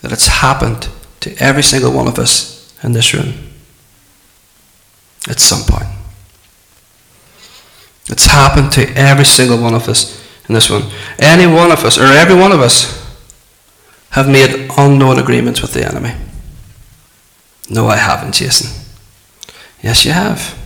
that 0.00 0.10
it's 0.10 0.26
happened 0.26 0.88
to 1.20 1.34
every 1.38 1.62
single 1.62 1.92
one 1.92 2.08
of 2.08 2.18
us 2.18 2.76
in 2.82 2.92
this 2.92 3.14
room 3.14 3.34
at 5.28 5.38
some 5.38 5.62
point. 5.62 5.88
It's 8.08 8.26
happened 8.26 8.72
to 8.72 8.92
every 8.96 9.24
single 9.24 9.58
one 9.58 9.74
of 9.74 9.88
us 9.88 10.20
in 10.48 10.54
this 10.54 10.68
one. 10.68 10.90
Any 11.20 11.46
one 11.46 11.70
of 11.70 11.84
us, 11.84 11.98
or 11.98 12.04
every 12.04 12.34
one 12.34 12.50
of 12.50 12.60
us, 12.60 13.01
have 14.12 14.28
made 14.28 14.70
unknown 14.76 15.18
agreements 15.18 15.60
with 15.60 15.72
the 15.72 15.86
enemy. 15.86 16.14
No, 17.68 17.88
I 17.88 17.96
haven't, 17.96 18.34
Jason. 18.34 18.84
Yes, 19.82 20.04
you 20.04 20.12
have. 20.12 20.58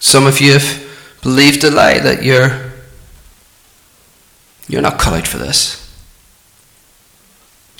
Some 0.00 0.26
of 0.26 0.40
you 0.40 0.52
have 0.52 0.84
believed 1.22 1.64
a 1.64 1.70
lie 1.70 1.98
that 1.98 2.22
you're 2.22 2.72
you're 4.68 4.82
not 4.82 4.98
cut 4.98 5.14
out 5.14 5.26
for 5.26 5.38
this. 5.38 5.84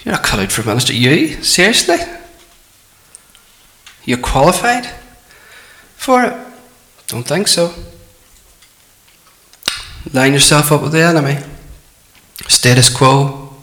You're 0.04 0.14
not 0.14 0.24
cut 0.24 0.40
out 0.40 0.50
for 0.50 0.66
ministry. 0.66 0.96
You? 0.96 1.42
Seriously? 1.42 1.98
You're 4.04 4.18
qualified 4.18 4.86
for 5.96 6.24
it? 6.24 6.32
Don't 7.06 7.26
think 7.26 7.46
so. 7.46 7.74
Line 10.12 10.32
yourself 10.32 10.72
up 10.72 10.82
with 10.82 10.92
the 10.92 11.02
enemy. 11.02 11.38
Status 12.46 12.88
quo, 12.88 13.54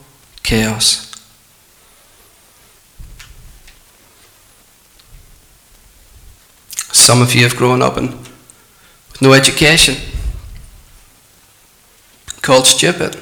chaos. 0.43 1.11
Some 6.91 7.21
of 7.21 7.33
you 7.33 7.43
have 7.43 7.55
grown 7.55 7.81
up 7.81 7.97
in, 7.97 8.11
with 9.11 9.21
no 9.21 9.33
education, 9.33 9.95
called 12.41 12.67
stupid. 12.67 13.17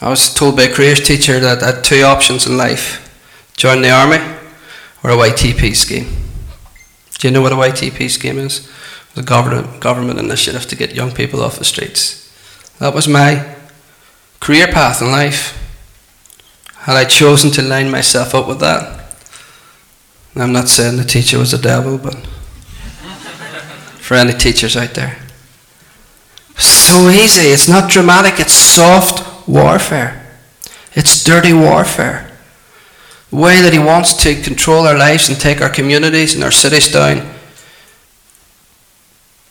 I 0.00 0.10
was 0.10 0.32
told 0.32 0.56
by 0.56 0.62
a 0.62 0.72
careers 0.72 1.00
teacher 1.00 1.40
that 1.40 1.62
I 1.62 1.72
had 1.72 1.84
two 1.84 2.02
options 2.02 2.46
in 2.46 2.56
life 2.56 3.04
join 3.56 3.82
the 3.82 3.90
army 3.90 4.18
or 5.02 5.10
a 5.10 5.16
YTP 5.16 5.74
scheme. 5.74 6.06
Do 7.18 7.26
you 7.26 7.34
know 7.34 7.42
what 7.42 7.52
a 7.52 7.56
YTP 7.56 8.08
scheme 8.08 8.38
is? 8.38 8.70
The 9.14 9.22
government, 9.22 9.80
government 9.80 10.20
initiative 10.20 10.66
to 10.66 10.76
get 10.76 10.94
young 10.94 11.10
people 11.10 11.42
off 11.42 11.58
the 11.58 11.64
streets. 11.64 12.27
That 12.78 12.94
was 12.94 13.08
my 13.08 13.56
career 14.40 14.68
path 14.68 15.02
in 15.02 15.10
life. 15.10 15.54
Had 16.76 16.96
I 16.96 17.04
chosen 17.04 17.50
to 17.52 17.62
line 17.62 17.90
myself 17.90 18.34
up 18.34 18.46
with 18.46 18.60
that, 18.60 18.98
I'm 20.36 20.52
not 20.52 20.68
saying 20.68 20.96
the 20.96 21.04
teacher 21.04 21.38
was 21.38 21.52
a 21.52 21.60
devil, 21.60 21.98
but 21.98 22.14
for 24.00 24.14
any 24.14 24.32
teachers 24.32 24.76
out 24.76 24.94
there. 24.94 25.18
So 26.56 27.08
easy. 27.08 27.48
It's 27.48 27.68
not 27.68 27.90
dramatic. 27.90 28.40
It's 28.40 28.52
soft 28.52 29.48
warfare. 29.48 30.26
It's 30.94 31.22
dirty 31.24 31.52
warfare. 31.52 32.30
The 33.30 33.36
way 33.36 33.60
that 33.60 33.72
he 33.72 33.78
wants 33.78 34.14
to 34.22 34.40
control 34.40 34.86
our 34.86 34.96
lives 34.96 35.28
and 35.28 35.38
take 35.38 35.60
our 35.60 35.68
communities 35.68 36.34
and 36.34 36.42
our 36.42 36.50
cities 36.50 36.90
down 36.90 37.28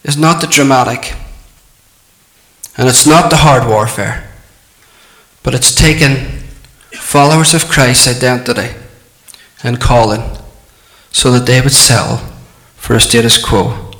is 0.03 0.17
not 0.17 0.41
the 0.41 0.47
dramatic. 0.47 1.13
And 2.77 2.87
it's 2.87 3.07
not 3.07 3.29
the 3.29 3.37
hard 3.37 3.67
warfare, 3.67 4.29
but 5.43 5.55
it's 5.55 5.73
taken 5.73 6.43
followers 6.91 7.53
of 7.53 7.67
Christ's 7.67 8.07
identity 8.07 8.75
and 9.63 9.81
calling 9.81 10.37
so 11.11 11.31
that 11.31 11.47
they 11.47 11.59
would 11.59 11.71
settle 11.71 12.17
for 12.75 12.95
a 12.95 13.01
status 13.01 13.43
quo 13.43 13.91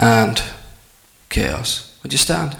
and 0.00 0.42
chaos. 1.28 1.98
Would 2.02 2.12
you 2.12 2.18
stand? 2.18 2.56